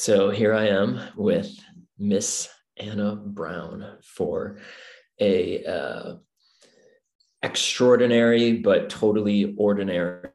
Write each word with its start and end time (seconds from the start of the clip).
So 0.00 0.30
here 0.30 0.54
I 0.54 0.68
am 0.68 0.98
with 1.14 1.60
Miss 1.98 2.48
Anna 2.78 3.16
Brown 3.16 3.98
for 4.02 4.56
a 5.20 5.62
uh, 5.62 6.14
extraordinary 7.42 8.54
but 8.54 8.88
totally 8.88 9.54
ordinary 9.58 10.30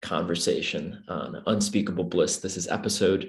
conversation 0.00 1.04
on 1.08 1.42
unspeakable 1.46 2.04
bliss. 2.04 2.38
This 2.38 2.56
is 2.56 2.66
episode 2.66 3.28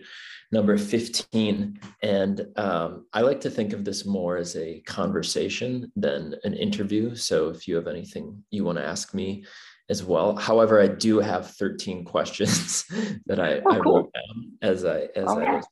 number 0.49 0.77
15. 0.77 1.77
And 2.01 2.47
um, 2.55 3.07
I 3.11 3.19
like 3.19 3.41
to 3.41 3.49
think 3.49 3.73
of 3.73 3.83
this 3.83 4.05
more 4.05 4.37
as 4.37 4.55
a 4.55 4.79
conversation 4.85 5.91
than 5.97 6.35
an 6.45 6.53
interview. 6.53 7.15
So 7.15 7.49
if 7.49 7.67
you 7.67 7.75
have 7.75 7.87
anything 7.87 8.41
you 8.49 8.63
want 8.63 8.77
to 8.77 8.85
ask 8.85 9.13
me 9.13 9.43
as 9.89 10.03
well. 10.03 10.35
However, 10.35 10.81
I 10.81 10.87
do 10.87 11.19
have 11.19 11.51
13 11.51 12.05
questions 12.05 12.85
that 13.25 13.39
I, 13.39 13.59
oh, 13.59 13.71
I 13.71 13.79
cool. 13.79 13.95
wrote 13.95 14.13
down 14.13 14.51
as 14.61 14.85
I 14.85 15.01
as 15.15 15.25
oh, 15.27 15.39
I 15.39 15.55
was 15.57 15.67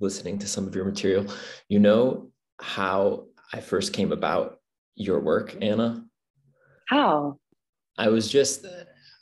listening 0.00 0.38
to 0.38 0.46
some 0.46 0.66
of 0.66 0.74
your 0.74 0.84
material. 0.84 1.26
You 1.68 1.78
know 1.78 2.30
how 2.60 3.26
I 3.52 3.60
first 3.60 3.92
came 3.92 4.12
about 4.12 4.58
your 4.94 5.20
work, 5.20 5.56
Anna? 5.60 6.04
How? 6.88 7.38
I 7.96 8.08
was 8.08 8.30
just 8.30 8.64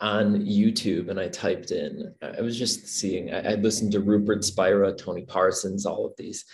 on 0.01 0.43
YouTube 0.43 1.09
and 1.09 1.19
I 1.19 1.29
typed 1.29 1.71
in, 1.71 2.15
I 2.21 2.43
was 2.43 2.59
just 2.59 2.87
seeing, 2.87 3.33
I, 3.33 3.53
I 3.53 3.55
listened 3.55 3.93
to 3.93 4.01
Rupert 4.01 4.45
Spira, 4.45 4.93
Tony 4.93 5.23
Parsons, 5.23 5.87
all 5.87 6.05
of 6.05 6.13
these 6.19 6.45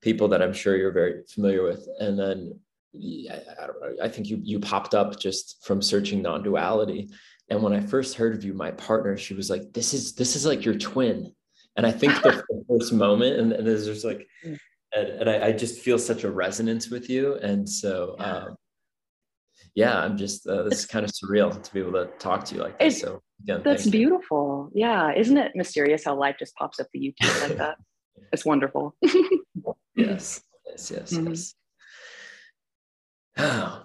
people 0.00 0.28
that 0.28 0.42
I'm 0.42 0.52
sure 0.52 0.76
you're 0.76 0.92
very 0.92 1.24
familiar 1.28 1.64
with. 1.64 1.86
And 1.98 2.18
then 2.18 2.60
I, 2.94 3.40
I 3.60 3.66
don't 3.66 3.80
know, 3.80 4.04
I 4.04 4.08
think 4.08 4.28
you 4.28 4.38
you 4.42 4.60
popped 4.60 4.94
up 4.94 5.18
just 5.18 5.64
from 5.64 5.82
searching 5.82 6.22
non-duality. 6.22 7.10
And 7.50 7.62
when 7.62 7.72
I 7.72 7.80
first 7.80 8.16
heard 8.16 8.34
of 8.34 8.44
you, 8.44 8.54
my 8.54 8.70
partner, 8.72 9.16
she 9.16 9.34
was 9.34 9.50
like, 9.50 9.72
"This 9.72 9.92
is 9.92 10.14
this 10.14 10.34
is 10.34 10.46
like 10.46 10.64
your 10.64 10.76
twin." 10.76 11.32
And 11.76 11.86
I 11.86 11.90
think 11.90 12.14
the 12.22 12.42
first 12.68 12.92
moment, 12.92 13.38
and, 13.38 13.52
and 13.52 13.66
there's 13.66 13.86
just 13.86 14.04
like, 14.04 14.26
mm. 14.44 14.58
and, 14.94 15.08
and 15.08 15.30
I, 15.30 15.46
I, 15.46 15.52
just 15.52 15.80
feel 15.80 15.98
such 15.98 16.24
a 16.24 16.30
resonance 16.30 16.88
with 16.88 17.10
you. 17.10 17.34
And 17.36 17.68
so, 17.68 18.14
um, 18.18 18.56
yeah, 19.74 19.98
I'm 19.98 20.16
just, 20.16 20.46
uh, 20.46 20.62
this 20.62 20.80
is 20.80 20.86
kind 20.86 21.04
of 21.04 21.10
surreal 21.10 21.60
to 21.60 21.74
be 21.74 21.80
able 21.80 21.92
to 21.92 22.06
talk 22.18 22.44
to 22.44 22.54
you 22.54 22.62
like 22.62 22.78
this. 22.78 23.00
so 23.00 23.22
again, 23.42 23.62
that's 23.64 23.86
beautiful. 23.86 24.70
You. 24.72 24.82
Yeah. 24.82 25.12
Isn't 25.14 25.36
it 25.36 25.52
mysterious 25.56 26.04
how 26.04 26.16
life 26.16 26.36
just 26.38 26.54
pops 26.54 26.78
up 26.78 26.86
the 26.92 27.00
YouTube 27.00 27.48
like 27.48 27.58
that? 27.58 27.76
It's 28.32 28.44
wonderful. 28.44 28.94
yes. 29.96 30.40
Yes. 30.66 30.90
Yes. 30.90 31.12
Mm-hmm. 31.12 31.28
Yes. 31.28 31.54
Oh, 33.36 33.82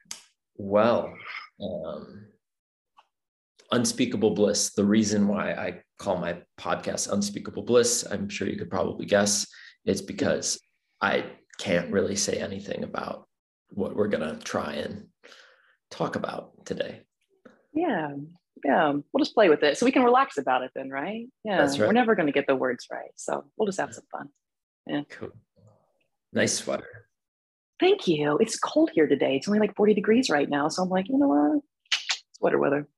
well, 0.56 1.14
um, 1.60 2.27
unspeakable 3.70 4.30
bliss. 4.30 4.70
The 4.74 4.84
reason 4.84 5.28
why 5.28 5.52
I 5.52 5.82
call 5.98 6.18
my 6.18 6.38
podcast 6.58 7.12
Unspeakable 7.12 7.62
Bliss, 7.62 8.06
I'm 8.10 8.28
sure 8.28 8.48
you 8.48 8.56
could 8.56 8.70
probably 8.70 9.06
guess, 9.06 9.46
it's 9.84 10.00
because 10.00 10.60
I 11.00 11.24
can't 11.58 11.92
really 11.92 12.16
say 12.16 12.38
anything 12.38 12.84
about 12.84 13.26
what 13.70 13.96
we're 13.96 14.08
going 14.08 14.28
to 14.28 14.42
try 14.44 14.74
and 14.74 15.06
talk 15.90 16.16
about 16.16 16.64
today. 16.64 17.02
Yeah. 17.72 18.14
Yeah. 18.64 18.92
We'll 18.92 19.24
just 19.24 19.34
play 19.34 19.48
with 19.48 19.62
it 19.62 19.76
so 19.76 19.86
we 19.86 19.92
can 19.92 20.02
relax 20.02 20.38
about 20.38 20.62
it 20.62 20.70
then, 20.74 20.90
right? 20.90 21.26
Yeah. 21.44 21.66
Right. 21.66 21.78
We're 21.78 21.92
never 21.92 22.14
going 22.14 22.26
to 22.26 22.32
get 22.32 22.46
the 22.46 22.56
words 22.56 22.86
right. 22.90 23.10
So 23.16 23.44
we'll 23.56 23.66
just 23.66 23.80
have 23.80 23.94
some 23.94 24.04
fun. 24.10 24.28
Yeah. 24.86 25.02
Cool. 25.10 25.30
Nice 26.32 26.54
sweater. 26.54 27.06
Thank 27.80 28.08
you. 28.08 28.38
It's 28.38 28.58
cold 28.58 28.90
here 28.92 29.06
today. 29.06 29.36
It's 29.36 29.48
only 29.48 29.60
like 29.60 29.76
40 29.76 29.94
degrees 29.94 30.30
right 30.30 30.48
now. 30.48 30.68
So 30.68 30.82
I'm 30.82 30.88
like, 30.88 31.08
you 31.08 31.18
know 31.18 31.28
what? 31.28 31.62
Sweater 32.34 32.58
weather. 32.58 32.88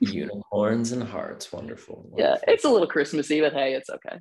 Unicorns 0.00 0.92
and 0.92 1.02
hearts. 1.02 1.52
Wonderful, 1.52 2.08
wonderful. 2.10 2.18
Yeah, 2.18 2.36
it's 2.52 2.64
a 2.64 2.68
little 2.68 2.86
Christmassy, 2.86 3.40
but 3.40 3.52
hey, 3.52 3.74
it's 3.74 3.90
okay. 3.90 4.18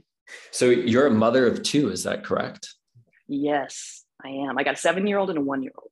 so 0.50 0.66
you're 0.66 1.06
a 1.06 1.10
mother 1.10 1.46
of 1.46 1.62
two, 1.62 1.90
is 1.90 2.04
that 2.04 2.24
correct? 2.24 2.74
Yes, 3.28 4.04
I 4.24 4.28
am. 4.28 4.58
I 4.58 4.64
got 4.64 4.74
a 4.74 4.78
seven 4.78 5.06
year 5.06 5.18
old 5.18 5.30
and 5.30 5.38
a 5.38 5.42
one 5.42 5.62
year 5.62 5.72
old. 5.76 5.90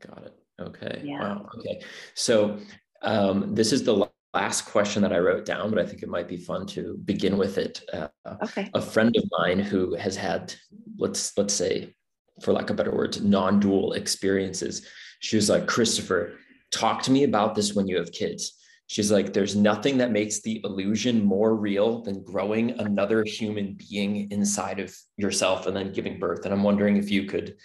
Got 0.00 0.26
it. 0.26 0.34
Okay. 0.60 1.02
Yeah. 1.04 1.20
Wow. 1.20 1.46
Okay. 1.58 1.82
So 2.14 2.58
um, 3.02 3.54
this 3.54 3.72
is 3.72 3.84
the 3.84 4.08
last 4.34 4.62
question 4.62 5.02
that 5.02 5.12
I 5.12 5.18
wrote 5.18 5.44
down, 5.44 5.70
but 5.70 5.78
I 5.78 5.86
think 5.86 6.02
it 6.02 6.08
might 6.08 6.28
be 6.28 6.36
fun 6.36 6.66
to 6.68 6.98
begin 7.04 7.36
with 7.36 7.58
it. 7.58 7.82
Uh, 7.92 8.08
okay. 8.42 8.70
A 8.74 8.80
friend 8.80 9.14
of 9.16 9.24
mine 9.38 9.58
who 9.58 9.94
has 9.96 10.16
had, 10.16 10.54
let's 10.98 11.36
let's 11.36 11.54
say, 11.54 11.94
for 12.42 12.52
lack 12.52 12.70
of 12.70 12.76
better 12.76 12.94
words, 12.94 13.20
non-dual 13.22 13.94
experiences. 13.94 14.86
She 15.20 15.36
was 15.36 15.48
like, 15.48 15.66
Christopher, 15.66 16.34
talk 16.70 17.02
to 17.02 17.10
me 17.10 17.24
about 17.24 17.54
this 17.54 17.74
when 17.74 17.88
you 17.88 17.96
have 17.98 18.12
kids. 18.12 18.56
She's 18.88 19.10
like, 19.10 19.32
there's 19.32 19.56
nothing 19.56 19.98
that 19.98 20.12
makes 20.12 20.42
the 20.42 20.60
illusion 20.62 21.24
more 21.24 21.56
real 21.56 22.02
than 22.02 22.22
growing 22.22 22.70
another 22.78 23.24
human 23.24 23.74
being 23.74 24.30
inside 24.30 24.78
of 24.78 24.94
yourself 25.16 25.66
and 25.66 25.76
then 25.76 25.92
giving 25.92 26.20
birth. 26.20 26.44
And 26.44 26.54
I'm 26.54 26.62
wondering 26.62 26.96
if 26.96 27.10
you 27.10 27.24
could 27.24 27.56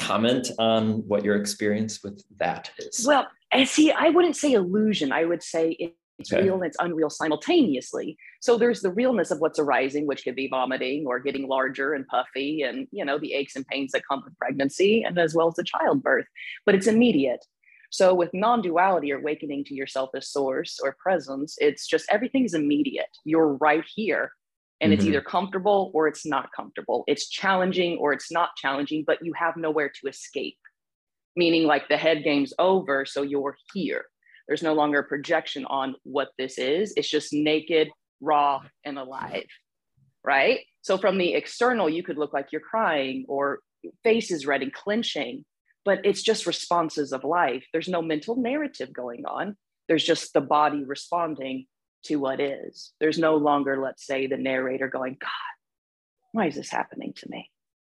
comment 0.00 0.48
on 0.58 1.06
what 1.06 1.24
your 1.24 1.36
experience 1.36 2.02
with 2.02 2.24
that 2.38 2.72
is. 2.78 3.04
Well, 3.06 3.28
see, 3.64 3.92
I 3.92 4.08
wouldn't 4.08 4.36
say 4.36 4.52
illusion. 4.52 5.12
I 5.12 5.24
would 5.24 5.44
say 5.44 5.94
it's 6.18 6.32
okay. 6.32 6.42
real 6.42 6.54
and 6.54 6.64
it's 6.64 6.76
unreal 6.80 7.10
simultaneously. 7.10 8.16
So 8.40 8.58
there's 8.58 8.80
the 8.80 8.90
realness 8.90 9.30
of 9.30 9.40
what's 9.40 9.58
arising, 9.58 10.06
which 10.06 10.24
could 10.24 10.36
be 10.36 10.48
vomiting 10.48 11.04
or 11.06 11.18
getting 11.18 11.48
larger 11.48 11.94
and 11.94 12.06
puffy, 12.06 12.62
and 12.62 12.86
you 12.90 13.04
know 13.04 13.18
the 13.18 13.34
aches 13.34 13.56
and 13.56 13.66
pains 13.66 13.92
that 13.92 14.02
come 14.08 14.22
with 14.24 14.36
pregnancy, 14.38 15.02
and 15.02 15.18
as 15.18 15.34
well 15.34 15.48
as 15.48 15.54
the 15.54 15.64
childbirth. 15.64 16.26
But 16.66 16.74
it's 16.74 16.86
immediate. 16.86 17.44
So 17.92 18.14
with 18.14 18.30
non-duality 18.32 19.12
or 19.12 19.18
awakening 19.18 19.64
to 19.66 19.74
yourself 19.74 20.10
as 20.16 20.30
source 20.30 20.80
or 20.82 20.96
presence, 20.98 21.56
it's 21.58 21.86
just 21.86 22.06
everything's 22.10 22.54
immediate. 22.54 23.14
You're 23.26 23.58
right 23.58 23.84
here. 23.94 24.32
And 24.80 24.90
mm-hmm. 24.90 24.98
it's 24.98 25.06
either 25.06 25.20
comfortable 25.20 25.90
or 25.92 26.08
it's 26.08 26.24
not 26.24 26.48
comfortable. 26.56 27.04
It's 27.06 27.28
challenging 27.28 27.98
or 27.98 28.14
it's 28.14 28.32
not 28.32 28.56
challenging, 28.56 29.04
but 29.06 29.22
you 29.22 29.34
have 29.34 29.58
nowhere 29.58 29.92
to 30.00 30.08
escape. 30.08 30.56
Meaning 31.36 31.66
like 31.66 31.86
the 31.88 31.98
head 31.98 32.24
game's 32.24 32.54
over, 32.58 33.04
so 33.04 33.20
you're 33.20 33.58
here. 33.74 34.06
There's 34.48 34.62
no 34.62 34.72
longer 34.72 35.00
a 35.00 35.04
projection 35.04 35.66
on 35.66 35.94
what 36.02 36.30
this 36.38 36.56
is. 36.56 36.94
It's 36.96 37.10
just 37.10 37.34
naked, 37.34 37.90
raw, 38.22 38.62
and 38.86 38.98
alive. 38.98 39.44
Right? 40.24 40.60
So 40.80 40.96
from 40.96 41.18
the 41.18 41.34
external, 41.34 41.90
you 41.90 42.02
could 42.02 42.16
look 42.16 42.32
like 42.32 42.52
you're 42.52 42.62
crying 42.62 43.26
or 43.28 43.58
face 44.02 44.30
is 44.30 44.46
red 44.46 44.62
and 44.62 44.72
clenching 44.72 45.44
but 45.84 46.00
it's 46.04 46.22
just 46.22 46.46
responses 46.46 47.12
of 47.12 47.24
life. 47.24 47.64
There's 47.72 47.88
no 47.88 48.02
mental 48.02 48.36
narrative 48.36 48.92
going 48.92 49.24
on. 49.26 49.56
There's 49.88 50.04
just 50.04 50.32
the 50.32 50.40
body 50.40 50.84
responding 50.84 51.66
to 52.04 52.16
what 52.16 52.40
is. 52.40 52.92
There's 53.00 53.18
no 53.18 53.36
longer, 53.36 53.80
let's 53.80 54.06
say, 54.06 54.26
the 54.26 54.36
narrator 54.36 54.88
going, 54.88 55.16
God, 55.20 55.30
why 56.32 56.46
is 56.46 56.56
this 56.56 56.70
happening 56.70 57.12
to 57.16 57.28
me? 57.28 57.50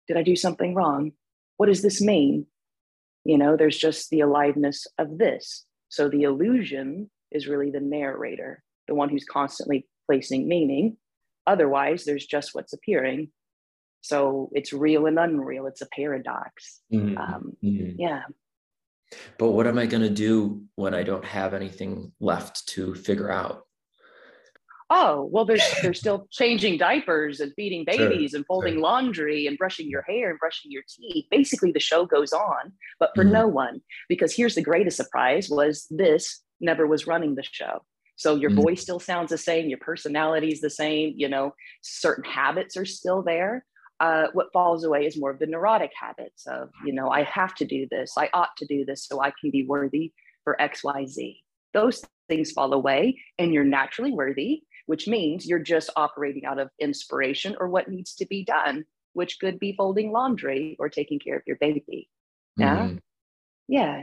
Did 0.06 0.16
I 0.16 0.22
do 0.22 0.36
something 0.36 0.74
wrong? 0.74 1.12
What 1.56 1.66
does 1.66 1.82
this 1.82 2.00
mean? 2.00 2.46
You 3.24 3.36
know, 3.36 3.56
there's 3.56 3.78
just 3.78 4.10
the 4.10 4.20
aliveness 4.20 4.86
of 4.98 5.18
this. 5.18 5.66
So 5.88 6.08
the 6.08 6.22
illusion 6.22 7.10
is 7.30 7.48
really 7.48 7.70
the 7.70 7.80
narrator, 7.80 8.62
the 8.86 8.94
one 8.94 9.08
who's 9.08 9.24
constantly 9.24 9.86
placing 10.06 10.48
meaning. 10.48 10.96
Otherwise, 11.46 12.04
there's 12.04 12.26
just 12.26 12.54
what's 12.54 12.72
appearing 12.72 13.28
so 14.00 14.50
it's 14.52 14.72
real 14.72 15.06
and 15.06 15.18
unreal. 15.18 15.66
It's 15.66 15.82
a 15.82 15.88
paradox. 15.94 16.80
Mm-hmm. 16.92 17.18
Um, 17.18 17.52
mm-hmm. 17.62 18.00
Yeah. 18.00 18.22
But 19.38 19.52
what 19.52 19.66
am 19.66 19.78
I 19.78 19.86
going 19.86 20.02
to 20.02 20.10
do 20.10 20.62
when 20.74 20.94
I 20.94 21.02
don't 21.02 21.24
have 21.24 21.54
anything 21.54 22.12
left 22.20 22.66
to 22.68 22.94
figure 22.94 23.30
out? 23.30 23.64
Oh, 24.90 25.28
well, 25.30 25.44
there's 25.44 25.62
there's 25.82 25.98
still 25.98 26.26
changing 26.30 26.78
diapers 26.78 27.40
and 27.40 27.52
feeding 27.54 27.84
babies 27.84 28.30
sure, 28.30 28.38
and 28.38 28.46
folding 28.46 28.74
sure. 28.74 28.82
laundry 28.82 29.46
and 29.46 29.58
brushing 29.58 29.88
your 29.88 30.02
hair 30.02 30.30
and 30.30 30.38
brushing 30.38 30.70
your 30.70 30.82
teeth. 30.88 31.26
Basically, 31.30 31.72
the 31.72 31.80
show 31.80 32.06
goes 32.06 32.32
on, 32.32 32.72
but 32.98 33.10
for 33.14 33.22
mm-hmm. 33.22 33.34
no 33.34 33.48
one. 33.48 33.80
Because 34.08 34.34
here's 34.34 34.54
the 34.54 34.62
greatest 34.62 34.96
surprise 34.96 35.48
was 35.50 35.86
this 35.90 36.42
never 36.60 36.86
was 36.86 37.06
running 37.06 37.34
the 37.34 37.42
show. 37.42 37.82
So 38.16 38.34
your 38.34 38.50
mm-hmm. 38.50 38.62
voice 38.62 38.82
still 38.82 38.98
sounds 38.98 39.30
the 39.30 39.38
same, 39.38 39.68
your 39.68 39.78
personality 39.78 40.48
is 40.48 40.60
the 40.60 40.70
same, 40.70 41.14
you 41.16 41.28
know, 41.28 41.54
certain 41.82 42.24
habits 42.24 42.76
are 42.76 42.84
still 42.84 43.22
there, 43.22 43.64
uh, 44.00 44.28
what 44.32 44.52
falls 44.52 44.84
away 44.84 45.06
is 45.06 45.18
more 45.18 45.30
of 45.30 45.38
the 45.38 45.46
neurotic 45.46 45.90
habits 45.98 46.46
of, 46.46 46.70
you 46.84 46.92
know, 46.92 47.10
I 47.10 47.24
have 47.24 47.54
to 47.56 47.64
do 47.64 47.86
this, 47.90 48.14
I 48.16 48.30
ought 48.32 48.56
to 48.58 48.66
do 48.66 48.84
this 48.84 49.06
so 49.06 49.20
I 49.20 49.32
can 49.40 49.50
be 49.50 49.64
worthy 49.66 50.12
for 50.44 50.56
XYZ. 50.60 51.38
Those 51.74 52.04
things 52.28 52.52
fall 52.52 52.72
away 52.72 53.20
and 53.38 53.52
you're 53.52 53.64
naturally 53.64 54.12
worthy, 54.12 54.62
which 54.86 55.08
means 55.08 55.46
you're 55.46 55.58
just 55.58 55.90
operating 55.96 56.44
out 56.44 56.58
of 56.58 56.70
inspiration 56.78 57.56
or 57.58 57.68
what 57.68 57.88
needs 57.88 58.14
to 58.14 58.26
be 58.26 58.44
done, 58.44 58.84
which 59.14 59.38
could 59.40 59.58
be 59.58 59.74
folding 59.76 60.12
laundry 60.12 60.76
or 60.78 60.88
taking 60.88 61.18
care 61.18 61.36
of 61.36 61.42
your 61.46 61.56
baby. 61.56 62.08
Yeah. 62.56 62.76
Mm-hmm. 62.76 62.96
Yeah. 63.68 64.02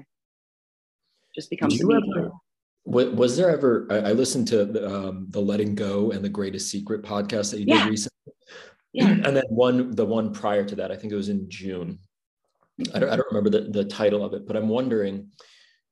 Just 1.33 1.49
becomes 1.49 1.81
ever, 1.81 2.31
was 2.85 3.35
there 3.35 3.49
ever, 3.49 3.87
I, 3.89 4.11
listened 4.11 4.47
to 4.49 4.87
um, 4.87 5.27
the 5.29 5.41
Letting 5.41 5.75
Go 5.75 6.11
and 6.11 6.23
the 6.23 6.29
Greatest 6.29 6.69
Secret 6.69 7.01
podcast 7.01 7.51
that 7.51 7.59
you 7.59 7.65
yeah. 7.67 7.83
did 7.83 7.89
recently. 7.89 8.11
Yeah. 8.95 9.09
And 9.25 9.35
then 9.35 9.43
one, 9.49 9.91
the 9.91 10.05
one 10.05 10.33
prior 10.33 10.63
to 10.63 10.75
that, 10.77 10.91
I 10.91 10.95
think 10.95 11.11
it 11.11 11.17
was 11.17 11.29
in 11.29 11.49
June. 11.49 11.99
I 12.93 12.99
don't, 12.99 13.09
I 13.09 13.15
don't 13.17 13.27
remember 13.31 13.49
the, 13.49 13.69
the 13.69 13.85
title 13.85 14.23
of 14.23 14.33
it, 14.33 14.47
but 14.47 14.55
I'm 14.55 14.69
wondering, 14.69 15.31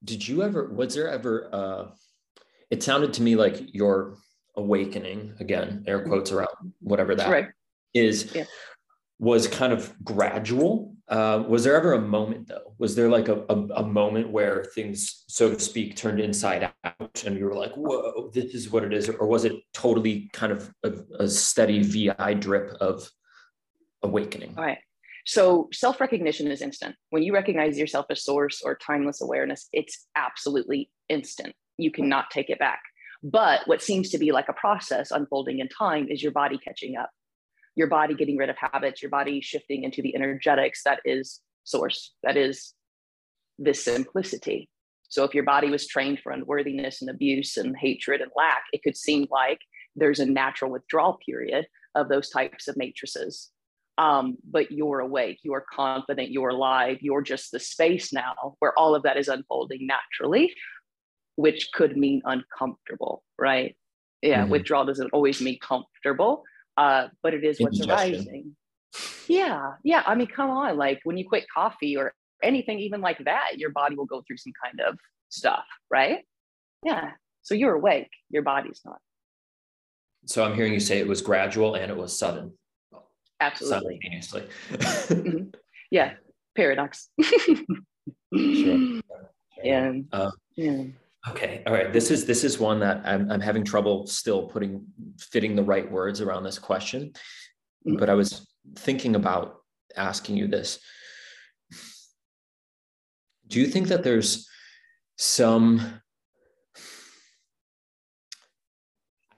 did 0.04 0.26
you 0.26 0.42
ever, 0.42 0.70
was 0.74 0.96
there 0.96 1.10
ever, 1.10 1.50
uh, 1.52 1.86
it 2.70 2.82
sounded 2.82 3.14
to 3.14 3.22
me 3.22 3.36
like 3.36 3.74
your 3.74 4.18
awakening 4.56 5.34
again 5.40 5.84
air 5.88 6.06
quotes 6.06 6.32
around 6.32 6.74
whatever 6.80 7.16
that 7.16 7.30
right. 7.30 7.48
is, 7.94 8.34
yeah. 8.34 8.46
was 9.20 9.48
kind 9.48 9.74
of 9.74 9.94
gradual 10.04 10.93
uh, 11.10 11.44
was 11.48 11.64
there 11.64 11.76
ever 11.76 11.94
a 11.94 12.02
moment 12.02 12.48
though 12.48 12.74
was 12.78 12.96
there 12.96 13.10
like 13.10 13.28
a, 13.28 13.44
a, 13.50 13.56
a, 13.76 13.84
moment 13.84 14.30
where 14.30 14.64
things 14.74 15.26
so 15.28 15.54
to 15.54 15.60
speak 15.60 15.96
turned 15.96 16.20
inside 16.20 16.72
out 16.86 17.24
and 17.26 17.38
you 17.38 17.46
were 17.46 17.56
like 17.56 17.74
whoa 17.74 18.30
this 18.34 18.54
is 18.54 18.72
what 18.72 18.84
it 18.84 18.94
is 18.94 19.10
or 19.10 19.28
was 19.28 19.44
it 19.44 19.54
totally 19.74 20.30
kind 20.32 20.52
of 20.52 20.74
a, 20.84 20.94
a 21.20 21.28
steady 21.28 21.84
vi 21.84 22.34
drip 22.36 22.72
of 22.80 23.10
awakening 24.02 24.54
all 24.58 24.64
right 24.64 24.80
so 25.26 25.70
self 25.72 26.02
recognition 26.02 26.48
is 26.52 26.62
instant. 26.62 26.96
When 27.10 27.24
you 27.24 27.34
recognize 27.34 27.78
yourself 27.78 28.08
as 28.10 28.24
source 28.24 28.62
or 28.64 28.76
timeless 28.76 29.22
awareness, 29.22 29.70
it's 29.72 30.06
absolutely 30.16 30.90
instant. 31.10 31.54
You 31.78 31.92
cannot 31.92 32.30
take 32.30 32.50
it 32.50 32.60
back. 32.60 32.82
But 33.24 33.62
what 33.68 33.82
seems 33.82 34.10
to 34.10 34.18
be 34.18 34.34
like 34.34 34.50
a 34.50 34.54
process 34.54 35.12
unfolding 35.12 35.60
in 35.60 35.70
time 35.70 36.08
is 36.10 36.22
your 36.22 36.34
body 36.34 36.58
catching 36.58 36.98
up, 36.98 37.10
your 37.76 37.88
body 37.88 38.14
getting 38.14 38.38
rid 38.38 38.50
of 38.50 38.58
habits, 38.58 39.02
your 39.02 39.10
body 39.10 39.42
shifting 39.42 39.84
into 39.84 40.02
the 40.02 40.16
energetics 40.16 40.84
that 40.84 41.00
is 41.06 41.42
source, 41.64 42.14
that 42.24 42.38
is 42.38 42.74
this 43.58 43.84
simplicity. 43.84 44.70
So 45.10 45.24
if 45.24 45.34
your 45.34 45.44
body 45.44 45.70
was 45.70 45.88
trained 45.88 46.20
for 46.20 46.32
unworthiness 46.32 47.02
and 47.02 47.10
abuse 47.10 47.58
and 47.58 47.76
hatred 47.78 48.22
and 48.22 48.32
lack, 48.36 48.64
it 48.74 48.82
could 48.84 48.98
seem 48.98 49.28
like 49.30 49.60
there's 49.96 50.20
a 50.20 50.26
natural 50.26 50.72
withdrawal 50.72 51.20
period 51.26 51.68
of 51.96 52.10
those 52.10 52.30
types 52.30 52.68
of 52.68 52.78
matrices 52.78 53.52
um, 53.98 54.38
but 54.50 54.72
you're 54.72 55.00
awake, 55.00 55.40
you're 55.44 55.66
confident, 55.72 56.32
you're 56.32 56.50
alive, 56.50 56.98
you're 57.02 57.22
just 57.22 57.52
the 57.52 57.60
space 57.60 58.12
now 58.12 58.56
where 58.60 58.78
all 58.78 58.96
of 58.96 59.04
that 59.04 59.18
is 59.18 59.28
unfolding 59.28 59.88
naturally, 59.88 60.54
which 61.36 61.72
could 61.74 61.96
mean 61.96 62.22
uncomfortable, 62.26 63.24
right? 63.38 63.76
Yeah, 64.22 64.44
mm-hmm. 64.44 64.52
withdrawal 64.52 64.86
doesn't 64.86 65.12
always 65.12 65.42
mean 65.42 65.60
comfortable, 65.60 66.44
uh, 66.78 67.08
but 67.22 67.34
it 67.34 67.44
is 67.44 67.60
what's 67.60 67.86
arising. 67.86 68.56
Yeah, 69.28 69.74
yeah. 69.84 70.04
I 70.06 70.16
mean, 70.16 70.28
come 70.28 70.50
on, 70.50 70.78
like 70.78 71.00
when 71.04 71.18
you 71.18 71.28
quit 71.28 71.46
coffee 71.54 71.98
or 71.98 72.14
anything, 72.42 72.80
even 72.80 73.02
like 73.02 73.24
that, 73.26 73.58
your 73.58 73.72
body 73.72 73.96
will 73.96 74.06
go 74.06 74.24
through 74.26 74.38
some 74.38 74.54
kind 74.64 74.80
of 74.88 74.98
stuff, 75.30 75.66
right? 75.90 76.20
Yeah. 76.84 77.12
So 77.42 77.56
you're 77.56 77.74
awake, 77.74 78.10
your 78.30 78.44
body's 78.44 78.82
not. 78.86 79.00
So 80.26 80.44
I'm 80.44 80.56
hearing 80.56 80.74
you 80.74 80.80
say 80.80 81.00
it 81.00 81.08
was 81.08 81.22
gradual 81.22 81.76
and 81.76 81.92
it 81.92 81.98
was 81.98 82.18
sudden. 82.18 82.54
Absolutely. 83.42 84.00
Simultaneously. 84.02 84.44
mm-hmm. 84.72 85.50
Yeah. 85.92 86.14
Paradox. 86.56 87.10
sure. 87.22 89.02
Yeah. 89.64 89.94
Um, 90.12 90.32
yeah. 90.58 90.84
Okay. 91.30 91.64
All 91.66 91.74
right. 91.74 91.94
This 91.94 92.12
is 92.12 92.26
this 92.26 92.44
is 92.44 92.60
one 92.60 92.80
that 92.82 93.02
I'm 93.06 93.32
I'm 93.32 93.40
having 93.40 93.64
trouble 93.64 94.08
still 94.08 94.48
putting 94.48 94.86
fitting 95.18 95.56
the 95.56 95.64
right 95.64 95.90
words 95.90 96.20
around 96.22 96.44
this 96.44 96.60
question. 96.60 97.14
Mm-hmm. 97.88 97.98
But 97.98 98.10
I 98.10 98.14
was 98.14 98.48
thinking 98.76 99.16
about 99.16 99.62
asking 99.96 100.38
you 100.38 100.48
this. 100.48 100.80
Do 103.48 103.60
you 103.60 103.68
think 103.68 103.88
that 103.88 104.04
there's 104.04 104.50
some 105.18 106.02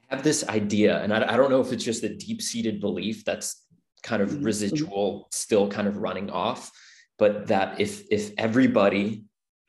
I 0.10 0.16
have 0.16 0.24
this 0.24 0.48
idea, 0.48 1.02
and 1.02 1.12
I, 1.14 1.34
I 1.34 1.38
don't 1.38 1.50
know 1.50 1.62
if 1.62 1.74
it's 1.74 1.84
just 1.84 2.04
a 2.04 2.16
deep-seated 2.16 2.80
belief 2.80 3.26
that's 3.26 3.64
kind 4.04 4.22
of 4.22 4.30
mm-hmm. 4.30 4.44
residual 4.44 5.28
still 5.32 5.68
kind 5.68 5.88
of 5.88 5.98
running 5.98 6.30
off 6.30 6.72
but 7.18 7.48
that 7.48 7.80
if 7.80 8.04
if 8.12 8.32
everybody 8.38 9.24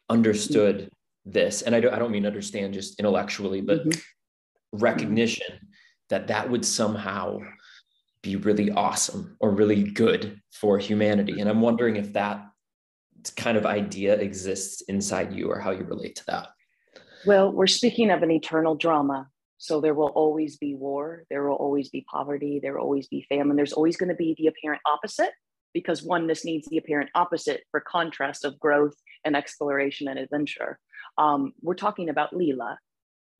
understood 0.09 0.91
this 1.26 1.62
and 1.62 1.75
i 1.75 1.81
don't, 1.81 1.93
I 1.93 1.99
don't 1.99 2.11
mean 2.11 2.26
understand 2.26 2.73
just 2.73 2.99
intellectually 2.99 3.61
but 3.61 3.81
mm-hmm. 3.81 3.99
recognition 4.73 5.58
that 6.08 6.28
that 6.28 6.49
would 6.49 6.64
somehow 6.64 7.40
be 8.23 8.37
really 8.37 8.70
awesome 8.70 9.37
or 9.40 9.50
really 9.50 9.82
good 9.82 10.40
for 10.52 10.78
humanity 10.78 11.40
and 11.40 11.50
i'm 11.50 11.61
wondering 11.61 11.96
if 11.96 12.12
that 12.14 12.46
kind 13.37 13.58
of 13.58 13.67
idea 13.67 14.14
exists 14.14 14.82
inside 14.82 15.32
you 15.32 15.50
or 15.50 15.58
how 15.58 15.73
you 15.73 15.84
relate 15.84 16.17
to 16.17 16.25
that 16.26 16.49
well 17.26 17.52
we're 17.52 17.67
speaking 17.67 18.11
of 18.11 18.22
an 18.22 18.31
eternal 18.31 18.76
drama 18.76 19.29
so 19.58 19.81
there 19.81 19.94
will 19.94 20.08
always 20.08 20.56
be 20.58 20.75
war, 20.75 21.25
there 21.31 21.49
will 21.49 21.56
always 21.56 21.88
be 21.88 22.05
poverty, 22.11 22.61
there 22.62 22.75
will 22.75 22.82
always 22.82 23.08
be 23.08 23.26
famine. 23.29 23.56
There's 23.56 23.72
always 23.72 23.96
going 23.96 24.11
to 24.11 24.14
be 24.14 24.34
the 24.37 24.49
apparent 24.49 24.82
opposite 24.84 25.32
because 25.72 26.02
oneness 26.02 26.44
needs 26.44 26.69
the 26.69 26.79
apparent 26.79 27.11
opposite 27.14 27.62
for 27.70 27.81
contrast 27.81 28.44
of 28.44 28.58
growth 28.58 28.94
and 29.25 29.37
exploration 29.37 30.08
and 30.08 30.19
adventure. 30.19 30.79
Um, 31.19 31.53
we're 31.63 31.75
talking 31.75 32.09
about 32.09 32.35
Leela, 32.35 32.77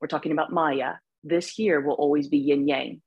we're 0.01 0.09
talking 0.09 0.33
about 0.33 0.53
Maya. 0.53 0.95
This 1.25 1.49
here 1.49 1.81
will 1.81 1.95
always 1.95 2.29
be 2.29 2.39
yin 2.39 2.69
yang, 2.69 3.01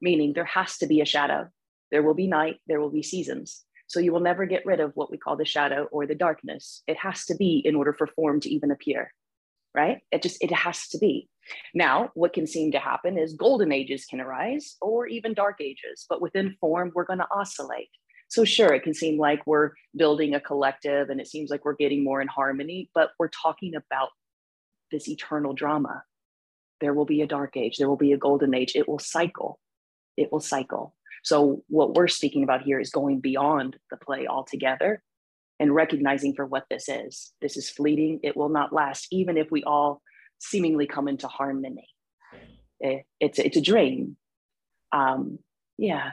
meaning 0.00 0.32
there 0.32 0.44
has 0.44 0.78
to 0.78 0.86
be 0.86 1.00
a 1.00 1.06
shadow. 1.06 1.48
There 1.90 2.02
will 2.02 2.14
be 2.14 2.26
night, 2.26 2.56
there 2.66 2.80
will 2.80 2.90
be 2.90 3.02
seasons. 3.02 3.64
So 3.86 4.00
you 4.00 4.12
will 4.12 4.20
never 4.20 4.44
get 4.44 4.66
rid 4.66 4.80
of 4.80 4.92
what 4.94 5.10
we 5.10 5.16
call 5.16 5.36
the 5.36 5.46
shadow 5.46 5.88
or 5.90 6.06
the 6.06 6.14
darkness. 6.14 6.82
It 6.86 6.98
has 6.98 7.24
to 7.26 7.34
be 7.34 7.62
in 7.64 7.74
order 7.74 7.94
for 7.94 8.06
form 8.06 8.38
to 8.40 8.50
even 8.50 8.70
appear, 8.70 9.12
right? 9.74 10.00
It 10.12 10.22
just, 10.22 10.42
it 10.42 10.52
has 10.52 10.88
to 10.88 10.98
be. 10.98 11.28
Now, 11.74 12.10
what 12.14 12.34
can 12.34 12.46
seem 12.46 12.72
to 12.72 12.78
happen 12.78 13.16
is 13.16 13.32
golden 13.32 13.72
ages 13.72 14.04
can 14.04 14.20
arise 14.20 14.76
or 14.82 15.06
even 15.06 15.32
dark 15.32 15.62
ages, 15.62 16.04
but 16.06 16.20
within 16.20 16.56
form, 16.60 16.92
we're 16.94 17.06
going 17.06 17.20
to 17.20 17.28
oscillate. 17.34 17.88
So, 18.28 18.44
sure, 18.44 18.72
it 18.72 18.82
can 18.82 18.94
seem 18.94 19.18
like 19.18 19.46
we're 19.46 19.72
building 19.96 20.34
a 20.34 20.40
collective 20.40 21.08
and 21.08 21.20
it 21.20 21.28
seems 21.28 21.50
like 21.50 21.64
we're 21.64 21.74
getting 21.74 22.04
more 22.04 22.20
in 22.20 22.28
harmony, 22.28 22.90
but 22.94 23.10
we're 23.18 23.28
talking 23.28 23.74
about 23.74 24.10
this 24.90 25.08
eternal 25.08 25.54
drama. 25.54 26.02
There 26.80 26.94
will 26.94 27.06
be 27.06 27.22
a 27.22 27.26
dark 27.26 27.56
age, 27.56 27.78
there 27.78 27.88
will 27.88 27.96
be 27.96 28.12
a 28.12 28.18
golden 28.18 28.54
age. 28.54 28.72
It 28.74 28.88
will 28.88 28.98
cycle. 28.98 29.58
It 30.16 30.30
will 30.30 30.40
cycle. 30.40 30.94
So, 31.24 31.64
what 31.68 31.94
we're 31.94 32.08
speaking 32.08 32.44
about 32.44 32.62
here 32.62 32.78
is 32.78 32.90
going 32.90 33.20
beyond 33.20 33.76
the 33.90 33.96
play 33.96 34.26
altogether 34.26 35.02
and 35.58 35.74
recognizing 35.74 36.34
for 36.34 36.46
what 36.46 36.66
this 36.70 36.88
is. 36.88 37.32
This 37.40 37.56
is 37.56 37.70
fleeting, 37.70 38.20
it 38.22 38.36
will 38.36 38.48
not 38.48 38.72
last, 38.72 39.08
even 39.10 39.36
if 39.36 39.50
we 39.50 39.64
all 39.64 40.02
seemingly 40.38 40.86
come 40.86 41.08
into 41.08 41.28
harmony. 41.28 41.88
It, 42.80 43.04
it's 43.18 43.38
it's 43.38 43.56
a 43.56 43.62
dream. 43.62 44.16
Um, 44.92 45.38
yeah, 45.78 46.12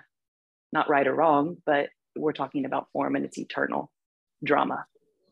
not 0.72 0.90
right 0.90 1.08
or 1.08 1.14
wrong, 1.14 1.58
but 1.66 1.90
we're 2.16 2.34
talking 2.34 2.66
about 2.66 2.88
form 2.92 3.16
and 3.16 3.26
it's 3.26 3.38
eternal 3.38 3.92
drama. 4.44 4.86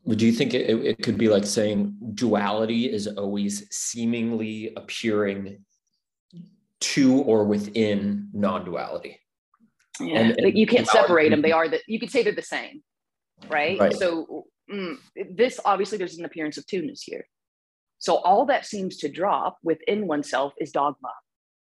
Do 0.07 0.25
you 0.25 0.33
think 0.33 0.53
it, 0.53 0.69
it 0.69 1.01
could 1.01 1.17
be 1.17 1.29
like 1.29 1.45
saying 1.45 1.95
duality 2.13 2.91
is 2.91 3.07
always 3.07 3.67
seemingly 3.73 4.73
appearing 4.75 5.63
to 6.81 7.21
or 7.21 7.45
within 7.45 8.29
non-duality? 8.33 9.19
Yeah, 9.99 10.19
and, 10.19 10.39
and 10.39 10.57
you 10.57 10.67
can't 10.67 10.87
separate 10.87 11.29
them. 11.29 11.41
They 11.41 11.51
are 11.51 11.69
that 11.69 11.81
you 11.87 11.99
could 11.99 12.11
say 12.11 12.23
they're 12.23 12.33
the 12.33 12.41
same, 12.41 12.83
right? 13.47 13.79
right. 13.79 13.93
So 13.93 14.45
mm, 14.71 14.97
this 15.31 15.59
obviously 15.63 15.97
there's 15.97 16.17
an 16.17 16.25
appearance 16.25 16.57
of 16.57 16.65
two-ness 16.67 17.01
here. 17.03 17.25
So 17.99 18.17
all 18.17 18.45
that 18.47 18.65
seems 18.65 18.97
to 18.97 19.09
drop 19.09 19.57
within 19.63 20.07
oneself 20.07 20.53
is 20.59 20.71
dogma, 20.71 21.13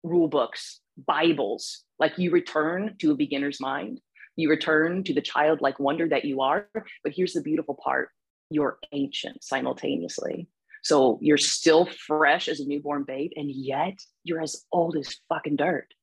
rule 0.04 0.28
books, 0.28 0.82
Bibles. 1.08 1.84
Like 2.00 2.18
you 2.18 2.32
return 2.32 2.96
to 3.00 3.12
a 3.12 3.16
beginner's 3.16 3.62
mind, 3.62 4.02
you 4.38 4.50
return 4.50 5.04
to 5.04 5.14
the 5.14 5.22
childlike 5.22 5.80
wonder 5.80 6.08
that 6.08 6.24
you 6.24 6.42
are. 6.42 6.70
But 7.04 7.12
here's 7.14 7.34
the 7.34 7.42
beautiful 7.42 7.76
part 7.76 8.10
you're 8.50 8.78
ancient 8.94 9.44
simultaneously. 9.44 10.48
So 10.84 11.20
you're 11.22 11.38
still 11.38 11.86
fresh 11.86 12.48
as 12.48 12.62
a 12.62 12.66
newborn 12.66 13.04
babe, 13.04 13.32
and 13.36 13.52
yet 13.52 14.00
you're 14.24 14.42
as 14.42 14.64
old 14.72 14.96
as 14.96 15.18
fucking 15.28 15.58
dirt. 15.58 15.94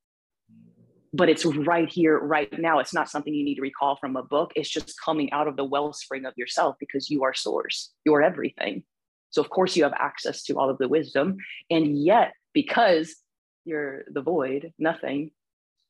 But 1.15 1.31
it's 1.31 1.47
right 1.47 1.89
here, 1.89 2.19
right 2.19 2.53
now. 2.59 2.81
It's 2.81 2.93
not 2.93 3.09
something 3.09 3.33
you 3.33 3.45
need 3.45 3.55
to 3.55 3.63
recall 3.63 3.97
from 3.97 4.17
a 4.17 4.23
book. 4.23 4.53
It's 4.57 4.69
just 4.69 5.01
coming 5.03 5.33
out 5.33 5.49
of 5.49 5.57
the 5.57 5.65
wellspring 5.65 6.27
of 6.27 6.35
yourself 6.37 6.77
because 6.79 7.09
you 7.09 7.23
are 7.23 7.33
source, 7.33 7.93
you're 8.05 8.23
everything. 8.23 8.83
So, 9.31 9.41
of 9.41 9.49
course, 9.49 9.75
you 9.75 9.85
have 9.85 9.95
access 9.95 10.43
to 10.45 10.59
all 10.59 10.69
of 10.69 10.79
the 10.79 10.89
wisdom. 10.89 11.39
And 11.71 11.97
yet, 11.97 12.35
because 12.53 13.17
you're 13.65 14.05
the 14.13 14.23
void, 14.23 14.73
nothing, 14.79 15.31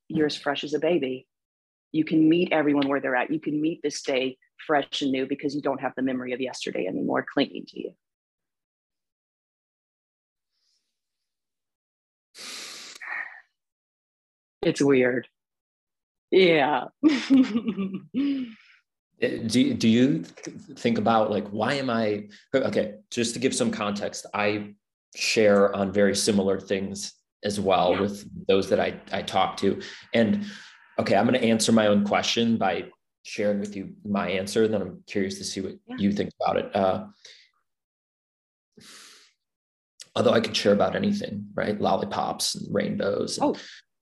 you're 0.08 0.26
as 0.26 0.36
fresh 0.36 0.62
as 0.62 0.74
a 0.74 0.78
baby. 0.78 1.26
You 1.94 2.04
can 2.04 2.28
meet 2.28 2.52
everyone 2.52 2.88
where 2.88 2.98
they're 2.98 3.14
at. 3.14 3.30
You 3.30 3.38
can 3.38 3.60
meet 3.60 3.80
this 3.84 4.02
day 4.02 4.36
fresh 4.66 5.00
and 5.00 5.12
new 5.12 5.28
because 5.28 5.54
you 5.54 5.62
don't 5.62 5.80
have 5.80 5.92
the 5.94 6.02
memory 6.02 6.32
of 6.32 6.40
yesterday 6.40 6.88
anymore 6.88 7.24
clinging 7.32 7.66
to 7.68 7.80
you. 7.80 7.94
It's 14.62 14.82
weird. 14.82 15.28
Yeah. 16.32 16.86
Uh, 19.22 19.28
do, 19.46 19.74
do 19.74 19.88
you 19.88 20.24
think 20.74 20.98
about 20.98 21.30
like 21.30 21.46
why 21.50 21.74
am 21.74 21.88
i 21.88 22.26
okay 22.52 22.94
just 23.12 23.32
to 23.32 23.38
give 23.38 23.54
some 23.54 23.70
context 23.70 24.26
i 24.34 24.74
share 25.14 25.74
on 25.74 25.92
very 25.92 26.16
similar 26.16 26.58
things 26.58 27.12
as 27.44 27.60
well 27.60 27.92
yeah. 27.92 28.00
with 28.00 28.46
those 28.48 28.68
that 28.68 28.80
i 28.80 28.92
i 29.12 29.22
talk 29.22 29.56
to 29.56 29.80
and 30.14 30.44
okay 30.98 31.16
i'm 31.16 31.26
going 31.26 31.38
to 31.38 31.46
answer 31.46 31.72
my 31.72 31.86
own 31.86 32.04
question 32.04 32.56
by 32.56 32.84
sharing 33.22 33.58
with 33.60 33.74
you 33.74 33.94
my 34.04 34.28
answer 34.28 34.68
then 34.68 34.82
i'm 34.82 35.02
curious 35.06 35.38
to 35.38 35.44
see 35.44 35.60
what 35.60 35.74
yeah. 35.86 35.96
you 35.98 36.12
think 36.12 36.30
about 36.40 36.56
it 36.56 36.76
uh, 36.76 37.06
although 40.16 40.32
I 40.32 40.40
could 40.40 40.56
share 40.56 40.72
about 40.72 40.96
anything, 40.96 41.48
right? 41.54 41.80
Lollipops 41.80 42.54
and 42.54 42.74
rainbows, 42.74 43.38
and 43.38 43.56
oh, 43.56 43.60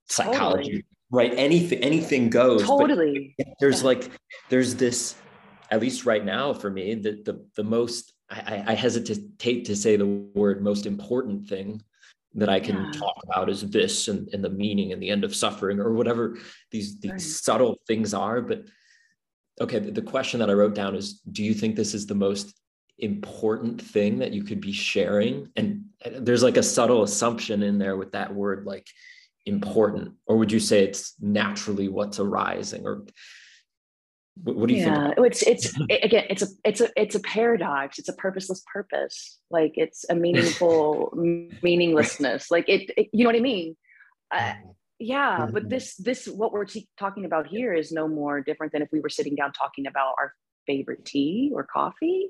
psychology, 0.08 0.62
totally. 0.64 0.84
right? 1.10 1.32
Anything, 1.36 1.78
anything 1.80 2.30
goes. 2.30 2.62
Totally. 2.62 3.34
there's 3.60 3.80
yeah. 3.80 3.86
like, 3.86 4.10
there's 4.48 4.74
this, 4.74 5.14
at 5.70 5.80
least 5.80 6.04
right 6.04 6.24
now 6.24 6.52
for 6.52 6.70
me, 6.70 6.94
the 6.94 7.22
the 7.24 7.44
the 7.56 7.64
most 7.64 8.12
I, 8.30 8.64
I 8.68 8.74
hesitate 8.74 9.64
to 9.66 9.76
say 9.76 9.96
the 9.96 10.06
word 10.06 10.62
most 10.62 10.86
important 10.86 11.48
thing 11.48 11.82
that 12.34 12.48
I 12.48 12.60
can 12.60 12.76
yeah. 12.76 12.90
talk 12.92 13.20
about 13.24 13.48
is 13.50 13.68
this 13.68 14.08
and, 14.08 14.28
and 14.32 14.42
the 14.42 14.50
meaning 14.50 14.92
and 14.92 15.02
the 15.02 15.10
end 15.10 15.24
of 15.24 15.34
suffering 15.34 15.80
or 15.80 15.92
whatever 15.92 16.38
these 16.70 16.98
these 17.00 17.10
right. 17.10 17.20
subtle 17.20 17.78
things 17.86 18.14
are. 18.14 18.40
But 18.40 18.64
okay, 19.60 19.78
the, 19.78 20.02
question 20.02 20.40
that 20.40 20.50
I 20.50 20.54
wrote 20.54 20.74
down 20.74 20.94
is 20.94 21.20
do 21.20 21.44
you 21.44 21.54
think 21.54 21.76
this 21.76 21.94
is 21.94 22.06
the 22.06 22.14
most 22.14 22.54
important 22.98 23.80
thing 23.80 24.18
that 24.18 24.32
you 24.32 24.44
could 24.44 24.60
be 24.60 24.72
sharing? 24.72 25.48
And 25.56 25.84
uh, 26.04 26.10
there's 26.20 26.42
like 26.42 26.56
a 26.56 26.62
subtle 26.62 27.02
assumption 27.02 27.62
in 27.62 27.78
there 27.78 27.96
with 27.96 28.12
that 28.12 28.34
word 28.34 28.64
like 28.66 28.86
important, 29.44 30.12
or 30.26 30.36
would 30.36 30.52
you 30.52 30.60
say 30.60 30.84
it's 30.84 31.14
naturally 31.20 31.88
what's 31.88 32.18
arising 32.18 32.86
or 32.86 33.04
what 34.44 34.68
do 34.68 34.74
you 34.74 34.80
yeah, 34.80 35.14
think? 35.14 35.26
it's 35.26 35.42
it's 35.42 35.80
again, 35.90 36.24
it's 36.30 36.42
a 36.42 36.46
it's 36.64 36.80
a 36.80 36.88
it's 36.96 37.14
a 37.14 37.20
paradox. 37.20 37.98
It's 37.98 38.08
a 38.08 38.14
purposeless 38.14 38.62
purpose. 38.72 39.38
Like 39.50 39.72
it's 39.76 40.04
a 40.08 40.14
meaningful 40.14 41.12
meaninglessness. 41.62 42.50
Like 42.50 42.68
it, 42.68 42.90
it, 42.96 43.08
you 43.12 43.24
know 43.24 43.28
what 43.28 43.36
I 43.36 43.40
mean? 43.40 43.76
Uh, 44.34 44.54
yeah, 44.98 45.46
but 45.52 45.62
mm-hmm. 45.62 45.68
this 45.68 45.96
this 45.96 46.26
what 46.26 46.52
we're 46.52 46.64
t- 46.64 46.88
talking 46.98 47.24
about 47.24 47.46
here 47.46 47.74
is 47.74 47.92
no 47.92 48.08
more 48.08 48.40
different 48.40 48.72
than 48.72 48.82
if 48.82 48.88
we 48.92 49.00
were 49.00 49.10
sitting 49.10 49.34
down 49.34 49.52
talking 49.52 49.86
about 49.86 50.14
our 50.18 50.32
favorite 50.66 51.04
tea 51.04 51.50
or 51.52 51.64
coffee. 51.64 52.28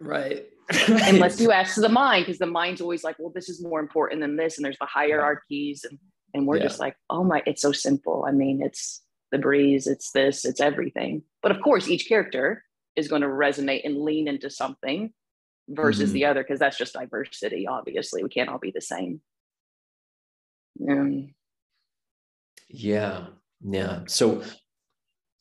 Right. 0.00 0.46
Unless 0.88 1.40
you 1.40 1.50
ask 1.52 1.74
the 1.74 1.88
mind, 1.88 2.26
because 2.26 2.38
the 2.38 2.46
mind's 2.46 2.80
always 2.80 3.02
like, 3.02 3.16
well, 3.18 3.32
this 3.34 3.48
is 3.48 3.62
more 3.62 3.80
important 3.80 4.20
than 4.20 4.36
this, 4.36 4.56
and 4.56 4.64
there's 4.64 4.78
the 4.78 4.86
hierarchies, 4.86 5.84
and 5.88 5.98
and 6.34 6.46
we're 6.46 6.58
yeah. 6.58 6.64
just 6.64 6.78
like, 6.78 6.96
oh 7.10 7.24
my, 7.24 7.42
it's 7.46 7.62
so 7.62 7.72
simple. 7.72 8.24
I 8.26 8.32
mean, 8.32 8.62
it's 8.62 9.02
the 9.30 9.38
breeze, 9.38 9.86
it's 9.86 10.10
this, 10.12 10.44
it's 10.44 10.60
everything. 10.60 11.22
But 11.42 11.52
of 11.52 11.60
course, 11.60 11.88
each 11.88 12.08
character 12.08 12.64
is 12.96 13.08
going 13.08 13.22
to 13.22 13.28
resonate 13.28 13.84
and 13.84 14.02
lean 14.02 14.28
into 14.28 14.50
something 14.50 15.12
versus 15.68 16.06
mm-hmm. 16.06 16.14
the 16.14 16.24
other 16.26 16.42
because 16.42 16.58
that's 16.58 16.78
just 16.78 16.94
diversity. 16.94 17.66
Obviously, 17.66 18.22
we 18.22 18.28
can't 18.28 18.48
all 18.48 18.58
be 18.58 18.70
the 18.70 18.80
same. 18.80 19.20
Um, 20.88 21.34
yeah, 22.68 23.26
yeah. 23.64 24.00
So, 24.06 24.42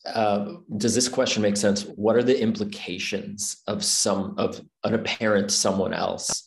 uh, 0.06 0.54
does 0.78 0.96
this 0.96 1.10
question 1.10 1.42
make 1.42 1.58
sense? 1.58 1.84
What 1.84 2.16
are 2.16 2.24
the 2.24 2.40
implications 2.40 3.62
of 3.68 3.84
some 3.84 4.36
of 4.38 4.62
an 4.84 4.94
apparent 4.94 5.52
someone 5.52 5.94
else 5.94 6.44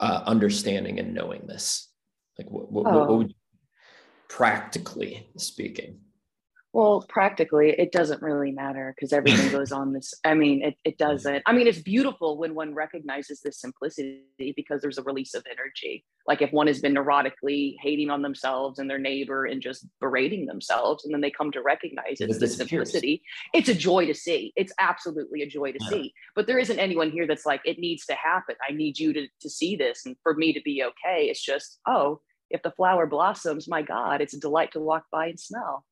uh, 0.00 0.22
understanding 0.26 0.98
and 0.98 1.14
knowing 1.14 1.46
this? 1.46 1.90
Like, 2.38 2.50
what, 2.50 2.70
what, 2.70 2.86
oh. 2.86 2.98
what 2.98 3.08
would 3.18 3.34
practically 4.28 5.28
speaking? 5.36 6.00
Well, 6.78 7.04
practically, 7.08 7.70
it 7.70 7.90
doesn't 7.90 8.22
really 8.22 8.52
matter 8.52 8.94
because 8.94 9.12
everything 9.12 9.50
goes 9.50 9.72
on 9.72 9.92
this. 9.92 10.14
I 10.24 10.34
mean, 10.34 10.62
it, 10.62 10.76
it 10.84 10.96
doesn't. 11.06 11.42
I 11.44 11.52
mean, 11.52 11.66
it's 11.66 11.80
beautiful 11.80 12.38
when 12.38 12.54
one 12.54 12.72
recognizes 12.72 13.40
this 13.40 13.60
simplicity 13.60 14.22
because 14.54 14.80
there's 14.80 14.96
a 14.96 15.02
release 15.02 15.34
of 15.34 15.44
energy. 15.50 16.04
Like 16.28 16.40
if 16.40 16.52
one 16.52 16.68
has 16.68 16.78
been 16.78 16.94
neurotically 16.94 17.74
hating 17.82 18.10
on 18.10 18.22
themselves 18.22 18.78
and 18.78 18.88
their 18.88 19.00
neighbor 19.00 19.44
and 19.44 19.60
just 19.60 19.88
berating 20.00 20.46
themselves, 20.46 21.04
and 21.04 21.12
then 21.12 21.20
they 21.20 21.32
come 21.32 21.50
to 21.50 21.62
recognize 21.62 22.20
it's 22.20 22.38
the 22.38 22.46
simplicity, 22.46 23.22
it's 23.52 23.68
a 23.68 23.74
joy 23.74 24.06
to 24.06 24.14
see. 24.14 24.52
It's 24.54 24.72
absolutely 24.78 25.42
a 25.42 25.48
joy 25.48 25.72
to 25.72 25.78
yeah. 25.80 25.88
see. 25.88 26.12
But 26.36 26.46
there 26.46 26.60
isn't 26.60 26.78
anyone 26.78 27.10
here 27.10 27.26
that's 27.26 27.44
like, 27.44 27.60
it 27.64 27.80
needs 27.80 28.06
to 28.06 28.14
happen. 28.14 28.54
I 28.68 28.72
need 28.72 29.00
you 29.00 29.12
to, 29.14 29.26
to 29.40 29.50
see 29.50 29.74
this 29.74 30.02
and 30.06 30.14
for 30.22 30.34
me 30.34 30.52
to 30.52 30.60
be 30.64 30.84
okay. 30.84 31.24
It's 31.24 31.44
just, 31.44 31.80
oh, 31.88 32.20
if 32.50 32.62
the 32.62 32.70
flower 32.70 33.08
blossoms, 33.08 33.66
my 33.66 33.82
God, 33.82 34.20
it's 34.20 34.34
a 34.34 34.38
delight 34.38 34.70
to 34.74 34.80
walk 34.80 35.06
by 35.10 35.26
and 35.26 35.40
smell 35.40 35.84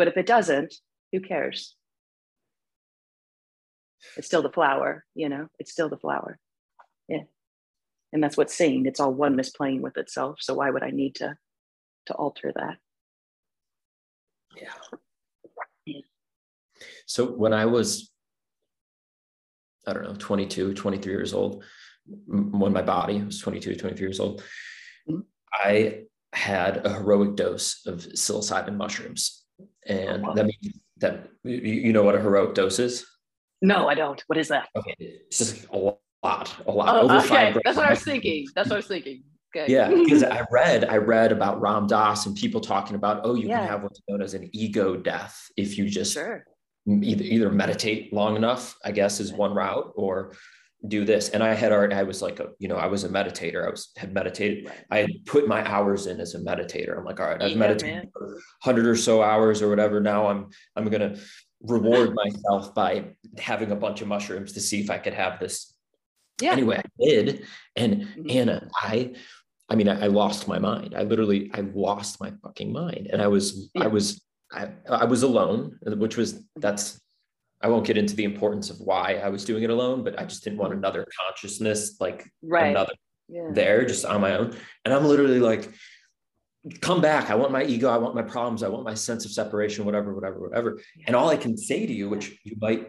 but 0.00 0.08
if 0.08 0.16
it 0.16 0.24
doesn't, 0.24 0.76
who 1.12 1.20
cares? 1.20 1.76
It's 4.16 4.26
still 4.26 4.40
the 4.40 4.48
flower, 4.48 5.04
you 5.14 5.28
know, 5.28 5.48
it's 5.58 5.72
still 5.72 5.90
the 5.90 5.98
flower. 5.98 6.38
Yeah. 7.06 7.24
And 8.10 8.24
that's 8.24 8.38
what's 8.38 8.54
seen. 8.54 8.86
It's 8.86 8.98
all 8.98 9.12
oneness 9.12 9.50
playing 9.50 9.82
with 9.82 9.98
itself. 9.98 10.38
So 10.40 10.54
why 10.54 10.70
would 10.70 10.82
I 10.82 10.88
need 10.88 11.16
to 11.16 11.36
to 12.06 12.14
alter 12.14 12.50
that? 12.56 12.78
Yeah. 14.56 14.72
yeah. 15.84 16.00
So 17.04 17.26
when 17.26 17.52
I 17.52 17.66
was, 17.66 18.10
I 19.86 19.92
don't 19.92 20.04
know, 20.04 20.14
22, 20.14 20.72
23 20.72 21.12
years 21.12 21.34
old, 21.34 21.62
when 22.26 22.72
my 22.72 22.80
body 22.80 23.22
was 23.22 23.38
22, 23.38 23.76
23 23.76 24.02
years 24.02 24.18
old, 24.18 24.40
mm-hmm. 25.06 25.20
I 25.52 26.04
had 26.32 26.86
a 26.86 26.94
heroic 26.94 27.36
dose 27.36 27.84
of 27.84 27.98
psilocybin 27.98 28.78
mushrooms 28.78 29.39
Oh, 29.88 29.92
and 29.94 30.24
that 30.36 30.46
means 30.46 30.78
that 30.98 31.28
you 31.44 31.92
know 31.92 32.02
what 32.02 32.14
a 32.14 32.20
heroic 32.20 32.54
dose 32.54 32.78
is. 32.78 33.06
No, 33.62 33.88
I 33.88 33.94
don't. 33.94 34.22
What 34.26 34.38
is 34.38 34.48
that? 34.48 34.68
Okay, 34.76 34.94
it's 34.98 35.38
just 35.38 35.66
a 35.70 35.76
lot, 35.76 35.98
a 36.66 36.70
lot. 36.70 36.96
Oh, 36.96 37.00
over 37.02 37.16
okay. 37.18 37.26
five. 37.28 37.58
That's 37.64 37.76
what 37.76 37.86
I 37.86 37.90
was 37.90 38.02
thinking. 38.02 38.46
That's 38.54 38.68
what 38.68 38.76
I 38.76 38.78
was 38.78 38.86
thinking. 38.86 39.22
Okay. 39.54 39.72
Yeah, 39.72 39.88
because 40.04 40.22
I 40.22 40.44
read 40.50 40.84
I 40.84 40.96
read 40.96 41.32
about 41.32 41.60
Ram 41.60 41.86
Dass 41.86 42.26
and 42.26 42.36
people 42.36 42.60
talking 42.60 42.96
about 42.96 43.22
oh 43.24 43.34
you 43.34 43.48
yeah. 43.48 43.60
can 43.60 43.68
have 43.68 43.82
what's 43.82 44.00
known 44.08 44.22
as 44.22 44.34
an 44.34 44.48
ego 44.52 44.96
death 44.96 45.46
if 45.56 45.76
you 45.76 45.88
just 45.88 46.14
sure. 46.14 46.44
either 46.86 47.24
either 47.24 47.50
meditate 47.50 48.12
long 48.12 48.36
enough 48.36 48.76
I 48.84 48.92
guess 48.92 49.20
is 49.20 49.32
one 49.32 49.54
route 49.54 49.92
or 49.96 50.32
do 50.86 51.04
this. 51.04 51.28
And 51.30 51.42
i 51.42 51.54
had 51.54 51.72
already 51.72 51.94
i 51.94 52.02
was 52.02 52.22
like 52.22 52.40
a 52.40 52.48
you 52.58 52.68
know 52.68 52.76
i 52.76 52.86
was 52.86 53.04
a 53.04 53.08
meditator. 53.08 53.66
I 53.66 53.70
was 53.70 53.90
had 53.96 54.14
meditated. 54.14 54.70
I 54.90 54.98
had 54.98 55.10
put 55.26 55.46
my 55.46 55.68
hours 55.68 56.06
in 56.06 56.20
as 56.20 56.34
a 56.34 56.38
meditator. 56.38 56.96
I'm 56.96 57.04
like 57.04 57.20
all 57.20 57.26
right 57.26 57.42
i've 57.42 57.52
yeah, 57.52 57.56
meditated 57.56 58.08
100 58.14 58.86
or 58.86 58.96
so 58.96 59.22
hours 59.22 59.62
or 59.62 59.68
whatever. 59.68 60.00
Now 60.00 60.28
i'm 60.28 60.48
i'm 60.76 60.88
gonna 60.88 61.16
reward 61.62 62.14
myself 62.14 62.74
by 62.74 63.10
having 63.38 63.70
a 63.70 63.76
bunch 63.76 64.00
of 64.00 64.08
mushrooms 64.08 64.52
to 64.54 64.60
see 64.60 64.80
if 64.80 64.90
i 64.90 64.98
could 64.98 65.14
have 65.14 65.38
this. 65.38 65.74
Yeah. 66.40 66.52
anyway 66.52 66.78
i 66.78 67.04
did. 67.04 67.44
And 67.76 68.02
mm-hmm. 68.02 68.30
anna 68.30 68.68
i 68.80 69.14
i 69.68 69.74
mean 69.74 69.88
I, 69.88 70.04
I, 70.04 70.06
lost 70.06 70.48
my 70.48 70.58
mind. 70.58 70.94
I 70.96 71.02
literally 71.02 71.50
i 71.52 71.60
lost 71.60 72.20
my 72.20 72.32
fucking 72.42 72.72
mind. 72.72 73.08
And 73.12 73.20
i 73.20 73.26
was 73.26 73.70
yeah. 73.74 73.84
i 73.84 73.86
was 73.86 74.22
I, 74.52 74.70
I 74.88 75.04
was 75.04 75.22
alone 75.22 75.78
which 75.82 76.16
was 76.16 76.42
that's 76.56 77.00
I 77.62 77.68
won't 77.68 77.86
get 77.86 77.98
into 77.98 78.16
the 78.16 78.24
importance 78.24 78.70
of 78.70 78.78
why 78.80 79.20
I 79.22 79.28
was 79.28 79.44
doing 79.44 79.62
it 79.62 79.70
alone, 79.70 80.02
but 80.02 80.18
I 80.18 80.24
just 80.24 80.44
didn't 80.44 80.58
want 80.58 80.72
mm-hmm. 80.72 80.78
another 80.78 81.06
consciousness 81.26 82.00
like 82.00 82.26
right. 82.42 82.70
another 82.70 82.94
yeah. 83.28 83.48
there 83.52 83.84
just 83.84 84.04
on 84.04 84.20
my 84.20 84.36
own. 84.36 84.56
And 84.84 84.94
I'm 84.94 85.04
literally 85.04 85.40
like, 85.40 85.70
come 86.80 87.00
back. 87.00 87.30
I 87.30 87.34
want 87.34 87.52
my 87.52 87.64
ego. 87.64 87.88
I 87.88 87.98
want 87.98 88.14
my 88.14 88.22
problems. 88.22 88.62
I 88.62 88.68
want 88.68 88.84
my 88.84 88.94
sense 88.94 89.24
of 89.24 89.32
separation, 89.32 89.84
whatever, 89.84 90.14
whatever, 90.14 90.40
whatever. 90.40 90.80
Yeah. 90.96 91.04
And 91.08 91.16
all 91.16 91.28
I 91.28 91.36
can 91.36 91.56
say 91.56 91.86
to 91.86 91.92
you, 91.92 92.08
which 92.08 92.38
you 92.44 92.56
might 92.60 92.88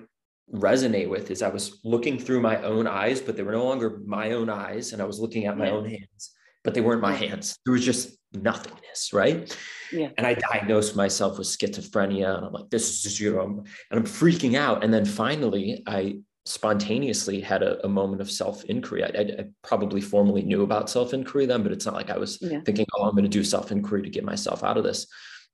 resonate 0.53 1.09
with, 1.09 1.31
is 1.31 1.41
I 1.41 1.49
was 1.49 1.79
looking 1.83 2.17
through 2.19 2.41
my 2.41 2.61
own 2.61 2.87
eyes, 2.87 3.21
but 3.21 3.35
they 3.35 3.43
were 3.43 3.53
no 3.53 3.65
longer 3.65 4.01
my 4.05 4.31
own 4.31 4.49
eyes. 4.49 4.93
And 4.93 5.01
I 5.01 5.05
was 5.05 5.19
looking 5.19 5.45
at 5.45 5.57
my 5.57 5.67
yeah. 5.67 5.73
own 5.73 5.85
hands, 5.85 6.31
but 6.63 6.73
they 6.73 6.81
weren't 6.81 7.01
my 7.01 7.13
hands. 7.13 7.57
There 7.65 7.73
was 7.73 7.85
just 7.85 8.17
nothingness, 8.33 9.11
right? 9.13 9.55
Yeah. 9.91 10.09
And 10.17 10.25
I 10.25 10.35
diagnosed 10.35 10.95
myself 10.95 11.37
with 11.37 11.47
schizophrenia, 11.47 12.37
and 12.37 12.45
I'm 12.45 12.53
like, 12.53 12.69
this 12.69 12.89
is 12.89 13.03
just 13.03 13.19
you 13.19 13.33
know, 13.33 13.43
and 13.43 13.67
I'm 13.91 14.05
freaking 14.05 14.55
out. 14.57 14.83
And 14.83 14.93
then 14.93 15.05
finally, 15.05 15.83
I 15.85 16.19
spontaneously 16.45 17.39
had 17.39 17.61
a, 17.61 17.83
a 17.85 17.89
moment 17.89 18.21
of 18.21 18.31
self 18.31 18.63
inquiry. 18.65 19.03
I, 19.03 19.07
I, 19.07 19.21
I, 19.21 19.45
probably 19.63 20.01
formally 20.01 20.41
knew 20.41 20.63
about 20.63 20.89
self 20.89 21.13
inquiry 21.13 21.45
then, 21.45 21.63
but 21.63 21.71
it's 21.71 21.85
not 21.85 21.95
like 21.95 22.09
I 22.09 22.17
was 22.17 22.39
yeah. 22.41 22.61
thinking, 22.65 22.85
oh, 22.95 23.03
I'm 23.03 23.11
going 23.11 23.23
to 23.23 23.29
do 23.29 23.43
self 23.43 23.71
inquiry 23.71 24.03
to 24.03 24.09
get 24.09 24.23
myself 24.23 24.63
out 24.63 24.77
of 24.77 24.83
this. 24.83 25.07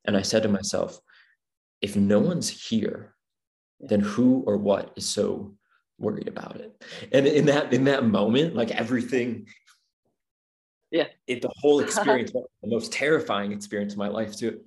And 0.06 0.16
I 0.16 0.22
said 0.22 0.44
to 0.44 0.50
myself, 0.50 1.00
if 1.82 1.96
no 1.96 2.20
one's 2.20 2.50
here, 2.50 3.16
then 3.80 4.00
who 4.00 4.44
or 4.48 4.58
what 4.58 4.94
is 4.96 5.08
so 5.08 5.56
worried 5.98 6.28
about 6.28 6.58
it? 6.58 6.82
And 7.12 7.28
in 7.28 7.46
that 7.48 7.74
in 7.74 7.84
that 7.86 8.06
moment, 8.06 8.56
like 8.56 8.72
everything 8.72 9.48
yeah. 10.92 11.06
It 11.28 11.42
the 11.42 11.52
whole 11.58 11.80
experience 11.84 12.32
the 12.32 12.46
most 12.64 12.92
terrifying 12.92 13.52
experience 13.52 13.94
of 13.94 14.00
my 14.00 14.08
life 14.08 14.36
too. 14.36 14.62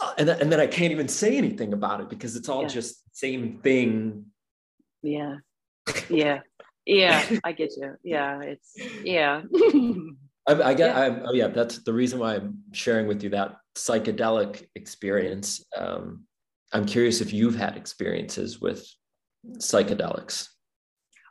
Uh, 0.00 0.12
and, 0.18 0.28
then, 0.28 0.40
and 0.42 0.52
then 0.52 0.60
i 0.60 0.66
can't 0.66 0.92
even 0.92 1.08
say 1.08 1.38
anything 1.38 1.72
about 1.72 2.02
it 2.02 2.10
because 2.10 2.36
it's 2.36 2.50
all 2.50 2.62
yeah. 2.62 2.68
just 2.68 3.02
same 3.12 3.58
thing. 3.62 4.26
Yeah. 5.02 5.36
Yeah. 6.08 6.40
Yeah. 6.84 7.24
I 7.44 7.52
get 7.52 7.72
you. 7.76 7.94
Yeah. 8.02 8.40
It's 8.42 8.72
yeah. 9.04 9.42
I, 10.48 10.62
I 10.62 10.74
get 10.74 10.94
yeah. 10.94 10.98
I, 10.98 11.20
oh 11.24 11.32
yeah. 11.32 11.48
That's 11.48 11.78
the 11.78 11.92
reason 11.92 12.18
why 12.18 12.36
i'm 12.36 12.58
sharing 12.72 13.06
with 13.06 13.22
you 13.22 13.30
that 13.30 13.56
psychedelic 13.76 14.66
experience. 14.74 15.64
Um, 15.76 16.24
i'm 16.72 16.84
curious 16.84 17.20
if 17.20 17.32
you've 17.32 17.54
had 17.54 17.76
experiences 17.76 18.60
with 18.60 18.84
psychedelics 19.58 20.48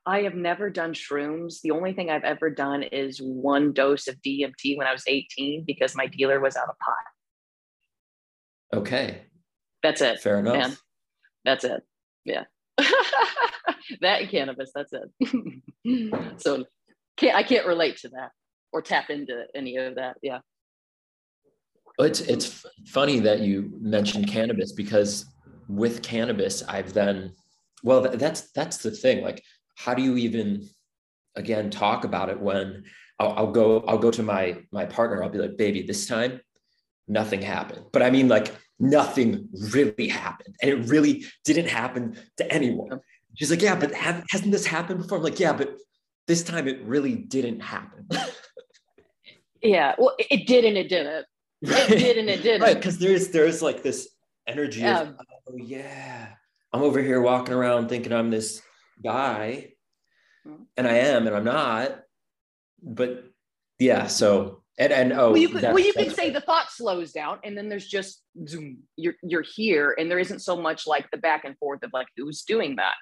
I 0.05 0.21
have 0.21 0.35
never 0.35 0.69
done 0.69 0.93
shrooms. 0.93 1.61
The 1.61 1.71
only 1.71 1.93
thing 1.93 2.09
I've 2.09 2.23
ever 2.23 2.49
done 2.49 2.83
is 2.83 3.19
one 3.19 3.73
dose 3.73 4.07
of 4.07 4.21
DMT 4.21 4.77
when 4.77 4.85
I 4.85 4.91
was 4.91 5.03
18 5.07 5.63
because 5.65 5.95
my 5.95 6.05
dealer 6.05 6.39
was 6.39 6.55
out 6.55 6.69
of 6.69 6.75
pot. 6.79 8.81
Okay. 8.81 9.23
That's 9.81 10.01
it. 10.01 10.19
Fair 10.19 10.39
enough. 10.39 10.55
Man. 10.55 10.77
That's 11.43 11.63
it. 11.63 11.81
Yeah. 12.23 12.43
that 14.01 14.29
cannabis, 14.29 14.71
that's 14.75 14.93
it. 14.93 16.33
so 16.41 16.65
can't 17.17 17.35
I 17.35 17.43
can't 17.43 17.65
relate 17.65 17.97
to 17.97 18.09
that. 18.09 18.31
or 18.73 18.81
tap 18.81 19.09
into 19.09 19.45
any 19.55 19.77
of 19.77 19.95
that. 19.95 20.17
Yeah. 20.21 20.39
It's 21.99 22.21
it's 22.21 22.65
funny 22.87 23.19
that 23.21 23.39
you 23.39 23.71
mentioned 23.79 24.27
cannabis 24.27 24.73
because 24.73 25.25
with 25.69 26.03
cannabis, 26.03 26.61
I've 26.63 26.93
then 26.93 27.33
well 27.83 28.01
that's 28.01 28.51
that's 28.51 28.77
the 28.77 28.91
thing. 28.91 29.23
Like, 29.23 29.43
how 29.75 29.93
do 29.93 30.01
you 30.01 30.17
even 30.17 30.67
again 31.35 31.69
talk 31.69 32.03
about 32.03 32.29
it 32.29 32.39
when 32.39 32.85
I'll, 33.19 33.31
I'll 33.31 33.51
go 33.51 33.81
I'll 33.81 33.97
go 33.97 34.11
to 34.11 34.23
my 34.23 34.57
my 34.71 34.85
partner. 34.85 35.23
I'll 35.23 35.29
be 35.29 35.39
like, 35.39 35.57
baby, 35.57 35.83
this 35.83 36.05
time 36.05 36.41
nothing 37.07 37.41
happened. 37.41 37.85
But 37.91 38.01
I 38.01 38.09
mean, 38.09 38.27
like 38.27 38.53
nothing 38.79 39.49
really 39.71 40.07
happened, 40.07 40.55
and 40.61 40.71
it 40.71 40.89
really 40.89 41.25
didn't 41.43 41.67
happen 41.67 42.17
to 42.37 42.51
anyone. 42.51 42.99
She's 43.35 43.51
like, 43.51 43.61
yeah, 43.61 43.75
but 43.75 43.93
have, 43.93 44.23
hasn't 44.29 44.51
this 44.51 44.65
happened 44.65 45.01
before? 45.01 45.17
I'm 45.17 45.23
like, 45.23 45.39
yeah, 45.39 45.53
but 45.53 45.75
this 46.27 46.41
time 46.43 46.67
it 46.67 46.81
really 46.83 47.15
didn't 47.15 47.59
happen. 47.59 48.07
yeah, 49.61 49.93
well, 49.97 50.15
it 50.17 50.47
did 50.47 50.63
and 50.63 50.77
it 50.77 50.89
didn't. 50.89 51.25
Right. 51.61 51.91
It 51.91 51.99
did 51.99 52.17
and 52.17 52.29
it 52.29 52.43
didn't. 52.43 52.61
Right, 52.61 52.75
because 52.75 52.97
there's 52.97 53.29
there's 53.29 53.61
like 53.61 53.83
this 53.83 54.09
energy 54.47 54.81
yeah. 54.81 55.01
of, 55.01 55.15
oh 55.49 55.57
yeah, 55.57 56.29
I'm 56.73 56.81
over 56.81 57.01
here 57.01 57.21
walking 57.21 57.53
around 57.53 57.89
thinking 57.89 58.13
I'm 58.13 58.29
this 58.29 58.61
guy, 59.03 59.73
mm-hmm. 60.47 60.63
and 60.77 60.87
I 60.87 60.93
am, 60.93 61.27
and 61.27 61.35
I'm 61.35 61.45
not. 61.45 62.01
But 62.81 63.25
yeah, 63.79 64.07
so 64.07 64.63
and 64.77 64.91
and 64.91 65.13
oh, 65.13 65.31
well, 65.31 65.37
you 65.37 65.49
could, 65.49 65.63
well, 65.63 65.79
you 65.79 65.93
could 65.93 66.15
say 66.15 66.29
the 66.29 66.41
thought 66.41 66.71
slows 66.71 67.11
down, 67.11 67.39
and 67.43 67.57
then 67.57 67.69
there's 67.69 67.87
just 67.87 68.23
zoom. 68.47 68.79
You're 68.97 69.15
you're 69.23 69.45
here, 69.55 69.95
and 69.97 70.09
there 70.09 70.19
isn't 70.19 70.39
so 70.39 70.57
much 70.57 70.85
like 70.87 71.09
the 71.11 71.17
back 71.17 71.45
and 71.45 71.57
forth 71.57 71.83
of 71.83 71.91
like 71.93 72.07
who's 72.17 72.43
doing 72.43 72.75
that, 72.77 72.95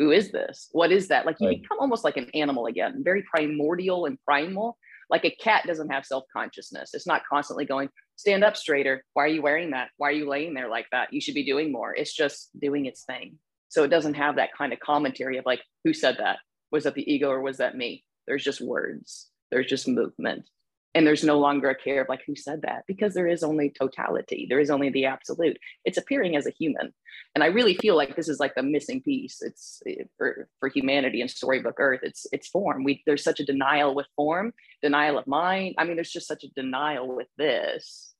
who 0.00 0.10
is 0.10 0.32
this, 0.32 0.68
what 0.72 0.90
is 0.90 1.08
that? 1.08 1.26
Like 1.26 1.36
you 1.40 1.48
right. 1.48 1.60
become 1.60 1.78
almost 1.78 2.04
like 2.04 2.16
an 2.16 2.30
animal 2.34 2.66
again, 2.66 3.02
very 3.04 3.22
primordial 3.22 4.06
and 4.06 4.18
primal. 4.24 4.78
Like 5.10 5.24
a 5.24 5.30
cat 5.30 5.64
doesn't 5.66 5.90
have 5.90 6.06
self 6.06 6.24
consciousness. 6.32 6.94
It's 6.94 7.06
not 7.06 7.22
constantly 7.28 7.66
going 7.66 7.90
stand 8.16 8.42
up 8.42 8.56
straighter. 8.56 9.04
Why 9.12 9.24
are 9.24 9.28
you 9.28 9.42
wearing 9.42 9.72
that? 9.72 9.88
Why 9.98 10.08
are 10.08 10.12
you 10.12 10.28
laying 10.28 10.54
there 10.54 10.70
like 10.70 10.86
that? 10.92 11.12
You 11.12 11.20
should 11.20 11.34
be 11.34 11.44
doing 11.44 11.70
more. 11.70 11.94
It's 11.94 12.14
just 12.14 12.50
doing 12.58 12.86
its 12.86 13.04
thing. 13.04 13.36
So 13.70 13.84
it 13.84 13.88
doesn't 13.88 14.14
have 14.14 14.36
that 14.36 14.52
kind 14.56 14.72
of 14.72 14.80
commentary 14.80 15.38
of 15.38 15.46
like 15.46 15.62
who 15.84 15.94
said 15.94 16.16
that? 16.18 16.38
Was 16.70 16.84
that 16.84 16.94
the 16.94 17.10
ego 17.10 17.30
or 17.30 17.40
was 17.40 17.58
that 17.58 17.76
me? 17.76 18.04
There's 18.26 18.44
just 18.44 18.60
words. 18.60 19.28
There's 19.50 19.66
just 19.66 19.88
movement. 19.88 20.44
And 20.92 21.06
there's 21.06 21.22
no 21.22 21.38
longer 21.38 21.70
a 21.70 21.74
care 21.76 22.02
of 22.02 22.08
like 22.08 22.22
who 22.26 22.34
said 22.34 22.62
that? 22.62 22.82
Because 22.88 23.14
there 23.14 23.28
is 23.28 23.44
only 23.44 23.70
totality. 23.70 24.46
There 24.48 24.58
is 24.58 24.70
only 24.70 24.90
the 24.90 25.04
absolute. 25.04 25.56
It's 25.84 25.98
appearing 25.98 26.36
as 26.36 26.46
a 26.46 26.54
human. 26.58 26.92
And 27.36 27.44
i 27.44 27.46
really 27.46 27.74
feel 27.74 27.96
like 27.96 28.16
this 28.16 28.28
is 28.28 28.40
like 28.40 28.56
the 28.56 28.62
missing 28.64 29.00
piece. 29.02 29.40
It's 29.40 29.82
eh, 29.86 30.02
for, 30.18 30.48
for 30.58 30.68
humanity 30.68 31.20
and 31.20 31.30
storybook 31.30 31.76
earth 31.78 32.00
it's 32.02 32.26
it's 32.32 32.48
form. 32.48 32.82
We 32.82 33.04
there's 33.06 33.22
such 33.22 33.38
a 33.38 33.46
denial 33.46 33.94
with 33.94 34.06
form 34.16 34.52
denial 34.82 35.16
of 35.16 35.28
mind. 35.28 35.76
I 35.78 35.84
mean 35.84 35.94
there's 35.94 36.10
just 36.10 36.26
such 36.26 36.42
a 36.42 36.50
denial 36.56 37.14
with 37.14 37.28
this. 37.38 38.14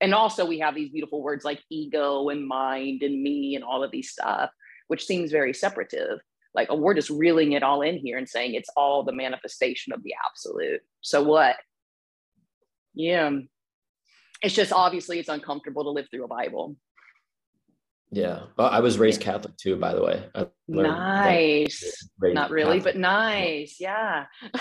And 0.00 0.14
also 0.14 0.46
we 0.46 0.60
have 0.60 0.76
these 0.76 0.90
beautiful 0.90 1.22
words 1.22 1.44
like 1.44 1.60
ego 1.70 2.28
and 2.28 2.46
mind 2.46 3.02
and 3.02 3.20
me 3.20 3.56
and 3.56 3.64
all 3.64 3.82
of 3.82 3.90
these 3.90 4.10
stuff 4.10 4.50
which 4.88 5.06
seems 5.06 5.30
very 5.30 5.54
separative. 5.54 6.20
Like 6.54 6.68
oh, 6.70 6.76
we're 6.76 6.94
just 6.94 7.10
reeling 7.10 7.52
it 7.52 7.62
all 7.62 7.82
in 7.82 7.96
here 7.96 8.18
and 8.18 8.28
saying 8.28 8.54
it's 8.54 8.68
all 8.76 9.02
the 9.02 9.12
manifestation 9.12 9.92
of 9.92 10.02
the 10.02 10.14
absolute. 10.26 10.80
So 11.00 11.22
what? 11.22 11.56
Yeah. 12.94 13.30
It's 14.42 14.54
just 14.54 14.72
obviously 14.72 15.18
it's 15.18 15.28
uncomfortable 15.28 15.84
to 15.84 15.90
live 15.90 16.08
through 16.10 16.24
a 16.24 16.28
bible. 16.28 16.76
Yeah. 18.10 18.40
Well, 18.58 18.68
i 18.68 18.80
was 18.80 18.98
raised 18.98 19.22
catholic 19.22 19.56
too 19.56 19.76
by 19.76 19.94
the 19.94 20.02
way. 20.02 20.24
Nice. 20.68 22.08
not 22.20 22.50
really 22.50 22.78
catholic. 22.78 22.94
but 22.94 23.00
nice. 23.00 23.76
Yeah. 23.80 24.26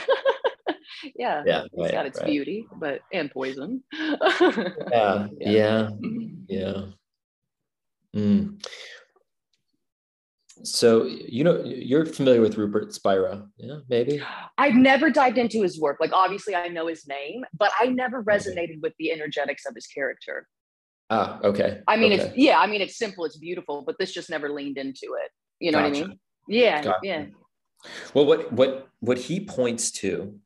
Yeah. 1.15 1.41
Yeah 1.45 1.63
it's 1.63 1.73
right, 1.77 1.91
got 1.91 2.05
its 2.05 2.19
right. 2.19 2.27
beauty 2.27 2.67
but 2.75 3.01
and 3.11 3.31
poison. 3.31 3.83
Yeah 3.91 4.17
yeah. 4.91 5.27
yeah, 5.39 5.89
yeah. 6.47 6.81
Mm. 8.15 8.63
So 10.63 11.05
you 11.05 11.43
know 11.43 11.63
you're 11.63 12.05
familiar 12.05 12.41
with 12.41 12.57
Rupert 12.57 12.93
Spira, 12.93 13.47
yeah? 13.57 13.77
Maybe. 13.89 14.21
I've 14.57 14.75
never 14.75 15.09
dived 15.09 15.37
into 15.37 15.61
his 15.61 15.79
work. 15.79 15.97
Like 15.99 16.13
obviously 16.13 16.55
I 16.55 16.67
know 16.67 16.87
his 16.87 17.07
name, 17.07 17.43
but 17.57 17.71
I 17.79 17.87
never 17.87 18.23
resonated 18.23 18.81
with 18.81 18.93
the 18.99 19.11
energetics 19.11 19.65
of 19.65 19.75
his 19.75 19.87
character. 19.87 20.47
Ah, 21.09 21.39
okay. 21.43 21.81
I 21.87 21.97
mean, 21.97 22.13
okay. 22.13 22.23
it's 22.23 22.37
yeah. 22.37 22.59
I 22.59 22.67
mean, 22.67 22.81
it's 22.81 22.97
simple, 22.97 23.25
it's 23.25 23.37
beautiful, 23.37 23.83
but 23.85 23.97
this 23.99 24.11
just 24.11 24.29
never 24.29 24.49
leaned 24.49 24.77
into 24.77 25.15
it. 25.23 25.31
You 25.59 25.71
know 25.71 25.79
gotcha. 25.79 25.99
what 25.99 26.03
I 26.03 26.07
mean? 26.07 26.19
Yeah, 26.47 26.83
gotcha. 26.83 26.99
yeah. 27.03 27.25
Well, 28.13 28.25
what 28.25 28.51
what 28.53 28.87
what 28.99 29.17
he 29.17 29.45
points 29.45 29.91
to, 29.91 30.39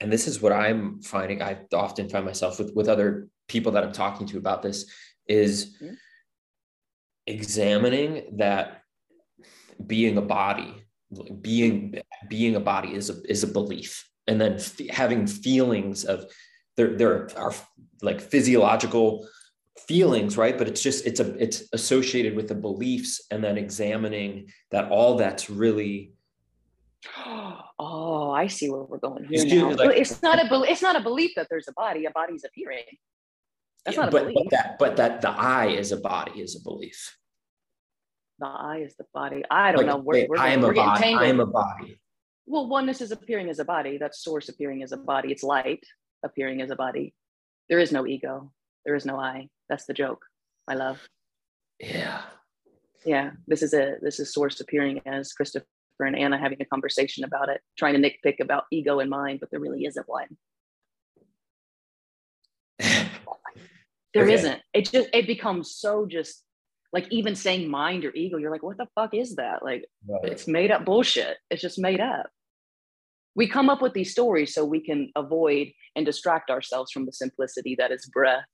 and 0.00 0.12
this 0.12 0.28
is 0.28 0.40
what 0.40 0.52
I'm 0.52 1.00
finding. 1.02 1.42
I 1.42 1.58
often 1.72 2.08
find 2.08 2.24
myself 2.24 2.58
with 2.58 2.72
with 2.74 2.88
other 2.88 3.28
people 3.48 3.72
that 3.72 3.84
I'm 3.84 3.92
talking 3.92 4.26
to 4.28 4.38
about 4.38 4.62
this 4.62 4.86
is. 5.26 5.76
Mm-hmm 5.82 5.94
examining 7.28 8.24
that 8.38 8.82
being 9.86 10.18
a 10.18 10.22
body 10.22 10.74
being 11.40 12.00
being 12.28 12.56
a 12.56 12.60
body 12.60 12.94
is 12.94 13.10
a 13.10 13.14
is 13.30 13.42
a 13.42 13.46
belief. 13.46 14.08
And 14.26 14.40
then 14.40 14.54
f- 14.54 14.88
having 14.90 15.26
feelings 15.26 16.04
of 16.04 16.26
there 16.76 16.96
there 16.96 17.30
are 17.36 17.54
like 18.02 18.20
physiological 18.20 19.26
feelings 19.86 20.36
right? 20.36 20.58
But 20.58 20.68
it's 20.68 20.82
just 20.82 21.06
it's 21.06 21.20
a 21.20 21.34
it's 21.42 21.64
associated 21.72 22.36
with 22.36 22.48
the 22.48 22.54
beliefs 22.54 23.22
and 23.30 23.42
then 23.42 23.56
examining 23.56 24.50
that 24.70 24.90
all 24.90 25.16
that's 25.16 25.48
really 25.48 26.12
oh 27.80 28.32
i 28.32 28.48
see 28.48 28.68
where 28.68 28.82
we're 28.82 28.98
going 28.98 29.24
here 29.24 29.46
now. 29.46 29.70
Like, 29.70 29.96
it's 29.96 30.20
not 30.20 30.40
a 30.40 30.62
it's 30.62 30.82
not 30.82 30.96
a 30.96 31.00
belief 31.00 31.30
that 31.36 31.46
there's 31.48 31.68
a 31.68 31.72
body. 31.72 32.06
A 32.06 32.10
body's 32.10 32.44
appearing 32.44 32.82
that's 33.84 33.96
yeah, 33.96 34.02
not 34.02 34.08
a 34.08 34.12
but, 34.12 34.22
belief. 34.24 34.36
but 34.36 34.50
that 34.50 34.78
but 34.80 34.96
that 34.96 35.20
the 35.20 35.30
i 35.30 35.66
is 35.66 35.92
a 35.92 35.96
body 35.96 36.40
is 36.40 36.56
a 36.56 36.60
belief 36.60 37.16
the 38.38 38.46
I 38.46 38.78
is 38.78 38.94
the 38.96 39.04
body. 39.12 39.42
I 39.50 39.72
don't 39.72 39.86
like, 39.86 39.86
know. 39.86 40.02
We're, 40.02 40.26
we're, 40.28 40.38
I 40.38 40.50
am 40.50 40.62
we're 40.62 40.72
a 40.72 40.74
body. 40.74 41.02
Tangled. 41.02 41.22
I 41.22 41.26
am 41.26 41.40
a 41.40 41.46
body. 41.46 42.00
Well, 42.46 42.68
oneness 42.68 43.00
is 43.00 43.10
appearing 43.12 43.50
as 43.50 43.58
a 43.58 43.64
body. 43.64 43.98
That's 43.98 44.22
source 44.22 44.48
appearing 44.48 44.82
as 44.82 44.92
a 44.92 44.96
body. 44.96 45.30
It's 45.30 45.42
light 45.42 45.84
appearing 46.24 46.62
as 46.62 46.70
a 46.70 46.76
body. 46.76 47.14
There 47.68 47.78
is 47.78 47.92
no 47.92 48.06
ego. 48.06 48.52
There 48.84 48.94
is 48.94 49.04
no 49.04 49.18
I. 49.18 49.48
That's 49.68 49.84
the 49.84 49.92
joke. 49.92 50.24
My 50.66 50.74
love. 50.74 51.00
Yeah. 51.80 52.22
Yeah. 53.04 53.32
This 53.46 53.62
is 53.62 53.74
a 53.74 53.96
this 54.00 54.18
is 54.18 54.32
source 54.32 54.60
appearing 54.60 55.00
as 55.06 55.32
Christopher 55.32 55.66
and 56.00 56.16
Anna 56.16 56.38
having 56.38 56.60
a 56.60 56.64
conversation 56.64 57.24
about 57.24 57.48
it, 57.48 57.60
trying 57.76 58.00
to 58.00 58.10
nitpick 58.10 58.40
about 58.40 58.64
ego 58.72 59.00
and 59.00 59.10
mind, 59.10 59.40
but 59.40 59.50
there 59.50 59.60
really 59.60 59.84
isn't 59.84 60.08
one. 60.08 60.28
There 64.14 64.24
okay. 64.24 64.42
not 64.42 64.60
It 64.72 64.90
just 64.90 65.10
it 65.12 65.26
becomes 65.26 65.76
so 65.76 66.06
just 66.06 66.42
like 66.92 67.06
even 67.10 67.34
saying 67.34 67.70
mind 67.70 68.04
or 68.04 68.12
ego, 68.14 68.38
you're 68.38 68.50
like, 68.50 68.62
what 68.62 68.78
the 68.78 68.88
fuck 68.94 69.14
is 69.14 69.36
that? 69.36 69.62
Like 69.62 69.84
right. 70.08 70.24
it's 70.24 70.48
made 70.48 70.70
up 70.70 70.84
bullshit. 70.84 71.36
It's 71.50 71.62
just 71.62 71.78
made 71.78 72.00
up. 72.00 72.26
We 73.34 73.46
come 73.46 73.68
up 73.68 73.82
with 73.82 73.92
these 73.92 74.10
stories 74.10 74.54
so 74.54 74.64
we 74.64 74.80
can 74.80 75.10
avoid 75.14 75.68
and 75.94 76.06
distract 76.06 76.50
ourselves 76.50 76.90
from 76.90 77.06
the 77.06 77.12
simplicity 77.12 77.76
that 77.78 77.92
is 77.92 78.06
breath, 78.06 78.44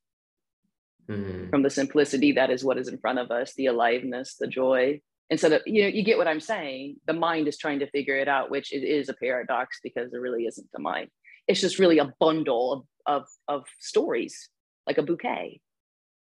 mm-hmm. 1.09 1.49
from 1.49 1.63
the 1.63 1.71
simplicity 1.71 2.33
that 2.33 2.51
is 2.51 2.65
what 2.65 2.77
is 2.77 2.89
in 2.89 2.99
front 2.99 3.19
of 3.19 3.31
us, 3.31 3.55
the 3.55 3.67
aliveness, 3.67 4.35
the 4.39 4.49
joy. 4.49 5.01
Instead 5.31 5.53
of, 5.53 5.63
you 5.65 5.83
know, 5.83 5.89
you 5.89 6.03
get 6.03 6.19
what 6.19 6.29
I'm 6.29 6.41
saying. 6.41 6.97
The 7.07 7.15
mind 7.15 7.49
is 7.49 7.57
trying 7.57 7.79
to 7.79 7.91
figure 7.91 8.17
it 8.17 8.29
out, 8.29 8.51
which 8.51 8.73
it 8.73 8.85
is 8.85 9.09
a 9.09 9.15
paradox 9.15 9.79
because 9.83 10.11
there 10.11 10.21
really 10.21 10.45
isn't 10.45 10.69
the 10.73 10.81
mind. 10.81 11.09
It's 11.47 11.61
just 11.61 11.79
really 11.79 11.99
a 11.99 12.13
bundle 12.21 12.73
of, 13.07 13.23
of, 13.23 13.29
of 13.49 13.65
stories, 13.79 14.51
like 14.87 14.99
a 14.99 15.03
bouquet 15.03 15.61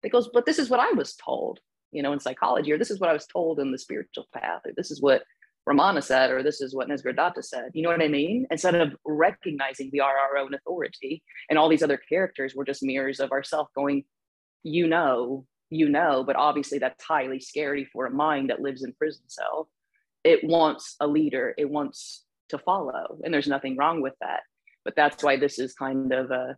that 0.04 0.12
goes, 0.12 0.30
but 0.32 0.46
this 0.46 0.60
is 0.60 0.70
what 0.70 0.80
I 0.80 0.92
was 0.92 1.16
told 1.16 1.60
you 1.92 2.02
know, 2.02 2.14
in 2.14 2.20
psychology, 2.20 2.72
or 2.72 2.78
this 2.78 2.92
is 2.92 3.00
what 3.00 3.10
I 3.10 3.14
was 3.14 3.28
told 3.28 3.60
in 3.60 3.72
the 3.72 3.78
spiritual 3.78 4.28
path, 4.34 4.62
or 4.66 4.72
this 4.76 4.92
is 4.92 5.02
what 5.02 5.24
Ramana 5.68 6.04
said, 6.04 6.32
or 6.32 6.42
this 6.42 6.62
is 6.62 6.74
what 6.74 6.88
Nisargadatta 6.88 7.44
said. 7.44 7.72
You 7.74 7.84
know 7.84 7.90
what 7.90 8.02
I 8.02 8.08
mean? 8.08 8.48
Instead 8.50 8.76
of 8.76 8.96
recognizing 9.06 9.90
we 9.94 10.00
are 10.00 10.18
our 10.18 10.38
own 10.38 10.54
authority 10.54 11.24
and 11.50 11.60
all 11.60 11.70
these 11.70 11.84
other 11.84 11.98
characters 11.98 12.56
were 12.56 12.66
just 12.66 12.84
mirrors 12.84 13.20
of 13.20 13.32
ourself 13.32 13.68
going, 13.76 14.04
you 14.64 14.88
know, 14.88 15.46
you 15.70 15.88
know, 15.88 16.24
but 16.26 16.36
obviously 16.36 16.80
that's 16.80 17.04
highly 17.04 17.40
scary 17.40 17.86
for 17.86 18.08
a 18.08 18.12
mind 18.12 18.50
that 18.50 18.62
lives 18.62 18.84
in 18.84 18.94
prison 18.94 19.24
cell. 19.28 19.70
It 20.24 20.44
wants 20.44 20.96
a 21.00 21.08
leader, 21.08 21.54
it 21.58 21.70
wants 21.70 22.26
to 22.50 22.58
follow, 22.58 23.20
and 23.24 23.34
there's 23.34 23.48
nothing 23.48 23.78
wrong 23.78 24.02
with 24.02 24.14
that. 24.22 24.42
But 24.84 24.96
that's 24.96 25.24
why 25.24 25.38
this 25.38 25.60
is 25.60 25.74
kind 25.74 26.12
of 26.12 26.32
a 26.32 26.58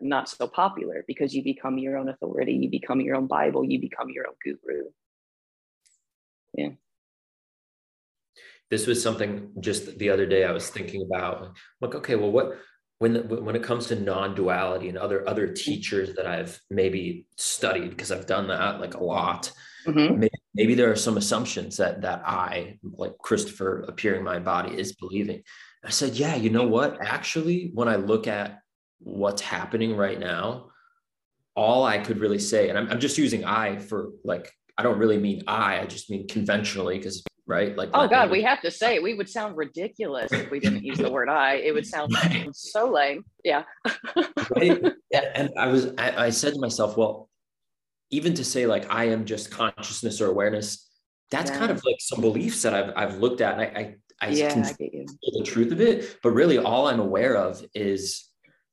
not 0.00 0.28
so 0.28 0.46
popular 0.46 1.04
because 1.06 1.34
you 1.34 1.42
become 1.42 1.78
your 1.78 1.96
own 1.96 2.08
authority, 2.08 2.52
you 2.52 2.70
become 2.70 3.00
your 3.00 3.16
own 3.16 3.26
Bible, 3.26 3.64
you 3.64 3.80
become 3.80 4.10
your 4.10 4.26
own 4.26 4.34
guru. 4.42 4.84
Yeah. 6.54 6.70
This 8.70 8.86
was 8.86 9.02
something 9.02 9.50
just 9.60 9.98
the 9.98 10.10
other 10.10 10.26
day 10.26 10.44
I 10.44 10.52
was 10.52 10.68
thinking 10.70 11.02
about. 11.02 11.54
Like, 11.80 11.94
okay, 11.94 12.16
well, 12.16 12.32
what 12.32 12.58
when 12.98 13.28
when 13.28 13.56
it 13.56 13.62
comes 13.62 13.86
to 13.88 14.00
non-duality 14.00 14.88
and 14.88 14.98
other 14.98 15.28
other 15.28 15.48
teachers 15.48 16.14
that 16.14 16.26
I've 16.26 16.60
maybe 16.70 17.26
studied 17.36 17.90
because 17.90 18.10
I've 18.10 18.26
done 18.26 18.48
that 18.48 18.80
like 18.80 18.94
a 18.94 19.04
lot. 19.04 19.52
Mm-hmm. 19.86 20.18
Maybe, 20.20 20.34
maybe 20.54 20.74
there 20.74 20.90
are 20.90 20.96
some 20.96 21.18
assumptions 21.18 21.76
that 21.76 22.02
that 22.02 22.22
I, 22.24 22.78
like 22.82 23.18
Christopher, 23.18 23.84
appearing 23.86 24.24
my 24.24 24.38
body, 24.38 24.78
is 24.78 24.94
believing, 24.94 25.42
I 25.84 25.90
said, 25.90 26.14
yeah, 26.14 26.36
you 26.36 26.48
know 26.48 26.66
what? 26.66 26.98
Actually, 27.02 27.70
when 27.74 27.88
I 27.88 27.96
look 27.96 28.26
at 28.26 28.60
what's 29.04 29.42
happening 29.42 29.96
right 29.96 30.18
now, 30.18 30.70
all 31.54 31.84
I 31.84 31.98
could 31.98 32.18
really 32.18 32.38
say, 32.38 32.68
and 32.68 32.76
I'm, 32.76 32.90
I'm 32.90 33.00
just 33.00 33.16
using 33.16 33.44
I 33.44 33.78
for 33.78 34.10
like, 34.24 34.50
I 34.76 34.82
don't 34.82 34.98
really 34.98 35.18
mean 35.18 35.44
I, 35.46 35.80
I 35.80 35.86
just 35.86 36.10
mean 36.10 36.26
conventionally 36.26 36.98
because 36.98 37.22
right? 37.46 37.76
Like, 37.76 37.90
oh 37.94 38.08
God, 38.08 38.30
we 38.30 38.42
have 38.42 38.60
to 38.62 38.70
say 38.70 38.98
we 38.98 39.14
would 39.14 39.28
sound 39.28 39.56
ridiculous 39.56 40.32
if 40.32 40.50
we 40.50 40.60
didn't 40.60 40.82
use 40.82 40.98
the 40.98 41.10
word 41.10 41.28
I. 41.28 41.56
It 41.56 41.74
would 41.74 41.86
sound 41.86 42.12
so 42.52 42.90
lame. 42.90 43.24
Yeah. 43.44 43.64
right. 44.56 44.82
Yeah. 45.10 45.30
And 45.34 45.50
I 45.56 45.68
was, 45.68 45.92
I, 45.96 46.24
I, 46.24 46.30
said 46.30 46.54
to 46.54 46.60
myself, 46.60 46.96
well, 46.96 47.28
even 48.10 48.34
to 48.34 48.44
say 48.44 48.66
like 48.66 48.92
I 48.92 49.04
am 49.04 49.26
just 49.26 49.50
consciousness 49.50 50.20
or 50.20 50.26
awareness, 50.26 50.90
that's 51.30 51.52
yeah. 51.52 51.58
kind 51.58 51.70
of 51.70 51.84
like 51.84 51.96
some 52.00 52.20
beliefs 52.20 52.62
that 52.62 52.74
I've 52.74 52.92
I've 52.96 53.18
looked 53.18 53.40
at, 53.40 53.52
and 53.52 53.62
I 53.62 53.80
I, 54.20 54.26
I 54.26 54.30
yeah, 54.30 54.52
can 54.52 54.64
I 54.64 54.72
the 54.72 55.42
truth 55.44 55.70
of 55.70 55.80
it, 55.80 56.18
but 56.20 56.30
really 56.30 56.58
all 56.58 56.88
I'm 56.88 56.98
aware 56.98 57.36
of 57.36 57.64
is 57.74 58.28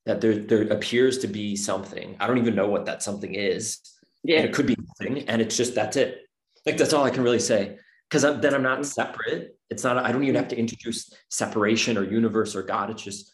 that 0.05 0.21
there 0.21 0.35
there 0.35 0.63
appears 0.69 1.19
to 1.19 1.27
be 1.27 1.55
something. 1.55 2.15
I 2.19 2.27
don't 2.27 2.37
even 2.37 2.55
know 2.55 2.69
what 2.69 2.85
that 2.85 3.03
something 3.03 3.35
is. 3.35 3.79
Yeah, 4.23 4.37
and 4.37 4.49
it 4.49 4.53
could 4.53 4.67
be 4.67 4.77
nothing, 4.77 5.27
and 5.29 5.41
it's 5.41 5.57
just 5.57 5.75
that's 5.75 5.97
it. 5.97 6.21
Like 6.65 6.77
that's 6.77 6.93
all 6.93 7.03
I 7.03 7.09
can 7.09 7.23
really 7.23 7.39
say 7.39 7.77
because 8.09 8.23
then 8.23 8.53
I'm 8.53 8.63
not 8.63 8.79
mm-hmm. 8.79 8.83
separate. 8.83 9.57
It's 9.69 9.85
not, 9.85 9.97
I 9.97 10.11
don't 10.11 10.23
even 10.23 10.35
have 10.35 10.49
to 10.49 10.57
introduce 10.57 11.13
separation 11.29 11.97
or 11.97 12.03
universe 12.03 12.57
or 12.57 12.61
God. 12.61 12.89
It's 12.89 13.01
just, 13.01 13.31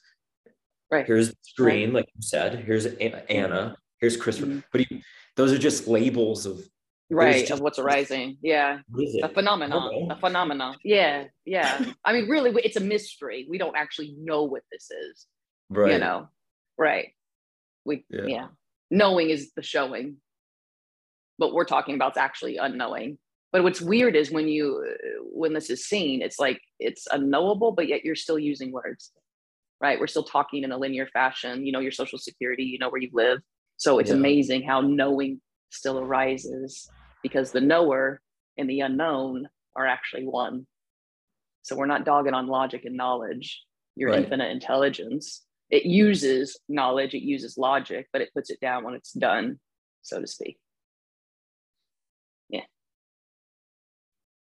right. 0.91 1.03
Here's 1.03 1.29
the 1.29 1.35
screen, 1.41 1.89
right. 1.89 1.95
like 1.95 2.09
you 2.15 2.21
said, 2.21 2.59
here's 2.59 2.85
Anna, 2.85 3.75
here's 3.99 4.15
Christopher. 4.15 4.51
Mm-hmm. 4.51 4.59
But 4.71 4.81
he, 4.81 5.03
those 5.35 5.51
are 5.51 5.57
just 5.57 5.87
labels 5.87 6.45
of, 6.45 6.61
right, 7.09 7.49
of 7.49 7.59
what's 7.59 7.79
arising. 7.79 8.37
Yeah. 8.43 8.81
A 9.23 9.29
phenomenon, 9.29 10.11
a 10.11 10.15
phenomenon. 10.15 10.75
Yeah. 10.83 11.23
Yeah. 11.43 11.83
I 12.05 12.13
mean, 12.13 12.29
really, 12.29 12.51
it's 12.63 12.77
a 12.77 12.81
mystery. 12.81 13.47
We 13.49 13.57
don't 13.57 13.75
actually 13.75 14.15
know 14.19 14.43
what 14.43 14.61
this 14.71 14.91
is. 14.91 15.25
Right. 15.71 15.93
You 15.93 15.97
know, 15.97 16.27
right. 16.77 17.09
We, 17.85 18.05
yeah. 18.09 18.25
yeah. 18.25 18.47
Knowing 18.91 19.29
is 19.29 19.51
the 19.55 19.63
showing. 19.63 20.17
But 21.39 21.53
we're 21.53 21.65
talking 21.65 21.95
about 21.95 22.13
is 22.13 22.17
actually 22.17 22.57
unknowing 22.57 23.17
but 23.51 23.63
what's 23.63 23.81
weird 23.81 24.15
is 24.15 24.31
when 24.31 24.47
you 24.47 24.85
when 25.31 25.53
this 25.53 25.69
is 25.69 25.85
seen 25.85 26.21
it's 26.21 26.39
like 26.39 26.59
it's 26.79 27.07
unknowable 27.11 27.71
but 27.71 27.87
yet 27.87 28.03
you're 28.03 28.15
still 28.15 28.39
using 28.39 28.71
words 28.71 29.11
right 29.81 29.99
we're 29.99 30.07
still 30.07 30.23
talking 30.23 30.63
in 30.63 30.71
a 30.71 30.77
linear 30.77 31.07
fashion 31.07 31.65
you 31.65 31.71
know 31.71 31.79
your 31.79 31.91
social 31.91 32.19
security 32.19 32.63
you 32.63 32.77
know 32.79 32.89
where 32.89 33.01
you 33.01 33.09
live 33.13 33.39
so 33.77 33.99
it's 33.99 34.09
yeah. 34.09 34.15
amazing 34.15 34.63
how 34.63 34.81
knowing 34.81 35.41
still 35.69 35.99
arises 35.99 36.89
because 37.23 37.51
the 37.51 37.61
knower 37.61 38.21
and 38.57 38.69
the 38.69 38.81
unknown 38.81 39.47
are 39.75 39.87
actually 39.87 40.25
one 40.25 40.65
so 41.61 41.75
we're 41.75 41.85
not 41.85 42.05
dogging 42.05 42.33
on 42.33 42.47
logic 42.47 42.85
and 42.85 42.95
knowledge 42.95 43.61
your 43.95 44.11
right. 44.11 44.23
infinite 44.23 44.51
intelligence 44.51 45.43
it 45.69 45.85
uses 45.85 46.59
knowledge 46.69 47.13
it 47.13 47.23
uses 47.23 47.57
logic 47.57 48.07
but 48.11 48.21
it 48.21 48.29
puts 48.33 48.49
it 48.49 48.59
down 48.59 48.83
when 48.83 48.93
it's 48.93 49.11
done 49.13 49.59
so 50.01 50.21
to 50.21 50.27
speak 50.27 50.57
Yeah. 52.49 52.61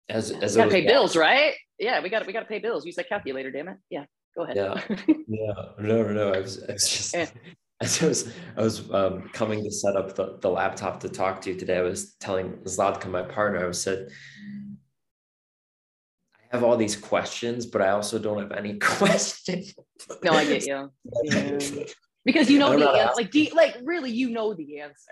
as 0.09 0.31
as 0.31 0.55
we 0.55 0.61
gotta 0.61 0.71
pay 0.71 0.85
bills, 0.85 1.15
right? 1.15 1.53
Yeah, 1.79 2.01
we 2.01 2.09
got 2.09 2.27
we 2.27 2.33
got 2.33 2.41
to 2.41 2.45
pay 2.45 2.59
bills. 2.59 2.85
Use 2.85 2.95
that 2.95 3.09
calculator, 3.09 3.49
damn 3.49 3.69
it. 3.69 3.77
Yeah, 3.89 4.05
go 4.35 4.43
ahead. 4.43 4.55
Yeah, 4.55 4.81
yeah. 5.27 5.53
No, 5.79 6.03
no, 6.03 6.13
no. 6.13 6.33
I 6.33 6.39
was, 6.39 6.63
I 6.69 6.73
was 6.73 6.87
just. 6.87 7.13
Yeah. 7.13 7.27
As 7.81 8.03
I 8.03 8.07
was, 8.07 8.31
I 8.57 8.61
was 8.61 8.91
um, 8.91 9.27
coming 9.33 9.63
to 9.63 9.71
set 9.71 9.95
up 9.95 10.13
the, 10.13 10.37
the 10.39 10.49
laptop 10.49 10.99
to 10.99 11.09
talk 11.09 11.41
to 11.41 11.49
you 11.51 11.57
today. 11.57 11.77
I 11.77 11.81
was 11.81 12.13
telling 12.19 12.51
Zlatka, 12.65 13.09
my 13.09 13.23
partner, 13.23 13.67
I 13.67 13.71
said, 13.71 14.09
I 14.09 14.70
have 16.51 16.63
all 16.63 16.77
these 16.77 16.95
questions, 16.95 17.65
but 17.65 17.81
I 17.81 17.91
also 17.91 18.19
don't 18.19 18.39
have 18.39 18.51
any 18.51 18.73
questions. 18.79 19.73
No, 20.23 20.31
I 20.31 20.45
get 20.45 20.65
you. 20.65 20.91
Yeah. 21.23 21.57
Because 22.23 22.51
you 22.51 22.59
know 22.59 22.77
the 22.77 22.87
answer, 22.87 23.15
like, 23.15 23.53
like 23.55 23.77
really, 23.83 24.11
you 24.11 24.29
know 24.29 24.53
the 24.53 24.79
answer. 24.79 25.11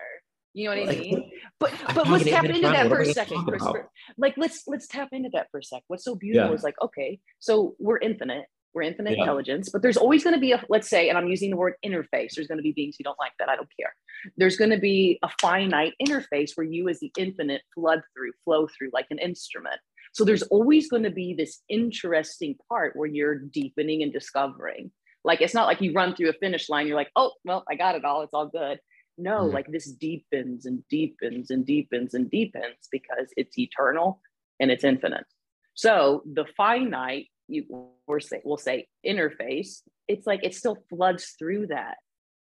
You 0.53 0.65
know 0.65 0.75
what 0.77 0.87
like, 0.87 0.97
I 0.97 1.01
mean? 1.01 1.31
But 1.59 1.73
but 1.95 2.07
let's 2.07 2.25
tap 2.25 2.45
into 2.45 2.61
that 2.61 2.87
for 2.87 2.99
a 3.01 3.13
second, 3.13 3.45
Christopher. 3.45 3.89
Like 4.17 4.35
let's 4.37 4.63
let's 4.67 4.87
tap 4.87 5.09
into 5.11 5.29
that 5.33 5.47
for 5.51 5.59
a 5.59 5.63
sec. 5.63 5.81
What's 5.87 6.03
so 6.03 6.15
beautiful 6.15 6.49
yeah. 6.49 6.55
is 6.55 6.63
like, 6.63 6.75
okay, 6.83 7.19
so 7.39 7.75
we're 7.79 7.97
infinite, 7.97 8.45
we're 8.73 8.83
infinite 8.83 9.13
yeah. 9.13 9.23
intelligence, 9.23 9.69
but 9.69 9.81
there's 9.81 9.97
always 9.97 10.23
going 10.23 10.35
to 10.35 10.39
be 10.39 10.51
a 10.51 10.63
let's 10.69 10.87
say, 10.87 11.09
and 11.09 11.17
I'm 11.17 11.27
using 11.27 11.49
the 11.49 11.57
word 11.57 11.73
interface. 11.85 12.35
There's 12.35 12.47
going 12.47 12.57
to 12.57 12.63
be 12.63 12.73
beings 12.73 12.95
who 12.97 13.03
don't 13.03 13.17
like 13.19 13.33
that. 13.39 13.49
I 13.49 13.55
don't 13.55 13.69
care. 13.79 13.93
There's 14.37 14.57
going 14.57 14.71
to 14.71 14.79
be 14.79 15.17
a 15.23 15.29
finite 15.41 15.93
interface 15.99 16.51
where 16.55 16.67
you, 16.67 16.89
as 16.89 16.99
the 16.99 17.11
infinite, 17.17 17.61
flood 17.73 18.01
through, 18.13 18.33
flow 18.43 18.67
through 18.67 18.89
like 18.93 19.07
an 19.09 19.17
instrument. 19.19 19.79
So 20.11 20.25
there's 20.25 20.43
always 20.43 20.89
going 20.89 21.03
to 21.03 21.11
be 21.11 21.33
this 21.33 21.61
interesting 21.69 22.55
part 22.67 22.95
where 22.95 23.07
you're 23.07 23.35
deepening 23.39 24.03
and 24.03 24.11
discovering. 24.11 24.91
Like 25.23 25.41
it's 25.41 25.53
not 25.53 25.67
like 25.67 25.81
you 25.81 25.93
run 25.93 26.15
through 26.15 26.29
a 26.29 26.33
finish 26.33 26.69
line, 26.69 26.87
you're 26.87 26.95
like, 26.95 27.11
oh, 27.15 27.33
well, 27.45 27.63
I 27.69 27.75
got 27.75 27.95
it 27.95 28.05
all, 28.05 28.21
it's 28.21 28.33
all 28.33 28.47
good. 28.47 28.79
No, 29.17 29.41
mm-hmm. 29.41 29.53
like 29.53 29.67
this 29.67 29.91
deepens 29.91 30.65
and 30.65 30.81
deepens 30.89 31.51
and 31.51 31.65
deepens 31.65 32.13
and 32.13 32.31
deepens 32.31 32.87
because 32.91 33.27
it's 33.35 33.57
eternal 33.57 34.21
and 34.59 34.71
it's 34.71 34.83
infinite. 34.83 35.25
So 35.73 36.23
the 36.25 36.45
finite, 36.57 37.27
you 37.47 37.65
or 38.07 38.19
say 38.19 38.41
we'll 38.43 38.57
say 38.57 38.87
interface, 39.05 39.81
it's 40.07 40.25
like 40.25 40.43
it 40.43 40.55
still 40.55 40.77
floods 40.89 41.35
through 41.37 41.67
that. 41.67 41.97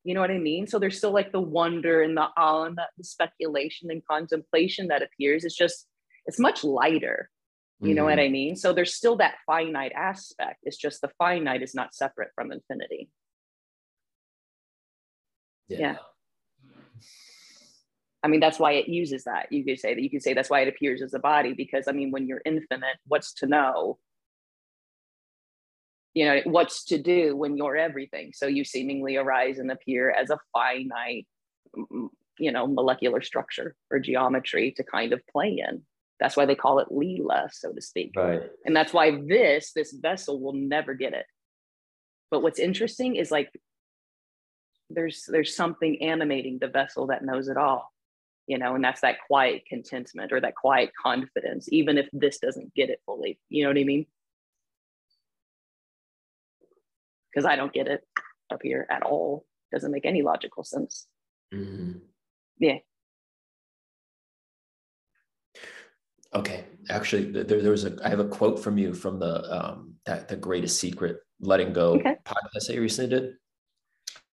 You 0.04 0.14
know 0.14 0.20
what 0.20 0.30
I 0.30 0.38
mean? 0.38 0.66
So 0.66 0.78
there's 0.78 0.98
still 0.98 1.12
like 1.12 1.32
the 1.32 1.40
wonder 1.40 2.02
and 2.02 2.16
the 2.16 2.28
awe 2.36 2.64
and 2.64 2.76
the, 2.76 2.84
the 2.96 3.04
speculation 3.04 3.90
and 3.90 4.06
contemplation 4.06 4.88
that 4.88 5.02
appears. 5.02 5.44
It's 5.44 5.56
just 5.56 5.86
it's 6.26 6.38
much 6.38 6.62
lighter. 6.62 7.30
You 7.80 7.88
mm-hmm. 7.88 7.96
know 7.96 8.04
what 8.04 8.18
mm-hmm. 8.18 8.20
I 8.20 8.28
mean? 8.28 8.56
So 8.56 8.72
there's 8.72 8.94
still 8.94 9.16
that 9.16 9.34
finite 9.46 9.92
aspect. 9.92 10.60
It's 10.62 10.78
just 10.78 11.00
the 11.00 11.10
finite 11.18 11.62
is 11.62 11.74
not 11.74 11.94
separate 11.94 12.30
from 12.34 12.52
infinity. 12.52 13.10
yeah. 15.68 15.78
yeah. 15.78 15.96
I 18.26 18.28
mean, 18.28 18.40
that's 18.40 18.58
why 18.58 18.72
it 18.72 18.88
uses 18.88 19.22
that. 19.24 19.52
You 19.52 19.64
could 19.64 19.78
say 19.78 19.94
that 19.94 20.02
you 20.02 20.10
could 20.10 20.22
say 20.22 20.34
that's 20.34 20.50
why 20.50 20.62
it 20.62 20.68
appears 20.68 21.00
as 21.00 21.14
a 21.14 21.20
body, 21.20 21.52
because 21.52 21.86
I 21.86 21.92
mean, 21.92 22.10
when 22.10 22.26
you're 22.26 22.42
infinite, 22.44 22.96
what's 23.06 23.32
to 23.34 23.46
know? 23.46 23.98
You 26.12 26.24
know, 26.24 26.40
what's 26.44 26.86
to 26.86 26.98
do 26.98 27.36
when 27.36 27.56
you're 27.56 27.76
everything. 27.76 28.32
So 28.34 28.48
you 28.48 28.64
seemingly 28.64 29.16
arise 29.16 29.60
and 29.60 29.70
appear 29.70 30.10
as 30.10 30.30
a 30.30 30.40
finite, 30.52 31.28
you 31.76 32.50
know, 32.50 32.66
molecular 32.66 33.22
structure 33.22 33.76
or 33.92 34.00
geometry 34.00 34.72
to 34.72 34.82
kind 34.82 35.12
of 35.12 35.20
play 35.30 35.62
in. 35.64 35.82
That's 36.18 36.36
why 36.36 36.46
they 36.46 36.54
call 36.54 36.78
it 36.78 36.88
Leela, 36.88 37.52
so 37.52 37.72
to 37.72 37.82
speak. 37.82 38.12
Right. 38.16 38.42
And 38.64 38.74
that's 38.74 38.92
why 38.92 39.20
this, 39.20 39.72
this 39.72 39.92
vessel 39.92 40.40
will 40.40 40.54
never 40.54 40.94
get 40.94 41.12
it. 41.12 41.26
But 42.30 42.42
what's 42.42 42.58
interesting 42.58 43.16
is 43.16 43.30
like 43.30 43.50
there's 44.90 45.24
there's 45.28 45.54
something 45.54 46.02
animating 46.02 46.58
the 46.58 46.68
vessel 46.68 47.08
that 47.08 47.24
knows 47.24 47.48
it 47.48 47.56
all 47.56 47.92
you 48.46 48.58
know 48.58 48.74
and 48.74 48.84
that's 48.84 49.00
that 49.00 49.16
quiet 49.26 49.64
contentment 49.66 50.32
or 50.32 50.40
that 50.40 50.54
quiet 50.54 50.90
confidence 51.00 51.68
even 51.72 51.98
if 51.98 52.08
this 52.12 52.38
doesn't 52.38 52.74
get 52.74 52.90
it 52.90 53.00
fully 53.04 53.38
you 53.48 53.62
know 53.62 53.70
what 53.70 53.78
i 53.78 53.84
mean 53.84 54.06
because 57.30 57.44
i 57.44 57.56
don't 57.56 57.72
get 57.72 57.88
it 57.88 58.02
up 58.52 58.60
here 58.62 58.86
at 58.90 59.02
all 59.02 59.44
doesn't 59.72 59.92
make 59.92 60.06
any 60.06 60.22
logical 60.22 60.62
sense 60.62 61.06
mm-hmm. 61.52 61.98
yeah 62.58 62.78
okay 66.36 66.64
actually 66.90 67.30
there, 67.32 67.60
there 67.60 67.70
was 67.70 67.84
a 67.84 67.96
i 68.04 68.08
have 68.08 68.20
a 68.20 68.28
quote 68.28 68.58
from 68.62 68.78
you 68.78 68.94
from 68.94 69.18
the 69.18 69.34
um 69.52 69.94
that 70.04 70.28
the 70.28 70.36
greatest 70.36 70.78
secret 70.78 71.18
letting 71.40 71.72
go 71.72 71.94
okay. 71.94 72.16
podcast 72.24 72.66
that 72.66 72.74
you 72.74 72.80
recently 72.80 73.18
did 73.18 73.34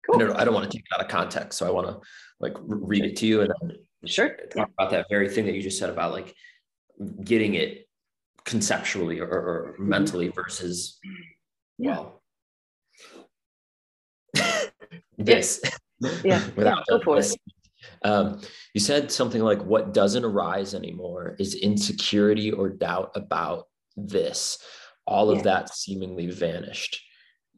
Cool. 0.07 0.17
I 0.17 0.19
don't, 0.19 0.37
I 0.41 0.45
don't 0.45 0.55
want 0.55 0.69
to 0.69 0.77
take 0.77 0.85
it 0.85 0.95
out 0.99 1.05
of 1.05 1.11
context, 1.11 1.59
so 1.59 1.67
I 1.67 1.71
want 1.71 1.87
to 1.87 2.01
like 2.41 2.55
read 2.61 3.05
it 3.05 3.17
to 3.19 3.27
you 3.27 3.43
and 3.43 3.53
then 3.61 3.77
sure 4.05 4.31
talk 4.31 4.57
yeah. 4.57 4.65
about 4.77 4.91
that 4.91 5.07
very 5.09 5.29
thing 5.29 5.47
that 5.47 5.55
you 5.55 5.63
just 5.63 5.79
said 5.79 5.91
about 5.91 6.11
like 6.11 6.35
getting 7.23 7.55
it 7.55 7.89
conceptually 8.45 9.21
or, 9.21 9.29
or 9.29 9.75
mm-hmm. 9.75 9.89
mentally 9.89 10.29
versus 10.29 10.99
yeah. 11.79 11.91
well 11.91 12.23
this 15.19 15.61
yeah 16.25 16.43
without 16.57 16.79
yeah, 16.79 16.99
go 16.99 17.01
for 17.05 17.19
it. 17.19 17.37
Um, 18.03 18.41
you 18.75 18.81
said 18.81 19.11
something 19.11 19.43
like 19.43 19.63
what 19.65 19.95
doesn't 19.95 20.25
arise 20.25 20.75
anymore 20.75 21.37
is 21.39 21.55
insecurity 21.55 22.51
or 22.53 22.69
doubt 22.69 23.13
about 23.15 23.67
this. 23.97 24.59
All 25.07 25.31
of 25.31 25.39
yeah. 25.39 25.45
that 25.45 25.75
seemingly 25.75 26.31
vanished. 26.31 27.01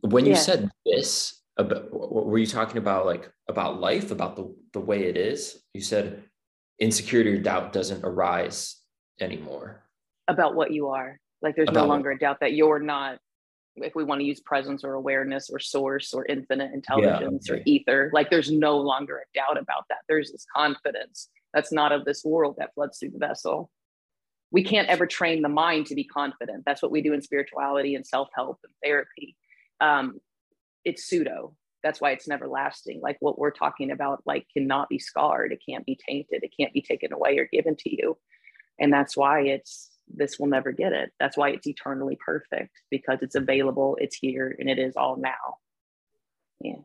When 0.00 0.24
you 0.24 0.32
yeah. 0.32 0.38
said 0.38 0.70
this 0.84 1.42
about 1.56 1.92
were 1.92 2.38
you 2.38 2.46
talking 2.46 2.78
about 2.78 3.06
like 3.06 3.30
about 3.48 3.80
life 3.80 4.10
about 4.10 4.37
the 4.37 4.54
the 4.72 4.80
way 4.80 5.04
it 5.04 5.16
is? 5.16 5.62
You 5.72 5.80
said 5.80 6.24
insecurity 6.78 7.30
or 7.30 7.40
doubt 7.40 7.72
doesn't 7.72 8.04
arise 8.04 8.76
anymore. 9.20 9.84
About 10.28 10.54
what 10.54 10.72
you 10.72 10.88
are. 10.88 11.20
Like 11.42 11.56
there's 11.56 11.68
about 11.68 11.82
no 11.82 11.87
longer 11.87 12.10
a 12.10 12.18
doubt 12.18 12.40
that 12.40 12.54
you're 12.54 12.80
not 12.80 13.18
if 13.76 13.94
we 13.94 14.04
want 14.04 14.20
to 14.20 14.24
use 14.24 14.40
presence 14.40 14.84
or 14.84 14.94
awareness 14.94 15.50
or 15.50 15.58
source 15.58 16.14
or 16.14 16.24
infinite 16.26 16.72
intelligence 16.72 17.46
yeah, 17.48 17.54
okay. 17.54 17.60
or 17.60 17.64
ether 17.66 18.10
like 18.12 18.30
there's 18.30 18.50
no 18.50 18.76
longer 18.76 19.18
a 19.18 19.38
doubt 19.38 19.60
about 19.60 19.84
that 19.88 19.98
there's 20.08 20.30
this 20.32 20.46
confidence 20.54 21.28
that's 21.52 21.72
not 21.72 21.92
of 21.92 22.04
this 22.04 22.24
world 22.24 22.54
that 22.58 22.74
floods 22.74 22.98
through 22.98 23.10
the 23.10 23.18
vessel 23.18 23.70
we 24.50 24.62
can't 24.62 24.88
ever 24.88 25.06
train 25.06 25.42
the 25.42 25.48
mind 25.48 25.87
to 25.87 25.94
be 25.94 26.04
confident 26.04 26.62
that's 26.64 26.82
what 26.82 26.92
we 26.92 27.02
do 27.02 27.12
in 27.12 27.20
spirituality 27.20 27.94
and 27.94 28.06
self-help 28.06 28.58
and 28.64 28.72
therapy 28.82 29.37
um, 29.80 30.20
it's 30.84 31.04
pseudo. 31.04 31.54
That's 31.82 32.00
why 32.00 32.12
it's 32.12 32.28
never 32.28 32.48
lasting. 32.48 33.00
Like 33.02 33.16
what 33.20 33.38
we're 33.38 33.50
talking 33.50 33.90
about, 33.90 34.22
like 34.26 34.46
cannot 34.52 34.88
be 34.88 34.98
scarred. 34.98 35.52
It 35.52 35.62
can't 35.68 35.84
be 35.84 35.98
tainted. 36.08 36.42
It 36.42 36.54
can't 36.58 36.72
be 36.72 36.82
taken 36.82 37.12
away 37.12 37.38
or 37.38 37.48
given 37.52 37.76
to 37.76 37.94
you. 37.94 38.16
And 38.78 38.92
that's 38.92 39.16
why 39.16 39.42
it's 39.42 39.90
this 40.12 40.38
will 40.38 40.46
never 40.46 40.72
get 40.72 40.92
it. 40.92 41.12
That's 41.18 41.36
why 41.36 41.50
it's 41.50 41.66
eternally 41.66 42.18
perfect 42.24 42.70
because 42.90 43.18
it's 43.22 43.34
available, 43.34 43.96
it's 44.00 44.16
here, 44.16 44.54
and 44.58 44.68
it 44.68 44.78
is 44.78 44.96
all 44.96 45.16
now. 45.16 45.58
Yeah. 46.60 46.82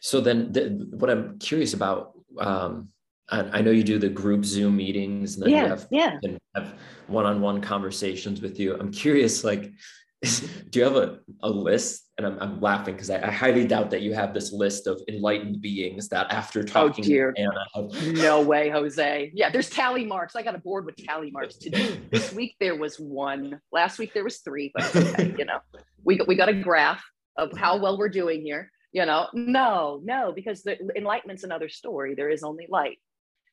So 0.00 0.20
then, 0.20 0.52
the, 0.52 0.88
what 0.90 1.10
I'm 1.10 1.38
curious 1.38 1.74
about, 1.74 2.12
um, 2.38 2.88
I, 3.28 3.58
I, 3.58 3.60
know 3.62 3.70
you 3.70 3.82
do 3.82 3.98
the 3.98 4.08
group 4.08 4.44
Zoom 4.44 4.76
meetings, 4.76 5.34
and 5.34 5.44
then 5.44 5.50
yeah, 5.50 5.62
you 5.62 5.68
have, 5.68 5.88
yeah. 5.90 6.18
have 6.54 6.74
one-on-one 7.06 7.60
conversations 7.60 8.40
with 8.40 8.60
you. 8.60 8.76
I'm 8.78 8.92
curious, 8.92 9.42
like, 9.42 9.72
do 10.22 10.78
you 10.78 10.84
have 10.84 10.96
a, 10.96 11.20
a 11.42 11.48
list? 11.48 12.09
And 12.20 12.34
I'm, 12.34 12.38
I'm 12.42 12.60
laughing 12.60 12.96
because 12.96 13.08
I, 13.08 13.26
I, 13.26 13.30
highly 13.30 13.66
doubt 13.66 13.88
that 13.92 14.02
you 14.02 14.12
have 14.12 14.34
this 14.34 14.52
list 14.52 14.86
of 14.86 15.00
enlightened 15.08 15.62
beings 15.62 16.06
that 16.10 16.30
after 16.30 16.60
oh, 16.60 16.64
talking 16.64 17.02
oh, 17.02 17.08
dear. 17.08 17.32
to 17.32 17.40
Anna 17.40 17.64
have... 17.74 18.14
No 18.14 18.42
way, 18.42 18.68
Jose. 18.68 19.30
Yeah, 19.32 19.48
there's 19.48 19.70
tally 19.70 20.04
marks. 20.04 20.36
I 20.36 20.42
got 20.42 20.54
a 20.54 20.58
board 20.58 20.84
with 20.84 20.96
tally 20.96 21.30
marks. 21.30 21.56
Today, 21.56 21.98
this 22.10 22.30
week 22.34 22.56
there 22.60 22.76
was 22.76 23.00
one. 23.00 23.58
Last 23.72 23.98
week 23.98 24.12
there 24.12 24.22
was 24.22 24.40
three, 24.40 24.70
but 24.74 24.94
okay, 24.94 25.34
you 25.38 25.46
know, 25.46 25.60
we, 26.04 26.20
we 26.28 26.34
got 26.34 26.50
a 26.50 26.52
graph 26.52 27.02
of 27.38 27.56
how 27.56 27.78
well 27.78 27.96
we're 27.96 28.10
doing 28.10 28.42
here. 28.42 28.70
You 28.92 29.06
know, 29.06 29.28
no, 29.32 30.02
no, 30.04 30.30
because 30.30 30.62
the 30.62 30.76
enlightenment's 30.94 31.44
another 31.44 31.70
story. 31.70 32.14
There 32.14 32.28
is 32.28 32.42
only 32.42 32.66
light. 32.68 32.98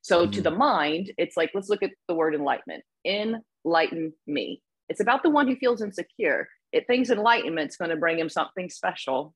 So 0.02 0.24
mm-hmm. 0.24 0.32
to 0.32 0.42
the 0.42 0.52
mind, 0.52 1.14
it's 1.18 1.38
like, 1.38 1.52
let's 1.54 1.70
look 1.70 1.84
at 1.84 1.92
the 2.10 2.16
word 2.16 2.36
enlightenment. 2.36 2.84
Enlighten 3.06 4.12
me. 4.26 4.62
It's 4.90 5.00
about 5.00 5.24
the 5.24 5.30
one 5.30 5.48
who 5.48 5.56
feels 5.56 5.82
insecure 5.82 6.50
it 6.72 6.86
thinks 6.88 7.10
enlightenment's 7.10 7.78
going 7.78 7.92
to 7.92 7.98
bring 7.98 8.20
him 8.20 8.30
something 8.30 8.70
special, 8.70 9.34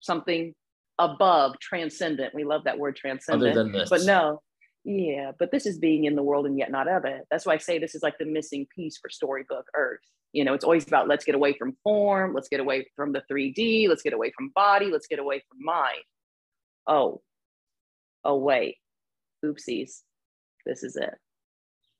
something 0.00 0.54
above, 0.98 1.58
transcendent. 1.60 2.34
We 2.34 2.44
love 2.44 2.64
that 2.64 2.78
word 2.78 2.96
transcendent. 2.96 3.88
But 3.90 4.02
no, 4.02 4.40
yeah, 4.84 5.32
but 5.38 5.50
this 5.50 5.66
is 5.66 5.78
being 5.78 6.04
in 6.04 6.14
the 6.14 6.22
world 6.22 6.46
and 6.46 6.58
yet 6.58 6.70
not 6.70 6.88
of 6.88 7.04
it. 7.04 7.22
That's 7.30 7.46
why 7.46 7.54
I 7.54 7.58
say 7.58 7.78
this 7.78 7.94
is 7.94 8.02
like 8.02 8.18
the 8.18 8.26
missing 8.26 8.66
piece 8.74 8.98
for 8.98 9.08
storybook 9.08 9.66
Earth. 9.74 10.00
You 10.32 10.44
know, 10.44 10.52
it's 10.52 10.64
always 10.64 10.86
about 10.86 11.08
let's 11.08 11.24
get 11.24 11.34
away 11.34 11.52
from 11.52 11.76
form, 11.82 12.34
let's 12.34 12.48
get 12.48 12.60
away 12.60 12.88
from 12.96 13.12
the 13.12 13.22
3D, 13.30 13.88
let's 13.88 14.02
get 14.02 14.12
away 14.12 14.32
from 14.36 14.50
body, 14.54 14.90
let's 14.90 15.06
get 15.06 15.20
away 15.20 15.42
from 15.48 15.64
mind. 15.64 16.02
Oh, 16.86 17.22
oh, 18.24 18.36
wait, 18.36 18.76
oopsies. 19.44 20.00
This 20.66 20.82
is 20.82 20.96
it. 20.96 21.14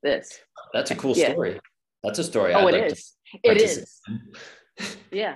This. 0.03 0.39
That's 0.73 0.91
a 0.91 0.95
cool 0.95 1.15
yeah. 1.15 1.31
story. 1.31 1.59
That's 2.05 2.19
a 2.19 2.23
story. 2.23 2.53
Oh, 2.53 2.67
I'd 2.67 2.73
it 2.73 2.81
like 2.81 2.91
is. 2.91 3.13
It 3.43 3.61
is. 3.61 4.01
yeah, 5.11 5.35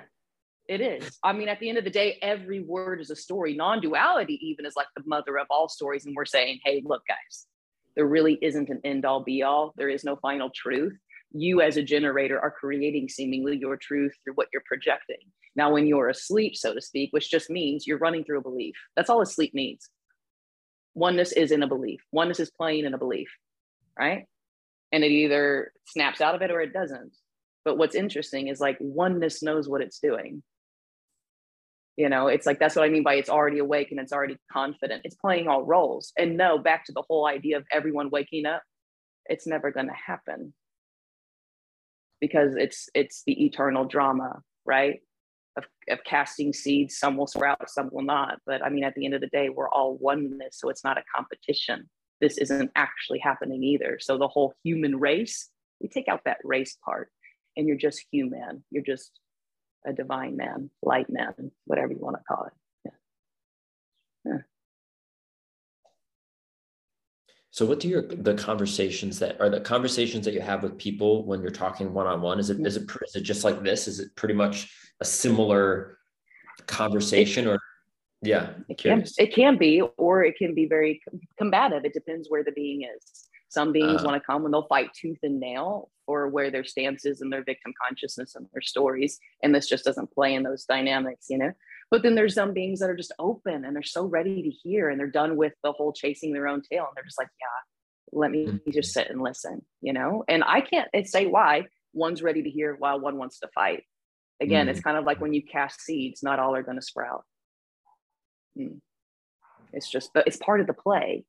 it 0.68 0.82
is. 0.82 1.18
I 1.24 1.34
mean, 1.34 1.50
at 1.50 1.60
the 1.60 1.70
end 1.70 1.78
of 1.78 1.84
the 1.84 1.90
day, 1.90 2.20
every 2.22 2.60
word 2.60 3.02
is 3.02 3.10
a 3.10 3.16
story. 3.16 3.56
Non 3.56 3.82
duality, 3.82 4.40
even, 4.48 4.66
is 4.66 4.76
like 4.76 4.88
the 4.96 5.04
mother 5.06 5.38
of 5.38 5.48
all 5.50 5.68
stories. 5.68 6.06
And 6.06 6.16
we're 6.16 6.26
saying, 6.26 6.60
hey, 6.64 6.82
look, 6.86 7.02
guys, 7.08 7.48
there 7.96 8.06
really 8.06 8.38
isn't 8.42 8.70
an 8.70 8.80
end 8.84 9.06
all 9.06 9.24
be 9.24 9.44
all. 9.44 9.74
There 9.78 9.90
is 9.90 10.04
no 10.04 10.16
final 10.18 10.52
truth. 10.56 10.98
You, 11.32 11.62
as 11.62 11.78
a 11.78 11.84
generator, 11.84 12.40
are 12.40 12.52
creating 12.52 13.10
seemingly 13.10 13.58
your 13.58 13.78
truth 13.78 14.14
through 14.24 14.34
what 14.34 14.48
you're 14.54 14.64
projecting. 14.66 15.18
Now, 15.56 15.72
when 15.72 15.88
you're 15.88 16.10
asleep, 16.10 16.56
so 16.56 16.74
to 16.74 16.82
speak, 16.82 17.10
which 17.12 17.30
just 17.30 17.50
means 17.50 17.86
you're 17.86 17.98
running 17.98 18.24
through 18.24 18.40
a 18.40 18.44
belief, 18.44 18.76
that's 18.96 19.10
all 19.10 19.22
asleep 19.22 19.54
means. 19.54 19.90
Oneness 20.96 21.32
is 21.32 21.52
in 21.52 21.64
a 21.64 21.68
belief, 21.68 22.02
oneness 22.12 22.40
is 22.40 22.52
playing 22.52 22.86
in 22.86 22.94
a 22.94 22.98
belief, 22.98 23.30
right? 23.98 24.26
And 24.92 25.04
it 25.04 25.12
either 25.12 25.72
snaps 25.86 26.22
out 26.22 26.36
of 26.36 26.42
it 26.42 26.52
or 26.52 26.62
it 26.62 26.74
doesn't. 26.74 27.16
But 27.66 27.78
what's 27.78 27.96
interesting 27.96 28.48
is 28.48 28.60
like 28.60 28.78
oneness 28.80 29.44
knows 29.44 29.68
what 29.68 29.82
it's 29.82 30.00
doing. 30.00 30.42
You 31.98 32.08
know, 32.08 32.28
it's 32.28 32.46
like 32.46 32.60
that's 32.60 32.76
what 32.76 32.86
I 32.86 32.90
mean 32.90 33.04
by 33.04 33.16
it's 33.16 33.30
already 33.30 33.60
awake 33.60 33.92
and 33.92 34.00
it's 34.00 34.14
already 34.14 34.38
confident. 34.52 35.02
It's 35.04 35.16
playing 35.16 35.48
all 35.48 35.66
roles. 35.66 36.14
And 36.18 36.38
no, 36.38 36.58
back 36.58 36.86
to 36.86 36.94
the 36.94 37.04
whole 37.08 37.28
idea 37.28 37.58
of 37.58 37.66
everyone 37.72 38.10
waking 38.10 38.46
up, 38.46 38.64
it's 39.26 39.46
never 39.46 39.70
going 39.72 39.88
to 39.88 39.94
happen 39.94 40.54
because 42.22 42.56
it's 42.56 42.90
it's 42.94 43.24
the 43.26 43.46
eternal 43.46 43.86
drama, 43.86 44.42
right? 44.66 45.02
Of, 45.58 45.66
of 45.90 46.00
casting 46.06 46.54
seeds, 46.54 46.98
some 46.98 47.18
will 47.18 47.28
sprout, 47.28 47.70
some 47.70 47.90
will 47.92 48.04
not. 48.04 48.40
But 48.46 48.64
I 48.64 48.70
mean, 48.70 48.84
at 48.84 48.96
the 48.96 49.06
end 49.06 49.14
of 49.14 49.22
the 49.22 49.28
day, 49.28 49.50
we're 49.50 49.70
all 49.70 49.98
oneness, 49.98 50.58
so 50.58 50.70
it's 50.70 50.84
not 50.84 50.98
a 50.98 51.04
competition. 51.14 51.90
This 52.22 52.38
isn't 52.38 52.72
actually 52.76 53.20
happening 53.20 53.64
either. 53.64 53.98
So 54.00 54.18
the 54.18 54.28
whole 54.28 54.54
human 54.64 55.00
race, 55.00 55.50
we 55.82 55.88
take 55.88 56.08
out 56.08 56.22
that 56.26 56.40
race 56.44 56.78
part 56.84 57.10
and 57.56 57.68
you're 57.68 57.78
just 57.78 58.04
human. 58.12 58.64
You're 58.72 58.84
just 58.84 59.20
a 59.86 59.94
divine 59.94 60.36
man, 60.36 60.70
light 60.84 61.10
man, 61.10 61.52
whatever 61.66 61.94
you 61.94 62.00
want 62.00 62.18
to 62.18 62.24
call 62.24 62.46
it. 62.46 62.54
Yeah. 62.86 64.32
yeah. 64.32 64.38
So, 67.52 67.66
what 67.66 67.80
do 67.80 67.88
your 67.88 68.04
the 68.04 68.36
conversations 68.36 69.20
that 69.20 69.40
are 69.42 69.50
the 69.50 69.62
conversations 69.62 70.26
that 70.26 70.34
you 70.34 70.42
have 70.42 70.64
with 70.64 70.78
people 70.78 71.26
when 71.26 71.42
you're 71.42 71.52
talking 71.52 71.94
one 71.94 72.08
on 72.08 72.22
one? 72.22 72.40
Is 72.40 72.50
it 72.50 72.58
mm-hmm. 72.58 72.66
is 72.66 72.78
it 72.78 72.90
is 73.06 73.16
it 73.16 73.22
just 73.22 73.44
like 73.44 73.64
this? 73.64 73.88
Is 73.88 74.00
it 74.00 74.16
pretty 74.16 74.36
much 74.36 74.72
a 75.02 75.06
similar 75.06 75.98
conversation, 76.68 77.48
or 77.48 77.60
yeah? 78.22 78.52
It 78.68 78.78
can, 78.78 79.06
it 79.18 79.34
can 79.34 79.58
be, 79.58 79.82
or 79.98 80.24
it 80.24 80.38
can 80.38 80.54
be 80.54 80.66
very 80.66 81.02
combative. 81.38 81.86
It 81.86 81.94
depends 81.94 82.30
where 82.30 82.44
the 82.44 82.52
being 82.52 82.84
is. 82.84 83.30
Some 83.50 83.72
beings 83.72 84.02
uh, 84.02 84.06
want 84.06 84.22
to 84.22 84.26
come 84.26 84.46
and 84.46 84.54
they'll 84.54 84.68
fight 84.68 84.92
tooth 84.94 85.18
and 85.24 85.40
nail 85.40 85.90
for 86.06 86.28
where 86.28 86.52
their 86.52 86.64
stance 86.64 87.06
is 87.06 87.22
and 87.22 87.34
their 87.34 87.44
victim 87.44 87.74
consciousness 87.84 88.36
and 88.36 88.46
their 88.54 88.62
stories. 88.62 89.20
And 89.42 89.54
this 89.54 89.68
just 89.68 89.86
doesn't 89.86 90.12
play 90.12 90.36
in 90.36 90.44
those 90.44 90.66
dynamics, 90.66 91.26
you 91.30 91.38
know? 91.38 91.52
But 91.90 92.04
then 92.04 92.14
there's 92.14 92.36
some 92.36 92.54
beings 92.54 92.80
that 92.80 92.90
are 92.90 92.96
just 92.96 93.14
open 93.18 93.66
and 93.66 93.76
they're 93.76 93.82
so 93.82 94.06
ready 94.06 94.44
to 94.44 94.50
hear 94.50 94.90
and 94.90 95.00
they're 95.00 95.08
done 95.08 95.36
with 95.36 95.54
the 95.64 95.72
whole 95.72 95.94
chasing 95.94 96.32
their 96.32 96.48
own 96.48 96.62
tail. 96.62 96.86
And 96.88 96.96
they're 96.96 97.04
just 97.04 97.18
like, 97.18 97.30
yeah, 97.42 98.20
let 98.20 98.30
me 98.30 98.46
mm-hmm. 98.46 98.72
just 98.72 98.94
sit 98.94 99.10
and 99.10 99.22
listen, 99.22 99.66
you 99.82 99.94
know? 99.94 100.24
And 100.28 100.44
I 100.44 100.62
can't 100.62 100.90
say 101.06 101.26
why 101.26 101.66
one's 101.94 102.22
ready 102.22 102.44
to 102.44 102.50
hear 102.50 102.76
while 102.78 103.00
one 103.00 103.18
wants 103.18 103.40
to 103.40 103.50
fight. 103.56 103.84
Again, 104.40 104.68
mm-hmm. 104.68 104.72
it's 104.72 104.82
kind 104.82 104.98
of 104.98 105.06
like 105.06 105.20
when 105.20 105.34
you 105.34 105.42
cast 105.44 105.82
seeds, 105.82 106.22
not 106.22 106.38
all 106.38 106.56
are 106.56 106.64
going 106.64 106.78
to 106.78 106.86
sprout. 106.86 107.24
Mm. 108.60 108.80
It's 109.72 109.90
just, 109.90 110.12
it's 110.16 110.38
part 110.38 110.62
of 110.62 110.68
the 110.68 110.74
play 110.74 111.26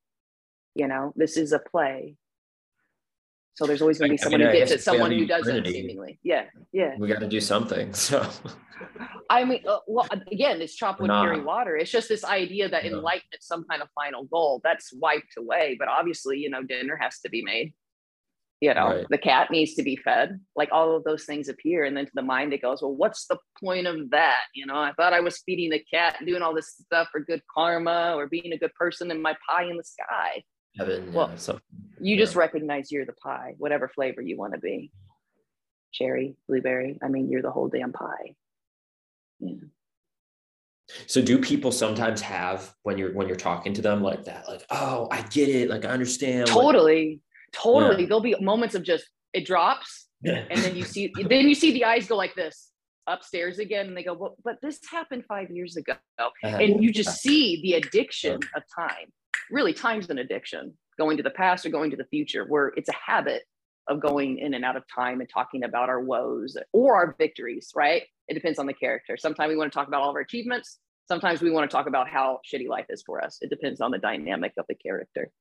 you 0.75 0.87
know? 0.87 1.13
This 1.15 1.37
is 1.37 1.53
a 1.53 1.59
play. 1.59 2.15
So 3.55 3.65
there's 3.65 3.81
always 3.81 3.99
going 3.99 4.09
to 4.09 4.13
be 4.13 4.17
someone 4.17 4.39
mean, 4.41 4.49
who 4.49 4.57
gets 4.57 4.71
it 4.71 4.81
someone 4.81 5.11
who 5.11 5.25
doesn't 5.25 5.67
seemingly. 5.67 6.19
Yeah 6.23 6.45
yeah. 6.71 6.95
We 6.97 7.07
got 7.07 7.19
to 7.19 7.27
do 7.27 7.41
something 7.41 7.93
so. 7.93 8.25
I 9.29 9.43
mean 9.43 9.61
uh, 9.67 9.79
well 9.87 10.07
again 10.31 10.61
it's 10.61 10.73
chop 10.73 10.99
wood 10.99 11.07
nah. 11.07 11.23
carry 11.23 11.41
water. 11.41 11.75
It's 11.75 11.91
just 11.91 12.07
this 12.07 12.23
idea 12.23 12.69
that 12.69 12.85
yeah. 12.85 12.91
enlightenment 12.91 13.41
some 13.41 13.65
kind 13.69 13.81
of 13.81 13.89
final 13.93 14.23
goal. 14.23 14.61
That's 14.63 14.93
wiped 14.93 15.37
away 15.37 15.75
but 15.77 15.89
obviously 15.89 16.37
you 16.39 16.49
know 16.49 16.63
dinner 16.63 16.97
has 16.99 17.19
to 17.19 17.29
be 17.29 17.43
made 17.43 17.73
you 18.61 18.73
know 18.73 18.87
right. 18.87 19.05
the 19.09 19.17
cat 19.17 19.51
needs 19.51 19.73
to 19.73 19.83
be 19.83 19.95
fed 19.95 20.39
like 20.55 20.69
all 20.71 20.95
of 20.95 21.03
those 21.03 21.25
things 21.25 21.49
appear 21.49 21.83
and 21.83 21.97
then 21.97 22.05
to 22.05 22.11
the 22.13 22.21
mind 22.21 22.53
it 22.53 22.61
goes 22.61 22.81
well 22.81 22.95
what's 22.95 23.25
the 23.25 23.37
point 23.59 23.87
of 23.87 24.09
that 24.11 24.43
you 24.53 24.65
know 24.65 24.77
i 24.77 24.93
thought 24.93 25.13
i 25.13 25.19
was 25.19 25.41
feeding 25.45 25.69
the 25.69 25.83
cat 25.91 26.15
and 26.19 26.27
doing 26.27 26.41
all 26.41 26.53
this 26.53 26.75
stuff 26.79 27.07
for 27.11 27.19
good 27.19 27.41
karma 27.53 28.13
or 28.15 28.27
being 28.27 28.53
a 28.53 28.57
good 28.57 28.73
person 28.75 29.11
in 29.11 29.21
my 29.21 29.35
pie 29.49 29.63
in 29.63 29.77
the 29.77 29.83
sky 29.83 30.43
heaven. 30.77 31.13
Well, 31.13 31.29
yeah, 31.29 31.37
so, 31.37 31.59
you 31.99 32.15
yeah. 32.15 32.23
just 32.23 32.35
recognize 32.35 32.91
you're 32.91 33.05
the 33.05 33.13
pie, 33.13 33.55
whatever 33.57 33.87
flavor 33.87 34.21
you 34.21 34.37
want 34.37 34.53
to 34.53 34.59
be. 34.59 34.91
Cherry, 35.91 36.35
blueberry. 36.47 36.97
I 37.03 37.09
mean, 37.09 37.29
you're 37.29 37.41
the 37.41 37.51
whole 37.51 37.67
damn 37.67 37.91
pie. 37.91 38.35
Yeah. 39.39 39.55
So 41.07 41.21
do 41.21 41.37
people 41.37 41.71
sometimes 41.71 42.19
have 42.21 42.73
when 42.83 42.97
you're 42.97 43.13
when 43.13 43.27
you're 43.27 43.37
talking 43.37 43.73
to 43.73 43.81
them 43.81 44.01
like 44.01 44.25
that, 44.25 44.47
like, 44.47 44.65
oh, 44.71 45.07
I 45.09 45.21
get 45.21 45.47
it, 45.47 45.69
like 45.69 45.85
I 45.85 45.89
understand. 45.89 46.47
Totally, 46.47 47.21
totally. 47.53 48.03
Yeah. 48.03 48.07
There'll 48.07 48.21
be 48.21 48.35
moments 48.39 48.75
of 48.75 48.83
just 48.83 49.05
it 49.33 49.45
drops, 49.45 50.07
and 50.23 50.61
then 50.61 50.75
you 50.75 50.83
see 50.83 51.11
then 51.29 51.47
you 51.47 51.55
see 51.55 51.71
the 51.71 51.85
eyes 51.85 52.07
go 52.07 52.15
like 52.15 52.35
this 52.35 52.71
upstairs 53.07 53.59
again, 53.59 53.87
and 53.87 53.97
they 53.97 54.03
go, 54.03 54.13
well, 54.13 54.35
but 54.43 54.57
this 54.61 54.79
happened 54.89 55.25
five 55.27 55.49
years 55.49 55.77
ago, 55.77 55.93
uh-huh. 56.19 56.47
and 56.47 56.83
you 56.83 56.91
just 56.91 57.21
see 57.21 57.61
the 57.61 57.73
addiction 57.73 58.39
of 58.55 58.63
time. 58.73 59.11
Really 59.49 59.73
time's 59.73 60.09
an 60.09 60.19
addiction. 60.19 60.73
Going 60.97 61.17
to 61.17 61.23
the 61.23 61.31
past 61.31 61.65
or 61.65 61.69
going 61.69 61.89
to 61.91 61.97
the 61.97 62.05
future 62.05 62.45
where 62.45 62.73
it's 62.77 62.89
a 62.89 62.93
habit 62.93 63.43
of 63.87 63.99
going 63.99 64.37
in 64.37 64.53
and 64.53 64.63
out 64.63 64.75
of 64.75 64.83
time 64.93 65.19
and 65.19 65.29
talking 65.29 65.63
about 65.63 65.89
our 65.89 65.99
woes 65.99 66.55
or 66.71 66.95
our 66.95 67.15
victories 67.17 67.71
right? 67.75 68.03
It 68.27 68.35
depends 68.35 68.59
on 68.59 68.67
the 68.67 68.73
character. 68.73 69.17
Sometimes 69.17 69.49
we 69.49 69.57
want 69.57 69.71
to 69.71 69.75
talk 69.75 69.87
about 69.87 70.01
all 70.01 70.09
of 70.09 70.15
our 70.15 70.21
achievements. 70.21 70.79
Sometimes 71.07 71.41
we 71.41 71.51
want 71.51 71.69
to 71.69 71.75
talk 71.75 71.87
about 71.87 72.07
how 72.07 72.39
shitty 72.45 72.67
life 72.67 72.85
is 72.89 73.01
for 73.05 73.23
us. 73.23 73.39
It 73.41 73.49
depends 73.49 73.81
on 73.81 73.91
the 73.91 73.97
dynamic 73.97 74.53
of 74.57 74.65
the 74.69 74.75
character 74.75 75.31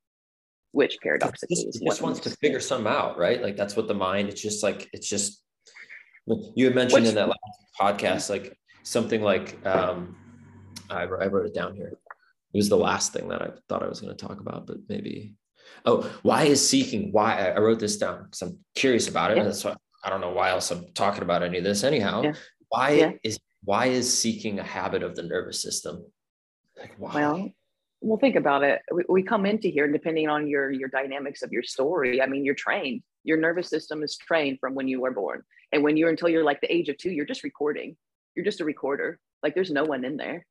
which 0.73 0.99
paradoxically 1.03 1.57
just, 1.57 1.69
is 1.69 1.81
just 1.81 2.03
wants 2.03 2.21
to 2.21 2.31
figure 2.31 2.61
some 2.61 2.87
out 2.87 3.19
right 3.19 3.43
like 3.43 3.57
that's 3.57 3.77
what 3.77 3.89
the 3.89 3.95
mind 3.95 4.29
it's 4.29 4.41
just 4.41 4.63
like 4.63 4.89
it's 4.93 5.09
just 5.09 5.43
you 6.55 6.65
had 6.65 6.75
mentioned 6.75 7.03
which, 7.03 7.09
in 7.09 7.15
that 7.15 7.29
last 7.29 7.39
podcast 7.81 8.31
like 8.31 8.57
something 8.83 9.23
like 9.23 9.65
um 9.67 10.17
I, 10.89 11.03
I 11.03 11.27
wrote 11.27 11.47
it 11.47 11.55
down 11.55 11.75
here 11.75 11.99
it 12.53 12.57
was 12.57 12.69
the 12.69 12.77
last 12.77 13.13
thing 13.13 13.29
that 13.29 13.43
I 13.43 13.51
thought 13.69 13.83
I 13.83 13.89
was 13.89 14.01
going 14.01 14.17
to 14.17 14.27
talk 14.27 14.41
about, 14.41 14.67
but 14.67 14.79
maybe. 14.89 15.35
Oh, 15.85 16.11
why 16.23 16.45
is 16.45 16.67
seeking? 16.67 17.13
Why 17.13 17.51
I 17.51 17.59
wrote 17.59 17.79
this 17.79 17.97
down 17.97 18.25
because 18.25 18.43
I'm 18.43 18.59
curious 18.75 19.07
about 19.07 19.31
it. 19.31 19.37
Yeah. 19.37 19.45
That's 19.45 19.65
why 19.65 19.77
I 20.05 20.11
don't 20.11 20.21
know 20.21 20.33
why 20.33 20.51
else 20.51 20.71
I'm 20.71 20.93
talking 20.95 21.23
about 21.23 21.45
any 21.45 21.59
of 21.59 21.65
this 21.65 21.85
anyhow. 21.85 22.23
Yeah. 22.23 22.33
why 22.69 22.91
yeah. 22.91 23.13
is 23.23 23.39
why 23.63 23.87
is 23.87 24.19
seeking 24.19 24.59
a 24.59 24.65
habit 24.65 25.05
of 25.05 25.15
the 25.15 25.23
nervous 25.23 25.63
system? 25.63 26.05
Like 26.77 26.95
why? 26.99 27.15
Well, 27.15 27.51
well, 28.01 28.19
think 28.19 28.37
about 28.37 28.63
it. 28.63 28.81
We, 28.93 29.05
we 29.09 29.23
come 29.23 29.47
into 29.47 29.69
here, 29.69 29.85
and 29.85 29.93
depending 29.93 30.29
on 30.29 30.47
your 30.47 30.71
your 30.71 30.89
dynamics 30.89 31.43
of 31.43 31.53
your 31.53 31.63
story, 31.63 32.23
I 32.23 32.27
mean, 32.27 32.45
you're 32.45 32.55
trained. 32.55 33.03
Your 33.25 33.37
nervous 33.37 33.69
system 33.69 34.03
is 34.03 34.17
trained 34.17 34.59
from 34.61 34.75
when 34.75 34.89
you 34.89 35.01
were 35.01 35.11
born, 35.11 35.43
and 35.73 35.83
when 35.83 35.97
you're 35.97 36.11
until 36.11 36.29
you're 36.29 36.45
like 36.45 36.61
the 36.61 36.73
age 36.73 36.89
of 36.89 36.97
two, 36.99 37.11
you're 37.11 37.27
just 37.27 37.45
recording. 37.45 37.97
You're 38.35 38.45
just 38.45 38.61
a 38.61 38.65
recorder. 38.65 39.19
Like 39.43 39.55
there's 39.55 39.71
no 39.71 39.85
one 39.85 40.05
in 40.05 40.17
there. 40.17 40.47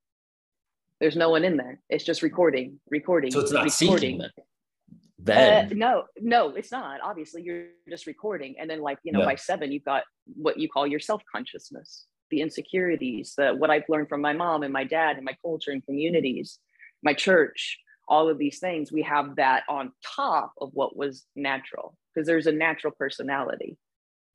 There's 0.99 1.15
no 1.15 1.29
one 1.29 1.45
in 1.45 1.57
there. 1.57 1.79
It's 1.89 2.03
just 2.03 2.21
recording, 2.21 2.79
recording. 2.89 3.31
So 3.31 3.39
it's 3.39 3.51
not 3.51 3.63
recording. 3.63 4.19
seeking 4.19 4.29
then. 5.21 5.65
Uh, 5.65 5.69
no, 5.73 6.03
no, 6.19 6.49
it's 6.55 6.71
not. 6.71 7.01
Obviously, 7.01 7.41
you're 7.41 7.65
just 7.89 8.07
recording, 8.07 8.55
and 8.59 8.69
then 8.69 8.81
like 8.81 8.99
you 9.03 9.11
know, 9.11 9.19
yeah. 9.19 9.25
by 9.25 9.35
seven, 9.35 9.71
you've 9.71 9.85
got 9.85 10.03
what 10.35 10.59
you 10.59 10.69
call 10.69 10.87
your 10.87 10.99
self 10.99 11.21
consciousness, 11.33 12.05
the 12.29 12.41
insecurities, 12.41 13.33
the 13.37 13.53
what 13.53 13.69
I've 13.69 13.83
learned 13.89 14.09
from 14.09 14.21
my 14.21 14.33
mom 14.33 14.63
and 14.63 14.71
my 14.71 14.83
dad 14.83 15.17
and 15.17 15.25
my 15.25 15.35
culture 15.41 15.71
and 15.71 15.83
communities 15.83 16.59
my 17.03 17.13
church, 17.13 17.77
all 18.07 18.29
of 18.29 18.37
these 18.37 18.59
things, 18.59 18.91
we 18.91 19.03
have 19.03 19.35
that 19.35 19.63
on 19.69 19.91
top 20.15 20.53
of 20.59 20.71
what 20.73 20.97
was 20.97 21.25
natural 21.35 21.95
because 22.13 22.27
there's 22.27 22.47
a 22.47 22.51
natural 22.51 22.91
personality, 22.97 23.77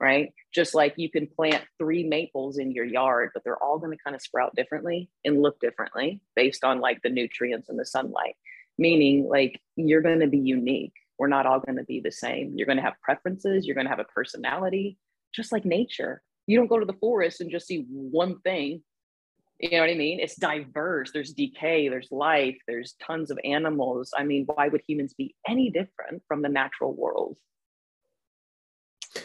right? 0.01 0.33
Just 0.55 0.75
like 0.75 0.95
you 0.97 1.11
can 1.11 1.27
plant 1.27 1.65
three 1.79 2.05
maples 2.05 2.59
in 2.59 2.71
your 2.71 2.85
yard, 2.85 3.31
but 3.35 3.43
they're 3.45 3.63
all 3.63 3.79
going 3.79 3.97
to 3.97 4.03
kind 4.03 4.15
of 4.15 4.23
sprout 4.23 4.55
differently 4.55 5.11
and 5.25 5.43
look 5.43 5.59
differently 5.61 6.21
based 6.37 6.65
on 6.65 6.81
like 6.81 7.03
the 7.03 7.11
nutrients 7.11 7.69
and 7.69 7.79
the 7.79 7.85
sunlight, 7.85 8.37
meaning 8.79 9.29
like 9.29 9.61
you're 9.77 10.03
going 10.03 10.21
to 10.21 10.29
be 10.29 10.39
unique. 10.39 10.95
We're 11.19 11.29
not 11.29 11.47
all 11.47 11.61
going 11.61 11.77
to 11.77 11.85
be 11.85 12.01
the 12.01 12.13
same. 12.13 12.55
You're 12.57 12.67
going 12.67 12.79
to 12.79 12.83
have 12.83 12.95
preferences, 13.03 13.67
you're 13.67 13.75
going 13.75 13.87
to 13.87 13.91
have 13.91 14.01
a 14.01 14.05
personality, 14.05 14.99
just 15.35 15.53
like 15.53 15.65
nature. 15.65 16.23
You 16.47 16.59
don't 16.59 16.69
go 16.69 16.79
to 16.79 16.87
the 16.87 16.93
forest 16.95 17.41
and 17.41 17.51
just 17.51 17.67
see 17.67 17.87
one 17.89 18.39
thing 18.41 18.83
you 19.71 19.79
know 19.79 19.81
what 19.81 19.91
I 19.91 19.95
mean? 19.95 20.21
It's 20.21 20.37
diverse. 20.37 21.11
There's 21.13 21.33
decay, 21.33 21.89
there's 21.89 22.09
life, 22.11 22.59
there's 22.69 22.95
tons 23.05 23.31
of 23.31 23.39
animals. 23.45 24.13
I 24.17 24.23
mean, 24.23 24.45
why 24.47 24.69
would 24.69 24.83
humans 24.87 25.15
be 25.15 25.35
any 25.49 25.71
different 25.71 26.23
from 26.29 26.43
the 26.43 26.51
natural 26.51 26.95
world? 26.95 27.39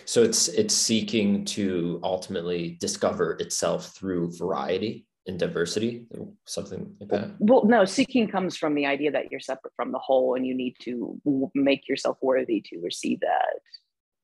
So 0.05 0.23
it's 0.23 0.47
it's 0.47 0.73
seeking 0.73 1.43
to 1.45 1.99
ultimately 2.03 2.77
discover 2.79 3.33
itself 3.39 3.95
through 3.95 4.31
variety 4.37 5.07
and 5.27 5.37
diversity, 5.37 6.05
something 6.45 6.95
like 6.99 7.09
that. 7.09 7.31
Well, 7.39 7.65
no, 7.65 7.83
seeking 7.85 8.27
comes 8.27 8.55
from 8.55 8.75
the 8.75 8.85
idea 8.85 9.11
that 9.11 9.31
you're 9.31 9.39
separate 9.39 9.73
from 9.75 9.91
the 9.91 9.99
whole 9.99 10.35
and 10.35 10.45
you 10.45 10.55
need 10.55 10.75
to 10.81 11.19
make 11.53 11.87
yourself 11.87 12.17
worthy 12.21 12.61
to 12.67 12.79
receive 12.79 13.19
that. 13.19 13.59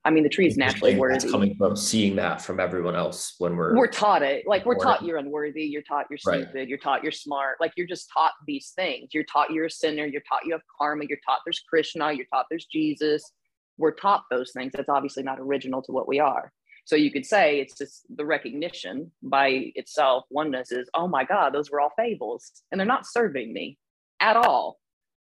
I 0.06 0.12
mean, 0.12 0.22
the 0.22 0.30
tree 0.30 0.46
is 0.46 0.56
naturally 0.56 0.96
worthy. 0.96 1.15
That's 1.15 1.32
coming 1.32 1.56
from 1.56 1.76
seeing 1.76 2.15
that 2.18 2.39
from 2.39 2.60
everyone 2.60 2.96
else 2.96 3.34
when 3.39 3.56
we're 3.56 3.76
we're 3.76 3.88
taught 3.88 4.22
it. 4.22 4.46
Like 4.46 4.63
we're 4.63 4.78
taught 4.78 5.02
you're 5.04 5.18
unworthy. 5.18 5.63
You're 5.63 5.82
taught 5.82 6.06
you're 6.12 6.20
stupid. 6.20 6.52
Right. 6.54 6.68
You're 6.68 6.78
taught 6.78 7.02
you're 7.02 7.12
smart. 7.12 7.58
Like 7.60 7.74
you're 7.76 7.88
just 7.88 8.08
taught 8.13 8.34
these 8.46 8.72
things. 8.76 9.10
You're 9.13 9.24
taught 9.24 9.50
you're 9.50 9.65
a 9.65 9.70
sinner. 9.70 10.06
You're 10.06 10.22
taught 10.22 10.46
you 10.46 10.52
have 10.52 10.62
karma. 10.78 11.06
You're 11.10 11.18
taught 11.26 11.39
there's 11.44 11.63
Krishna. 11.68 12.13
You're 12.13 12.28
taught 12.32 12.46
there's 12.52 12.65
Jesus. 12.65 13.32
We're 13.80 13.96
taught 13.96 14.26
those 14.30 14.52
things. 14.54 14.74
That's 14.76 14.89
obviously 14.89 15.24
not 15.24 15.39
original 15.39 15.82
to 15.82 15.91
what 15.91 16.08
we 16.08 16.20
are. 16.20 16.54
So 16.86 16.96
you 16.96 17.12
could 17.12 17.26
say 17.26 17.60
it's 17.60 17.76
just 17.76 18.06
the 18.15 18.26
recognition 18.26 19.12
by 19.24 19.72
itself. 19.74 20.26
Oneness 20.30 20.72
is 20.72 20.88
oh 20.94 21.08
my 21.08 21.24
God, 21.24 21.52
those 21.52 21.72
were 21.72 21.82
all 21.82 21.91
fables, 21.98 22.52
and 22.72 22.80
they're 22.80 22.86
not 22.86 23.08
serving 23.08 23.52
me 23.52 23.80
at 24.20 24.38
all. 24.38 24.78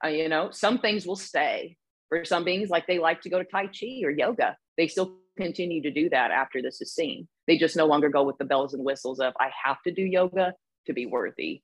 Uh, 0.01 0.07
you 0.07 0.29
know, 0.29 0.49
some 0.49 0.77
things 0.77 1.05
will 1.05 1.17
stay. 1.17 1.75
For 2.07 2.25
some 2.25 2.43
beings, 2.43 2.69
like 2.69 2.87
they 2.87 2.99
like 2.99 3.21
to 3.21 3.29
go 3.29 3.37
to 3.37 3.45
Tai 3.45 3.67
Chi 3.67 4.01
or 4.03 4.11
yoga 4.11 4.57
they 4.77 4.87
still 4.87 5.17
continue 5.37 5.81
to 5.81 5.91
do 5.91 6.09
that 6.09 6.31
after 6.31 6.61
this 6.61 6.81
is 6.81 6.93
seen. 6.93 7.27
They 7.47 7.57
just 7.57 7.75
no 7.75 7.85
longer 7.85 8.09
go 8.09 8.23
with 8.23 8.37
the 8.37 8.45
bells 8.45 8.73
and 8.73 8.83
whistles 8.83 9.19
of, 9.19 9.33
I 9.39 9.49
have 9.63 9.81
to 9.83 9.91
do 9.91 10.03
yoga 10.03 10.53
to 10.87 10.93
be 10.93 11.05
worthy 11.05 11.61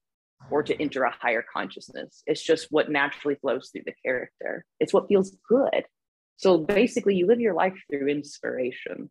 or 0.51 0.63
to 0.63 0.81
enter 0.81 1.03
a 1.03 1.11
higher 1.11 1.43
consciousness. 1.51 2.23
It's 2.25 2.43
just 2.43 2.67
what 2.69 2.91
naturally 2.91 3.35
flows 3.35 3.69
through 3.71 3.83
the 3.85 3.93
character, 4.05 4.65
it's 4.79 4.93
what 4.93 5.07
feels 5.07 5.35
good. 5.47 5.83
So 6.37 6.59
basically, 6.59 7.15
you 7.15 7.25
live 7.25 7.39
your 7.39 7.55
life 7.55 7.73
through 7.89 8.07
inspiration 8.09 9.09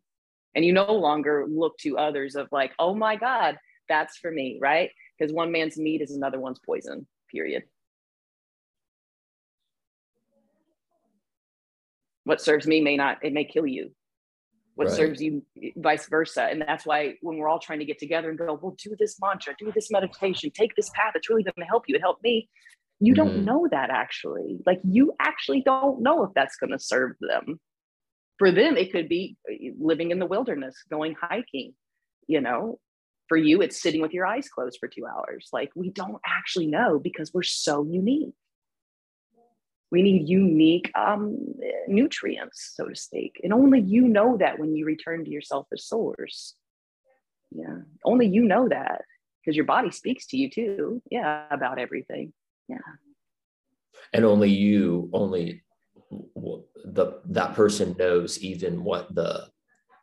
and 0.55 0.63
you 0.63 0.71
no 0.71 0.93
longer 0.93 1.45
look 1.47 1.77
to 1.79 1.97
others 1.97 2.35
of 2.35 2.47
like, 2.51 2.71
oh 2.79 2.95
my 2.95 3.17
God, 3.17 3.57
that's 3.89 4.17
for 4.17 4.31
me, 4.31 4.57
right? 4.61 4.91
Because 5.17 5.33
one 5.33 5.51
man's 5.51 5.77
meat 5.77 6.01
is 6.01 6.11
another 6.11 6.39
one's 6.39 6.59
poison, 6.65 7.05
period. 7.29 7.63
What 12.27 12.41
serves 12.41 12.67
me 12.67 12.81
may 12.81 12.97
not 12.97 13.17
it 13.23 13.33
may 13.33 13.45
kill 13.45 13.65
you. 13.65 13.91
What 14.75 14.89
right. 14.89 14.97
serves 14.97 15.21
you 15.21 15.43
vice 15.77 16.07
versa. 16.07 16.43
And 16.43 16.61
that's 16.61 16.85
why 16.85 17.15
when 17.21 17.37
we're 17.37 17.49
all 17.49 17.59
trying 17.59 17.79
to 17.79 17.85
get 17.85 17.99
together 17.99 18.29
and 18.29 18.37
go 18.37 18.59
well 18.61 18.75
do 18.77 18.95
this 18.99 19.17
mantra 19.19 19.55
do 19.57 19.71
this 19.73 19.89
meditation 19.89 20.51
take 20.51 20.75
this 20.75 20.89
path 20.93 21.13
it's 21.15 21.29
really 21.29 21.43
going 21.43 21.53
to 21.57 21.65
help 21.65 21.83
you 21.87 21.95
it 21.95 22.01
helped 22.01 22.23
me. 22.23 22.49
You 22.99 23.13
mm-hmm. 23.13 23.23
don't 23.23 23.45
know 23.45 23.67
that 23.71 23.89
actually. 23.89 24.57
Like 24.65 24.81
you 24.83 25.13
actually 25.19 25.61
don't 25.61 26.01
know 26.01 26.23
if 26.23 26.31
that's 26.35 26.57
going 26.57 26.71
to 26.71 26.79
serve 26.79 27.13
them. 27.21 27.59
For 28.39 28.51
them 28.51 28.77
it 28.77 28.91
could 28.91 29.07
be 29.07 29.37
uh, 29.49 29.71
living 29.79 30.11
in 30.11 30.19
the 30.19 30.27
wilderness 30.27 30.75
going 30.89 31.15
hiking 31.19 31.73
you 32.27 32.41
know? 32.41 32.79
For 33.29 33.37
you 33.37 33.61
it's 33.61 33.81
sitting 33.81 34.01
with 34.01 34.13
your 34.13 34.25
eyes 34.25 34.47
closed 34.47 34.77
for 34.79 34.87
two 34.87 35.05
hours. 35.05 35.49
Like 35.51 35.71
we 35.75 35.89
don't 35.89 36.21
actually 36.25 36.67
know 36.67 36.99
because 36.99 37.33
we're 37.33 37.43
so 37.43 37.83
unique 37.83 38.33
we 39.91 40.01
need 40.01 40.27
unique 40.27 40.91
um, 40.95 41.37
nutrients, 41.87 42.73
so 42.75 42.87
to 42.87 42.95
speak. 42.95 43.39
And 43.43 43.53
only 43.53 43.79
you 43.79 44.07
know 44.07 44.37
that 44.37 44.59
when 44.59 44.75
you 44.75 44.85
return 44.85 45.23
to 45.23 45.31
yourself 45.31 45.67
as 45.71 45.85
source. 45.85 46.55
Yeah, 47.51 47.79
only 48.03 48.27
you 48.27 48.43
know 48.43 48.67
that 48.67 49.03
because 49.41 49.55
your 49.55 49.65
body 49.65 49.91
speaks 49.91 50.27
to 50.27 50.37
you 50.37 50.49
too. 50.49 51.01
Yeah, 51.09 51.45
about 51.49 51.79
everything. 51.79 52.33
Yeah. 52.67 52.79
And 54.13 54.25
only 54.25 54.49
you, 54.49 55.09
only 55.13 55.63
the 56.83 57.21
that 57.25 57.55
person 57.55 57.95
knows 57.97 58.39
even 58.39 58.83
what 58.83 59.13
the 59.15 59.47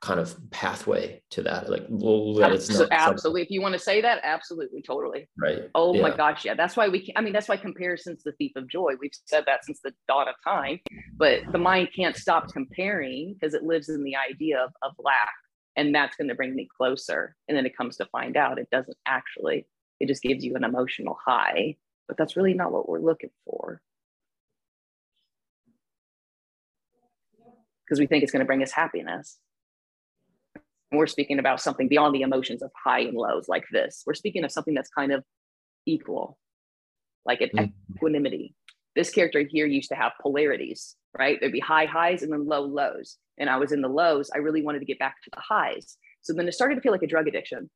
kind 0.04 0.20
of 0.20 0.36
pathway 0.50 1.18
to 1.30 1.40
that 1.40 1.70
like 1.70 1.86
well 1.88 2.38
absolutely, 2.44 2.88
absolutely. 2.90 3.40
if 3.40 3.50
you 3.50 3.62
want 3.62 3.72
to 3.72 3.78
say 3.78 4.02
that 4.02 4.20
absolutely 4.22 4.82
totally 4.82 5.26
right 5.38 5.70
oh 5.74 5.94
yeah. 5.94 6.02
my 6.02 6.14
gosh 6.14 6.44
yeah 6.44 6.52
that's 6.52 6.76
why 6.76 6.86
we 6.88 7.00
can, 7.00 7.14
i 7.16 7.22
mean 7.22 7.32
that's 7.32 7.48
why 7.48 7.56
comparison's 7.56 8.22
the 8.22 8.32
thief 8.32 8.52
of 8.54 8.68
joy 8.68 8.92
we've 9.00 9.14
said 9.24 9.44
that 9.46 9.64
since 9.64 9.80
the 9.82 9.90
dawn 10.06 10.28
of 10.28 10.34
time 10.44 10.78
but 11.16 11.40
the 11.52 11.58
mind 11.58 11.88
can't 11.96 12.16
stop 12.16 12.52
comparing 12.52 13.32
because 13.32 13.54
it 13.54 13.62
lives 13.62 13.88
in 13.88 14.04
the 14.04 14.14
idea 14.14 14.58
of, 14.62 14.70
of 14.82 14.92
lack 15.02 15.32
and 15.76 15.94
that's 15.94 16.16
going 16.16 16.28
to 16.28 16.34
bring 16.34 16.54
me 16.54 16.68
closer 16.76 17.34
and 17.48 17.56
then 17.56 17.64
it 17.64 17.74
comes 17.74 17.96
to 17.96 18.04
find 18.12 18.36
out 18.36 18.58
it 18.58 18.68
doesn't 18.70 18.98
actually 19.06 19.66
it 20.00 20.06
just 20.06 20.22
gives 20.22 20.44
you 20.44 20.54
an 20.54 20.64
emotional 20.64 21.16
high 21.24 21.74
but 22.08 22.18
that's 22.18 22.36
really 22.36 22.52
not 22.52 22.72
what 22.72 22.86
we're 22.86 23.00
looking 23.00 23.30
for 23.46 23.80
because 27.86 27.98
we 27.98 28.06
think 28.06 28.22
it's 28.22 28.32
going 28.32 28.40
to 28.40 28.46
bring 28.46 28.62
us 28.62 28.70
happiness 28.70 29.38
we're 30.96 31.06
speaking 31.06 31.38
about 31.38 31.60
something 31.60 31.88
beyond 31.88 32.14
the 32.14 32.22
emotions 32.22 32.62
of 32.62 32.70
high 32.82 33.00
and 33.00 33.16
lows 33.16 33.48
like 33.48 33.64
this. 33.72 34.02
We're 34.06 34.14
speaking 34.14 34.44
of 34.44 34.52
something 34.52 34.74
that's 34.74 34.90
kind 34.90 35.12
of 35.12 35.24
equal, 35.86 36.38
like 37.24 37.40
an 37.40 37.50
mm-hmm. 37.54 37.94
equanimity. 37.94 38.54
This 38.96 39.10
character 39.10 39.44
here 39.48 39.66
used 39.66 39.88
to 39.88 39.96
have 39.96 40.12
polarities, 40.22 40.96
right? 41.18 41.38
There'd 41.40 41.52
be 41.52 41.60
high 41.60 41.86
highs 41.86 42.22
and 42.22 42.32
then 42.32 42.46
low 42.46 42.62
lows. 42.62 43.18
And 43.38 43.50
I 43.50 43.56
was 43.56 43.72
in 43.72 43.80
the 43.80 43.88
lows. 43.88 44.30
I 44.34 44.38
really 44.38 44.62
wanted 44.62 44.80
to 44.80 44.84
get 44.84 44.98
back 44.98 45.16
to 45.24 45.30
the 45.34 45.40
highs. 45.40 45.96
So 46.22 46.32
then 46.32 46.46
it 46.46 46.54
started 46.54 46.76
to 46.76 46.80
feel 46.80 46.92
like 46.92 47.02
a 47.02 47.06
drug 47.06 47.26
addiction, 47.26 47.68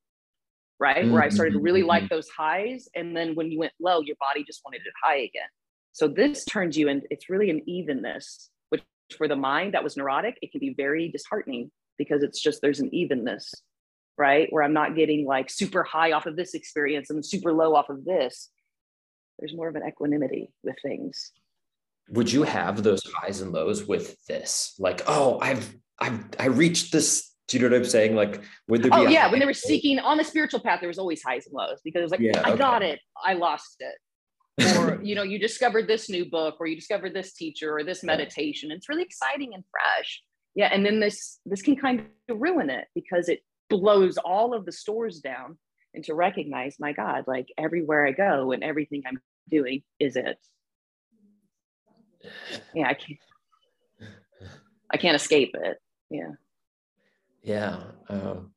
right? 0.79 1.03
Mm-hmm. 1.03 1.13
Where 1.13 1.23
I 1.23 1.29
started 1.29 1.53
to 1.53 1.59
really 1.59 1.83
like 1.83 2.03
mm-hmm. 2.03 2.15
those 2.15 2.29
highs. 2.29 2.87
And 2.95 3.15
then 3.15 3.35
when 3.35 3.51
you 3.51 3.59
went 3.59 3.73
low, 3.81 4.01
your 4.01 4.15
body 4.19 4.43
just 4.45 4.61
wanted 4.63 4.81
it 4.81 4.93
high 5.03 5.17
again. 5.17 5.49
So 5.91 6.07
this 6.07 6.45
turns 6.45 6.77
you 6.77 6.87
in, 6.87 7.01
it's 7.09 7.29
really 7.29 7.49
an 7.49 7.61
evenness, 7.67 8.49
which 8.69 8.83
for 9.17 9.27
the 9.27 9.35
mind 9.35 9.73
that 9.73 9.83
was 9.83 9.97
neurotic, 9.97 10.37
it 10.41 10.51
can 10.51 10.59
be 10.59 10.73
very 10.75 11.09
disheartening 11.09 11.71
because 11.99 12.23
it's 12.23 12.41
just 12.41 12.63
there's 12.63 12.79
an 12.79 12.93
evenness 12.93 13.53
right? 14.19 14.47
Where 14.51 14.61
i'm 14.61 14.73
not 14.73 14.95
getting 14.95 15.25
like 15.25 15.49
super 15.49 15.81
high 15.81 16.11
off 16.11 16.27
of 16.27 16.35
this 16.35 16.53
experience 16.53 17.09
and 17.09 17.25
super 17.25 17.51
low 17.53 17.73
off 17.73 17.89
of 17.89 18.05
this. 18.05 18.51
There's 19.39 19.55
more 19.55 19.69
of 19.69 19.75
an 19.75 19.83
equanimity 19.87 20.51
with 20.61 20.75
things. 20.83 21.31
Would 22.09 22.31
you 22.31 22.43
have 22.43 22.83
those 22.83 23.01
highs 23.15 23.39
and 23.39 23.53
lows 23.53 23.87
with 23.87 24.23
this? 24.27 24.75
Like 24.77 25.01
oh 25.07 25.39
i've 25.41 25.73
i've 25.99 26.19
i 26.37 26.45
reached 26.45 26.91
this 26.91 27.33
do 27.47 27.57
you 27.57 27.63
know 27.63 27.75
what 27.75 27.77
i'm 27.77 27.89
saying? 27.89 28.15
Like 28.15 28.43
would 28.67 28.83
there 28.83 28.91
be 28.91 28.97
oh 28.97 29.07
yeah 29.07 29.31
when 29.31 29.39
they 29.39 29.45
were 29.45 29.53
seeking 29.53 29.97
on 29.97 30.17
the 30.17 30.23
spiritual 30.23 30.59
path 30.59 30.81
there 30.81 30.89
was 30.89 30.99
always 30.99 31.23
highs 31.23 31.47
and 31.47 31.55
lows 31.55 31.79
because 31.83 32.01
it 32.01 32.03
was 32.03 32.11
like 32.11 32.19
yeah, 32.19 32.41
i 32.43 32.55
got 32.55 32.83
it. 32.83 32.99
I 33.25 33.33
lost 33.33 33.77
it. 33.79 34.77
Or 34.77 34.99
you 35.03 35.15
know 35.15 35.23
you 35.23 35.39
discovered 35.39 35.87
this 35.87 36.09
new 36.09 36.29
book 36.29 36.57
or 36.59 36.67
you 36.67 36.75
discovered 36.75 37.13
this 37.13 37.33
teacher 37.33 37.77
or 37.77 37.85
this 37.85 38.03
meditation. 38.03 38.69
It's 38.69 38.89
really 38.89 39.03
exciting 39.03 39.53
and 39.53 39.63
fresh 39.71 40.21
yeah 40.59 40.69
and 40.73 40.85
then 40.85 40.99
this 40.99 41.39
this 41.45 41.61
can 41.61 41.77
kind 41.77 42.01
of 42.27 42.41
ruin 42.41 42.69
it 42.69 42.85
because 42.93 43.29
it 43.29 43.39
blows 43.69 44.17
all 44.17 44.53
of 44.53 44.65
the 44.65 44.73
stores 44.73 45.21
down 45.21 45.57
and 45.93 46.03
to 46.03 46.13
recognize 46.13 46.75
my 46.79 46.91
god 46.91 47.23
like 47.27 47.47
everywhere 47.57 48.05
i 48.05 48.11
go 48.11 48.51
and 48.51 48.61
everything 48.61 49.01
i'm 49.07 49.17
doing 49.49 49.81
is 50.01 50.17
it 50.17 50.37
yeah 52.75 52.89
i 52.89 52.93
can't 52.93 53.19
i 54.91 54.97
can't 54.97 55.15
escape 55.15 55.55
it 55.55 55.77
yeah 56.09 56.31
yeah 57.41 57.77
um, 58.09 58.51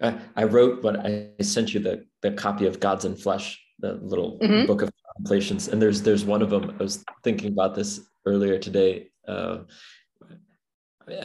I, 0.00 0.18
I 0.36 0.44
wrote 0.44 0.84
what 0.84 1.00
I 1.00 1.30
sent 1.40 1.72
you 1.74 1.80
the 1.80 2.04
the 2.20 2.32
copy 2.32 2.66
of 2.66 2.80
Gods 2.80 3.06
and 3.06 3.18
Flesh, 3.18 3.58
the 3.78 3.94
little 3.94 4.38
mm-hmm. 4.38 4.66
book 4.66 4.82
of 4.82 4.90
contemplations, 5.06 5.68
and 5.68 5.80
there's 5.80 6.02
there's 6.02 6.22
one 6.22 6.42
of 6.42 6.50
them. 6.50 6.76
I 6.78 6.82
was 6.82 7.02
thinking 7.24 7.50
about 7.50 7.74
this 7.74 8.00
earlier 8.26 8.58
today. 8.58 9.08
Uh, 9.26 9.60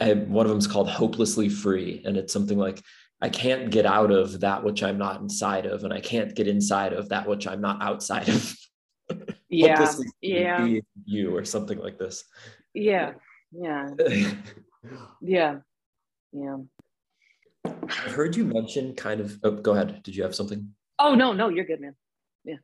I, 0.00 0.14
one 0.14 0.46
of 0.46 0.50
them 0.50 0.58
is 0.58 0.66
called 0.66 0.88
Hopelessly 0.88 1.48
Free, 1.48 2.02
and 2.04 2.16
it's 2.16 2.32
something 2.32 2.58
like 2.58 2.82
I 3.20 3.28
can't 3.28 3.70
get 3.70 3.86
out 3.86 4.10
of 4.10 4.40
that 4.40 4.62
which 4.62 4.82
I'm 4.82 4.98
not 4.98 5.20
inside 5.20 5.66
of, 5.66 5.84
and 5.84 5.92
I 5.92 6.00
can't 6.00 6.34
get 6.34 6.48
inside 6.48 6.92
of 6.92 7.08
that 7.08 7.28
which 7.28 7.46
I'm 7.46 7.60
not 7.60 7.82
outside 7.82 8.28
of. 8.28 8.56
yeah, 9.48 9.92
yeah, 10.20 10.66
you 11.04 11.36
or 11.36 11.44
something 11.44 11.78
like 11.78 11.98
this. 11.98 12.24
Yeah, 12.74 13.12
yeah, 13.52 13.88
yeah, 15.20 15.56
yeah. 16.32 16.56
I 17.64 18.10
heard 18.10 18.36
you 18.36 18.44
mention 18.44 18.94
kind 18.94 19.20
of. 19.20 19.38
Oh, 19.42 19.52
go 19.52 19.72
ahead. 19.72 20.02
Did 20.02 20.14
you 20.14 20.22
have 20.22 20.34
something? 20.34 20.74
Oh 20.98 21.14
no, 21.14 21.32
no, 21.32 21.48
you're 21.48 21.64
good, 21.64 21.80
man. 21.80 21.94
Yeah. 22.44 22.56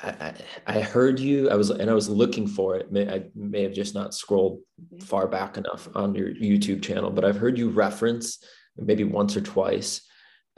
I, 0.00 0.34
I 0.66 0.80
heard 0.80 1.18
you. 1.18 1.50
I 1.50 1.54
was 1.54 1.70
and 1.70 1.90
I 1.90 1.94
was 1.94 2.08
looking 2.08 2.46
for 2.46 2.76
it. 2.76 2.92
May, 2.92 3.08
I 3.08 3.24
may 3.34 3.62
have 3.62 3.72
just 3.72 3.94
not 3.94 4.14
scrolled 4.14 4.60
mm-hmm. 4.80 5.04
far 5.04 5.26
back 5.26 5.56
enough 5.56 5.88
on 5.94 6.14
your 6.14 6.28
YouTube 6.28 6.82
channel, 6.82 7.10
but 7.10 7.24
I've 7.24 7.36
heard 7.36 7.58
you 7.58 7.70
reference 7.70 8.42
maybe 8.76 9.04
once 9.04 9.36
or 9.36 9.40
twice. 9.40 10.02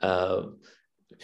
Uh, 0.02 0.42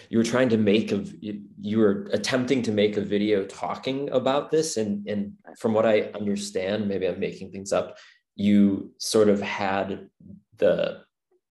you 0.09 0.19
were 0.19 0.25
trying 0.25 0.49
to 0.51 0.57
make 0.57 0.93
a 0.93 1.05
you 1.21 1.79
were 1.79 2.09
attempting 2.13 2.63
to 2.63 2.73
make 2.73 2.97
a 2.97 3.03
video 3.03 3.45
talking 3.45 4.11
about 4.11 4.51
this, 4.51 4.77
and 4.77 5.07
and 5.07 5.33
from 5.59 5.75
what 5.75 5.87
I 5.87 6.11
understand, 6.15 6.89
maybe 6.89 7.07
I'm 7.07 7.21
making 7.21 7.51
things 7.51 7.73
up. 7.73 7.97
You 8.35 8.93
sort 8.99 9.29
of 9.29 9.41
had 9.41 10.09
the 10.57 11.03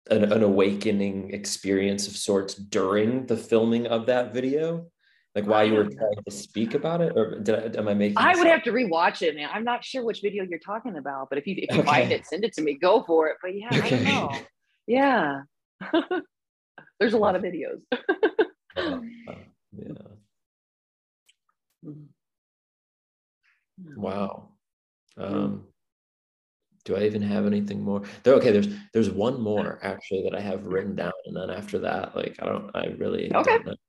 an, 0.10 0.32
an 0.32 0.44
awakening 0.44 1.32
experience 1.32 2.08
of 2.08 2.16
sorts 2.16 2.56
during 2.56 3.26
the 3.26 3.38
filming 3.38 3.88
of 3.88 4.06
that 4.08 4.34
video 4.34 4.88
like 5.36 5.46
why 5.46 5.64
you 5.64 5.74
were 5.74 5.84
trying 5.84 6.24
to 6.26 6.32
speak 6.32 6.74
about 6.74 7.02
it 7.02 7.14
or 7.16 7.40
did 7.40 7.76
I, 7.76 7.80
am 7.80 7.88
i 7.90 7.94
making 7.94 8.18
i 8.18 8.36
would 8.36 8.48
have 8.48 8.64
to 8.64 8.72
rewatch 8.72 9.22
it 9.22 9.36
man. 9.36 9.50
I'm 9.54 9.66
not 9.66 9.84
sure 9.84 10.04
which 10.04 10.22
video 10.22 10.44
you're 10.44 10.60
talking 10.60 10.96
about 10.96 11.28
but 11.30 11.38
if 11.38 11.46
you 11.46 11.56
if 11.58 11.76
you 11.76 11.82
okay. 11.82 11.90
find 11.90 12.12
it 12.12 12.26
send 12.26 12.44
it 12.46 12.54
to 12.54 12.62
me. 12.62 12.78
Go 12.82 13.04
for 13.04 13.28
it. 13.28 13.38
But 13.42 13.56
yeah 13.56 13.68
okay. 13.72 13.86
i 13.86 13.90
don't 13.90 14.04
know. 14.04 14.40
Yeah. 14.88 15.42
There's 17.00 17.14
a 17.14 17.18
lot 17.18 17.36
of 17.36 17.44
videos. 17.44 17.82
Uh, 18.78 19.00
yeah. 19.72 19.94
Mm-hmm. 21.86 22.02
wow. 23.96 24.50
Um 25.18 25.64
do 26.84 26.98
I 26.98 27.04
even 27.04 27.22
have 27.22 27.46
anything 27.46 27.82
more? 27.82 28.04
There, 28.24 28.34
okay, 28.36 28.52
there's 28.52 28.68
there's 28.94 29.10
one 29.10 29.40
more 29.42 29.80
actually 29.82 30.24
that 30.24 30.36
I 30.36 30.42
have 30.42 30.68
written 30.68 30.94
down, 30.94 31.14
and 31.26 31.36
then 31.36 31.50
after 31.50 31.80
that, 31.80 32.16
like 32.16 32.36
I 32.42 32.46
don't, 32.46 32.70
I 32.76 32.88
really 32.98 33.34
okay. 33.34 33.60
don't 33.64 33.80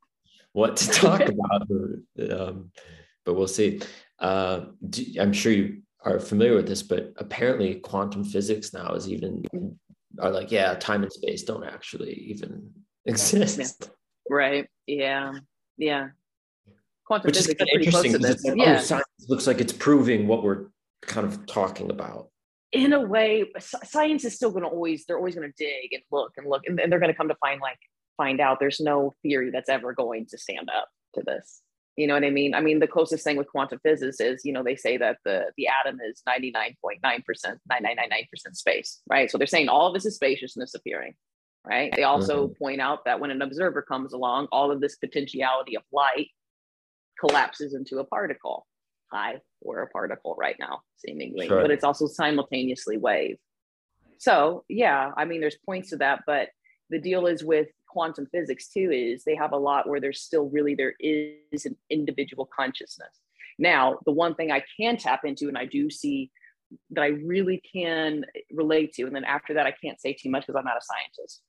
what 0.57 0.75
to 0.79 0.89
talk 0.91 1.21
about, 1.21 1.69
um, 2.31 2.71
but 3.27 3.35
we'll 3.35 3.47
see. 3.47 3.79
Uh, 4.19 4.61
do, 4.89 5.05
I'm 5.21 5.35
sure 5.35 5.53
you 5.53 5.83
are 6.03 6.19
familiar 6.19 6.55
with 6.55 6.67
this, 6.67 6.83
but 6.83 7.13
apparently 7.19 7.75
quantum 7.75 8.25
physics 8.25 8.73
now 8.73 8.95
is 8.95 9.07
even 9.07 9.45
are 10.19 10.31
like, 10.31 10.51
yeah, 10.51 10.73
time 10.77 11.03
and 11.03 11.13
space 11.13 11.43
don't 11.43 11.63
actually 11.65 12.15
even 12.15 12.71
exist. 13.05 13.59
Yeah. 13.59 14.35
Right. 14.35 14.67
Yeah. 14.87 15.35
Yeah. 15.77 16.09
Quantum 17.07 17.29
Which 17.29 17.37
physics 17.37 17.63
is 17.63 17.69
interesting 17.75 18.13
because 18.13 18.43
like, 18.43 18.57
yeah. 18.57 18.79
oh, 18.79 18.83
science 18.83 19.05
looks 19.29 19.47
like 19.47 19.61
it's 19.61 19.75
proving 19.75 20.27
what 20.27 20.43
we're 20.43 20.69
kind 21.03 21.27
of 21.27 21.45
talking 21.45 21.91
about 21.91 22.31
in 22.73 22.95
a 22.95 23.01
way 23.01 23.45
science 23.85 24.25
is 24.25 24.35
still 24.35 24.51
going 24.51 24.65
to 24.65 24.69
always 24.69 25.05
they're 25.07 25.19
always 25.19 25.37
going 25.37 25.49
to 25.49 25.55
dig 25.57 25.93
and 25.93 26.03
look 26.11 26.33
and 26.37 26.49
look 26.49 26.63
and, 26.67 26.81
and 26.81 26.91
they're 26.91 26.99
going 26.99 27.13
to 27.13 27.17
come 27.17 27.29
to 27.29 27.37
find 27.37 27.61
like 27.61 27.79
find 28.17 28.41
out 28.41 28.59
there's 28.61 28.81
no 28.81 29.13
theory 29.23 29.51
that's 29.51 29.69
ever 29.69 29.93
going 29.93 30.27
to 30.27 30.39
stand 30.39 30.69
up 30.77 30.89
to 31.15 31.23
this 31.25 31.63
you 31.97 32.07
know 32.07 32.15
what 32.15 32.25
i 32.25 32.31
mean 32.31 32.55
i 32.55 32.61
mean 32.61 32.79
the 32.79 32.87
closest 32.87 33.25
thing 33.25 33.37
with 33.37 33.49
quantum 33.49 33.79
physics 33.83 34.21
is 34.21 34.45
you 34.45 34.53
know 34.53 34.63
they 34.63 34.77
say 34.77 34.97
that 34.97 35.19
the 35.25 35.47
the 35.57 35.67
atom 35.69 35.99
is 36.01 36.23
99.9% 36.29 37.01
9999% 37.01 37.57
space 38.53 39.01
right 39.09 39.31
so 39.31 39.39
they're 39.39 39.47
saying 39.47 39.69
all 39.69 39.89
of 39.89 39.95
this 39.95 40.07
is 40.07 40.15
spaciousness 40.15 40.75
appearing 40.75 41.15
right 41.65 41.93
they 41.97 42.05
also 42.05 42.47
mm-hmm. 42.47 42.55
point 42.63 42.81
out 42.81 43.05
that 43.05 43.19
when 43.21 43.31
an 43.31 43.43
observer 43.43 43.83
comes 43.83 44.13
along 44.13 44.47
all 44.53 44.71
of 44.71 44.81
this 44.81 44.97
potentiality 44.97 45.77
of 45.77 45.83
light 45.93 46.29
collapses 47.19 47.75
into 47.75 47.99
a 47.99 48.05
particle 48.05 48.67
high 49.13 49.41
or 49.61 49.83
a 49.83 49.89
particle 49.89 50.35
right 50.39 50.57
now, 50.59 50.81
seemingly, 50.97 51.49
sure. 51.49 51.63
but 51.63 51.71
it's 51.71 51.85
also 51.85 52.07
simultaneously 52.07 52.97
wave. 52.97 53.37
So 54.19 54.65
yeah, 54.69 55.11
I 55.17 55.25
mean, 55.25 55.41
there's 55.41 55.59
points 55.65 55.91
to 55.91 55.97
that, 55.99 56.23
but 56.27 56.49
the 56.91 57.01
deal 57.01 57.27
is 57.27 57.45
with 57.45 57.69
quantum 57.89 58.27
physics 58.27 58.69
too 58.69 58.91
is 58.93 59.25
they 59.25 59.35
have 59.35 59.53
a 59.53 59.59
lot 59.59 59.89
where 59.89 60.01
there's 60.01 60.21
still 60.21 60.49
really 60.49 60.75
there 60.75 60.95
is 61.01 61.67
an 61.67 61.77
individual 61.91 62.49
consciousness. 62.55 63.21
Now, 63.59 63.99
the 64.05 64.13
one 64.13 64.35
thing 64.35 64.51
I 64.51 64.65
can 64.79 64.97
tap 64.97 65.25
into, 65.25 65.49
and 65.49 65.57
I 65.57 65.65
do 65.65 65.89
see 65.91 66.31
that 66.91 67.03
I 67.03 67.09
really 67.09 67.63
can 67.73 68.25
relate 68.53 68.93
to, 68.95 69.05
and 69.05 69.15
then 69.15 69.25
after 69.25 69.55
that, 69.55 69.67
I 69.67 69.73
can't 69.73 70.01
say 70.01 70.13
too 70.13 70.31
much 70.31 70.47
because 70.47 70.59
I'm 70.59 70.65
not 70.65 70.77
a 70.77 70.85
scientist. 70.85 71.43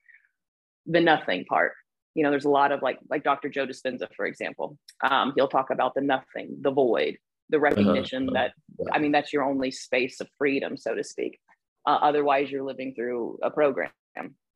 The 0.85 1.01
nothing 1.01 1.45
part. 1.45 1.73
You 2.15 2.23
know, 2.23 2.29
there's 2.29 2.45
a 2.45 2.49
lot 2.49 2.71
of 2.71 2.81
like 2.81 2.99
like 3.09 3.23
Dr. 3.23 3.49
Joe 3.49 3.67
Dispenza, 3.67 4.07
for 4.15 4.25
example. 4.25 4.77
Um, 5.07 5.33
he'll 5.35 5.49
talk 5.49 5.69
about 5.69 5.93
the 5.95 6.01
nothing, 6.01 6.57
the 6.61 6.71
void, 6.71 7.17
the 7.49 7.57
uh-huh, 7.57 7.63
recognition 7.63 8.29
uh-huh. 8.29 8.49
that 8.79 8.93
i 8.93 8.99
mean 8.99 9.11
that's 9.11 9.33
your 9.33 9.43
only 9.43 9.71
space 9.71 10.19
of 10.21 10.27
freedom 10.37 10.77
so 10.77 10.95
to 10.95 11.03
speak 11.03 11.39
uh, 11.85 11.97
otherwise 12.01 12.51
you're 12.51 12.63
living 12.63 12.93
through 12.93 13.37
a 13.41 13.49
program 13.49 13.89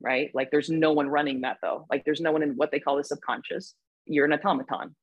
right? 0.00 0.30
Like 0.34 0.50
there's 0.50 0.70
no 0.70 0.92
one 0.92 1.08
running 1.08 1.42
that 1.42 1.58
though. 1.62 1.86
Like 1.90 2.04
there's 2.04 2.20
no 2.20 2.32
one 2.32 2.42
in 2.42 2.50
what 2.56 2.70
they 2.70 2.80
call 2.80 2.96
the 2.96 3.04
subconscious. 3.04 3.74
You're 4.06 4.26
an 4.26 4.32
automaton. 4.32 4.94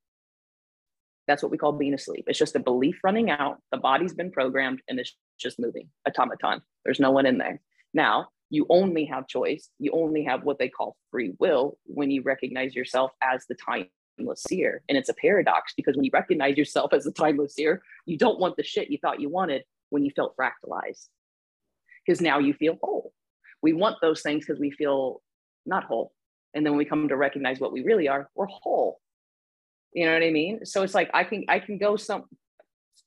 That's 1.28 1.44
what 1.44 1.52
we 1.52 1.58
call 1.58 1.74
being 1.74 1.94
asleep. 1.94 2.26
It's 2.28 2.40
just 2.40 2.56
a 2.56 2.60
belief 2.60 3.00
running 3.04 3.30
out 3.30 3.62
the 3.72 3.78
body's 3.78 4.14
been 4.14 4.32
programmed 4.32 4.82
and 4.88 5.00
it's 5.00 5.16
just 5.40 5.60
moving 5.60 5.90
automaton. 6.08 6.62
There's 6.84 7.00
no 7.00 7.12
one 7.12 7.26
in 7.26 7.38
there. 7.38 7.62
Now 7.94 8.30
you 8.50 8.66
only 8.70 9.06
have 9.06 9.28
choice. 9.28 9.70
You 9.80 9.92
only 9.94 10.24
have 10.24 10.44
what 10.44 10.58
they 10.58 10.70
call 10.70 10.98
free 11.12 11.34
will 11.40 11.78
when 11.86 12.10
you 12.10 12.24
recognize 12.24 12.76
yourself 12.76 13.12
as 13.22 13.46
the 13.48 13.56
timeless 13.56 14.44
seer. 14.44 14.82
And 14.90 14.98
it's 14.98 15.10
a 15.10 15.14
paradox 15.14 15.74
because 15.78 15.96
when 15.96 16.04
you 16.04 16.12
recognize 16.12 16.58
yourself 16.58 16.94
as 16.94 17.04
the 17.04 17.12
timeless 17.12 17.56
seer, 17.56 17.82
you 18.06 18.18
don't 18.18 18.40
want 18.40 18.58
the 18.58 18.64
shit 18.64 18.90
you 18.90 18.98
thought 18.98 19.22
you 19.22 19.30
wanted 19.30 19.64
when 19.90 20.04
you 20.04 20.12
felt 20.16 20.36
fractalized. 20.36 21.08
Because 22.06 22.22
now 22.22 22.40
you 22.40 22.54
feel 22.54 22.80
whole. 22.82 23.14
We 23.62 23.74
want 23.74 23.98
those 24.02 24.22
things 24.22 24.46
because 24.46 24.60
we 24.60 24.72
feel 24.72 25.22
not 25.66 25.84
whole. 25.84 26.14
And 26.54 26.66
then 26.66 26.74
when 26.74 26.78
we 26.78 26.86
come 26.86 27.08
to 27.08 27.18
recognize 27.18 27.60
what 27.60 27.72
we 27.72 27.84
really 27.84 28.08
are, 28.08 28.30
we're 28.36 28.48
whole. 28.48 29.00
You 29.94 30.06
know 30.06 30.14
what 30.14 30.24
I 30.24 30.32
mean? 30.32 30.66
So 30.66 30.84
it's 30.84 30.96
like 30.96 31.10
I 31.14 31.24
can 31.24 31.46
I 31.48 31.60
can 31.60 31.78
go 31.78 31.96
some 31.96 32.26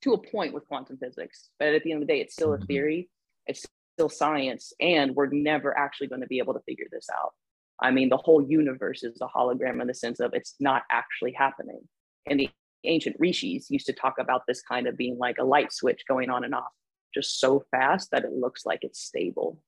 to 0.03 0.15
a 0.15 0.19
point 0.19 0.53
with 0.53 0.67
quantum 0.67 0.99
physics, 0.99 1.51
but 1.59 1.69
at 1.69 1.85
the 1.85 1.93
end 1.93 2.03
of 2.03 2.09
the 2.09 2.13
day, 2.13 2.21
it's 2.21 2.35
still 2.35 2.53
a 2.53 2.57
mm-hmm. 2.57 2.67
theory, 2.67 3.11
it's 3.47 3.65
still 3.97 4.09
science, 4.09 4.73
and 4.81 5.15
we're 5.15 5.29
never 5.29 5.77
actually 5.77 6.09
going 6.09 6.21
to 6.21 6.27
be 6.27 6.39
able 6.39 6.55
to 6.55 6.61
figure 6.61 6.87
this 6.91 7.07
out. 7.13 7.33
I 7.81 7.91
mean, 7.91 8.09
the 8.09 8.17
whole 8.17 8.43
universe 8.43 9.03
is 9.03 9.19
a 9.21 9.27
hologram 9.27 9.81
in 9.81 9.87
the 9.87 9.95
sense 9.95 10.21
of 10.21 10.35
it's 10.35 10.55
not 10.61 10.83
actually 10.91 11.33
happening. 11.33 11.81
And 12.29 12.39
the 12.39 12.51
ancient 12.85 13.17
rishis 13.19 13.71
used 13.71 13.87
to 13.87 13.93
talk 13.93 14.15
about 14.19 14.43
this 14.47 14.63
kind 14.63 14.87
of 14.87 14.97
being 14.97 15.19
like 15.19 15.39
a 15.39 15.45
light 15.45 15.73
switch 15.73 16.03
going 16.09 16.31
on 16.31 16.45
and 16.45 16.55
off 16.55 16.71
just 17.15 17.41
so 17.41 17.65
fast 17.71 18.11
that 18.11 18.25
it 18.25 18.33
looks 18.33 18.65
like 18.65 18.81
it's 18.83 19.01
stable. 19.01 19.59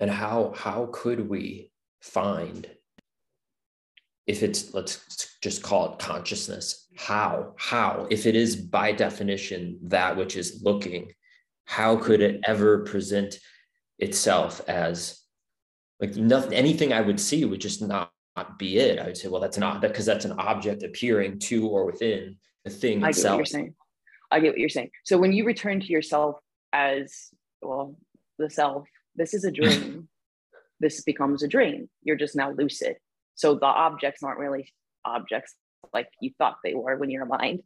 And 0.00 0.10
how 0.10 0.52
how 0.56 0.88
could 0.92 1.28
we 1.28 1.70
find 2.00 2.68
if 4.26 4.42
it's 4.42 4.72
let's 4.74 5.36
just 5.42 5.62
call 5.62 5.92
it 5.92 5.98
consciousness 5.98 6.86
how 6.96 7.54
how 7.58 8.06
if 8.10 8.26
it 8.26 8.36
is 8.36 8.54
by 8.56 8.92
definition 8.92 9.78
that 9.82 10.16
which 10.16 10.36
is 10.36 10.62
looking 10.62 11.12
how 11.64 11.96
could 11.96 12.20
it 12.20 12.40
ever 12.46 12.84
present 12.84 13.38
itself 13.98 14.60
as 14.68 15.20
like 16.00 16.16
nothing 16.16 16.52
anything 16.52 16.92
i 16.92 17.00
would 17.00 17.20
see 17.20 17.44
would 17.44 17.60
just 17.60 17.82
not, 17.82 18.10
not 18.36 18.58
be 18.58 18.78
it. 18.78 18.98
I 18.98 19.06
would 19.06 19.16
say 19.16 19.28
well 19.28 19.40
that's 19.40 19.58
not 19.58 19.80
that 19.80 19.88
because 19.88 20.06
that's 20.06 20.24
an 20.24 20.32
object 20.32 20.82
appearing 20.82 21.38
to 21.40 21.68
or 21.68 21.84
within 21.84 22.36
the 22.64 22.70
thing 22.70 23.04
I 23.04 23.10
itself 23.10 23.24
get 23.24 23.30
what 23.30 23.38
you're 23.38 23.46
saying. 23.46 23.74
I 24.30 24.40
get 24.40 24.48
what 24.50 24.58
you're 24.58 24.68
saying. 24.68 24.90
So 25.04 25.18
when 25.18 25.32
you 25.32 25.44
return 25.44 25.80
to 25.80 25.86
yourself 25.86 26.36
as 26.72 27.28
well 27.60 27.96
the 28.38 28.50
self 28.50 28.86
this 29.16 29.34
is 29.34 29.44
a 29.44 29.50
dream 29.60 30.08
this 30.80 31.02
becomes 31.02 31.42
a 31.42 31.48
dream 31.48 31.88
you're 32.02 32.16
just 32.16 32.36
now 32.36 32.50
lucid 32.52 32.96
so 33.34 33.54
the 33.54 33.66
objects 33.66 34.22
aren't 34.22 34.38
really 34.38 34.68
objects 35.04 35.54
like 35.92 36.08
you 36.20 36.30
thought 36.38 36.56
they 36.64 36.74
were 36.74 36.96
when 36.96 37.10
you're 37.10 37.26
mind 37.26 37.62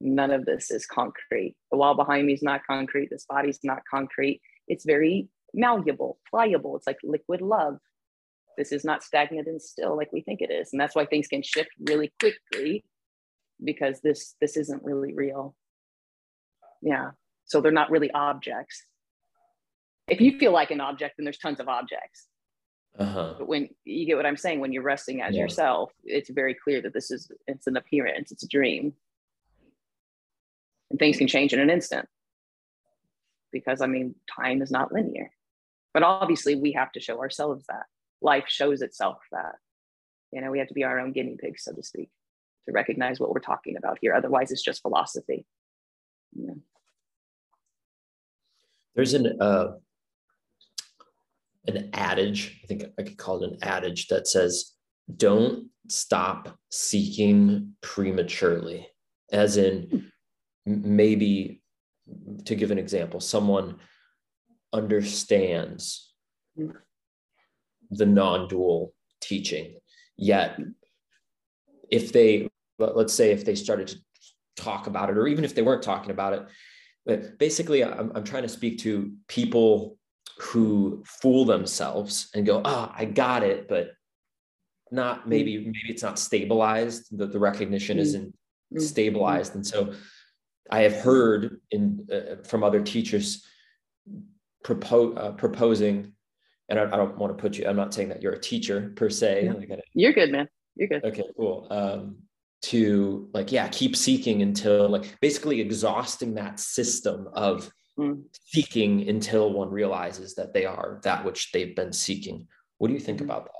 none 0.00 0.30
of 0.30 0.44
this 0.44 0.70
is 0.70 0.86
concrete 0.86 1.54
the 1.70 1.78
wall 1.78 1.94
behind 1.94 2.26
me 2.26 2.32
is 2.32 2.42
not 2.42 2.60
concrete 2.66 3.08
this 3.10 3.26
body's 3.28 3.60
not 3.62 3.80
concrete 3.90 4.40
it's 4.66 4.84
very 4.84 5.28
malleable, 5.54 6.18
pliable. 6.28 6.76
It's 6.76 6.86
like 6.86 6.98
liquid 7.02 7.40
love. 7.40 7.78
This 8.58 8.72
is 8.72 8.84
not 8.84 9.02
stagnant 9.02 9.48
and 9.48 9.60
still 9.60 9.96
like 9.96 10.12
we 10.12 10.20
think 10.20 10.40
it 10.40 10.50
is. 10.50 10.70
And 10.72 10.80
that's 10.80 10.94
why 10.94 11.06
things 11.06 11.28
can 11.28 11.42
shift 11.42 11.70
really 11.88 12.12
quickly 12.20 12.84
because 13.62 14.00
this 14.00 14.34
this 14.40 14.56
isn't 14.56 14.84
really 14.84 15.14
real. 15.14 15.54
Yeah. 16.82 17.12
So 17.46 17.60
they're 17.60 17.72
not 17.72 17.90
really 17.90 18.10
objects. 18.12 18.84
If 20.08 20.20
you 20.20 20.38
feel 20.38 20.52
like 20.52 20.70
an 20.70 20.80
object, 20.80 21.14
then 21.16 21.24
there's 21.24 21.38
tons 21.38 21.60
of 21.60 21.68
objects. 21.68 22.28
Uh-huh. 22.98 23.34
But 23.38 23.48
when 23.48 23.68
you 23.84 24.06
get 24.06 24.16
what 24.16 24.26
I'm 24.26 24.36
saying, 24.36 24.60
when 24.60 24.72
you're 24.72 24.82
resting 24.82 25.20
as 25.20 25.34
yeah. 25.34 25.42
yourself, 25.42 25.92
it's 26.04 26.30
very 26.30 26.54
clear 26.54 26.80
that 26.82 26.92
this 26.92 27.10
is 27.10 27.30
it's 27.46 27.66
an 27.66 27.76
appearance, 27.76 28.30
it's 28.30 28.44
a 28.44 28.48
dream. 28.48 28.92
And 30.90 30.98
things 30.98 31.16
can 31.16 31.26
change 31.26 31.52
in 31.52 31.58
an 31.58 31.70
instant. 31.70 32.08
Because 33.50 33.80
I 33.80 33.86
mean, 33.86 34.14
time 34.34 34.62
is 34.62 34.70
not 34.70 34.92
linear. 34.92 35.30
But 35.92 36.02
obviously 36.02 36.54
we 36.54 36.72
have 36.72 36.92
to 36.92 37.00
show 37.00 37.20
ourselves 37.20 37.64
that. 37.68 37.86
Life 38.20 38.44
shows 38.48 38.82
itself 38.82 39.18
that. 39.32 39.56
You 40.32 40.40
know, 40.40 40.50
we 40.50 40.58
have 40.58 40.68
to 40.68 40.74
be 40.74 40.84
our 40.84 40.98
own 40.98 41.12
guinea 41.12 41.36
pigs, 41.38 41.64
so 41.64 41.72
to 41.72 41.82
speak, 41.82 42.10
to 42.66 42.72
recognize 42.72 43.20
what 43.20 43.30
we're 43.30 43.40
talking 43.40 43.76
about 43.76 43.98
here. 44.00 44.14
Otherwise, 44.14 44.50
it's 44.50 44.62
just 44.62 44.82
philosophy. 44.82 45.46
Yeah. 46.34 46.54
There's 48.94 49.14
an 49.14 49.40
uh, 49.40 49.74
an 51.66 51.90
adage, 51.92 52.60
I 52.62 52.66
think 52.66 52.84
I 52.98 53.02
could 53.02 53.16
call 53.16 53.42
it 53.42 53.52
an 53.52 53.58
adage 53.62 54.08
that 54.08 54.26
says, 54.26 54.72
don't 55.14 55.68
stop 55.88 56.56
seeking 56.70 57.72
prematurely. 57.80 58.88
As 59.32 59.56
in, 59.56 60.10
hmm. 60.66 60.96
maybe 60.96 61.62
to 62.44 62.54
give 62.54 62.70
an 62.70 62.78
example, 62.78 63.20
someone 63.20 63.76
understands 64.72 66.12
hmm. 66.56 66.70
the 67.90 68.06
non 68.06 68.48
dual 68.48 68.94
teaching, 69.20 69.76
yet, 70.16 70.56
hmm. 70.56 70.70
if 71.90 72.12
they, 72.12 72.48
let's 72.78 73.14
say, 73.14 73.30
if 73.30 73.44
they 73.44 73.54
started 73.54 73.88
to 73.88 73.98
talk 74.56 74.86
about 74.86 75.10
it, 75.10 75.18
or 75.18 75.26
even 75.26 75.44
if 75.44 75.54
they 75.54 75.62
weren't 75.62 75.82
talking 75.82 76.10
about 76.10 76.34
it, 76.34 76.46
but 77.06 77.38
basically, 77.38 77.84
I'm, 77.84 78.12
I'm 78.14 78.24
trying 78.24 78.44
to 78.44 78.48
speak 78.48 78.78
to 78.80 79.12
people 79.28 79.98
who 80.38 81.02
fool 81.06 81.44
themselves 81.44 82.28
and 82.34 82.46
go, 82.46 82.60
"Ah, 82.64 82.90
oh, 82.90 82.94
I 82.96 83.04
got 83.04 83.42
it," 83.42 83.68
but 83.68 83.92
not 84.90 85.28
maybe 85.28 85.58
maybe 85.58 85.88
it's 85.88 86.02
not 86.02 86.18
stabilized. 86.18 87.16
That 87.18 87.32
the 87.32 87.38
recognition 87.38 87.96
mm-hmm. 87.96 88.02
isn't 88.02 88.28
mm-hmm. 88.28 88.78
stabilized, 88.80 89.54
and 89.54 89.66
so 89.66 89.94
I 90.70 90.80
have 90.80 90.96
heard 90.96 91.60
in 91.70 92.06
uh, 92.12 92.42
from 92.44 92.64
other 92.64 92.82
teachers 92.82 93.44
propose 94.62 95.16
uh, 95.16 95.32
proposing, 95.32 96.12
and 96.68 96.78
I, 96.78 96.84
I, 96.84 96.96
don't 96.96 97.16
want 97.18 97.36
to 97.36 97.40
put 97.40 97.56
you. 97.56 97.66
I'm 97.66 97.76
not 97.76 97.94
saying 97.94 98.08
that 98.08 98.22
you're 98.22 98.32
a 98.32 98.40
teacher 98.40 98.92
per 98.96 99.10
se. 99.10 99.50
You're 99.94 100.12
good, 100.12 100.32
man. 100.32 100.48
You're 100.74 100.88
good. 100.88 101.04
Okay, 101.04 101.24
cool. 101.36 101.68
Um, 101.70 102.16
to 102.62 103.28
like, 103.34 103.52
yeah, 103.52 103.68
keep 103.68 103.94
seeking 103.94 104.40
until 104.42 104.88
like 104.88 105.20
basically 105.20 105.60
exhausting 105.60 106.34
that 106.34 106.58
system 106.58 107.28
of 107.34 107.70
mm. 107.98 108.22
seeking 108.44 109.08
until 109.08 109.52
one 109.52 109.70
realizes 109.70 110.34
that 110.34 110.52
they 110.52 110.64
are 110.64 111.00
that 111.04 111.24
which 111.24 111.52
they've 111.52 111.74
been 111.74 111.92
seeking. 111.92 112.46
What 112.78 112.88
do 112.88 112.94
you 112.94 113.00
think 113.00 113.18
mm-hmm. 113.18 113.30
about 113.30 113.44
that? 113.44 113.52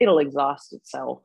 It'll 0.00 0.18
exhaust 0.18 0.72
itself 0.72 1.22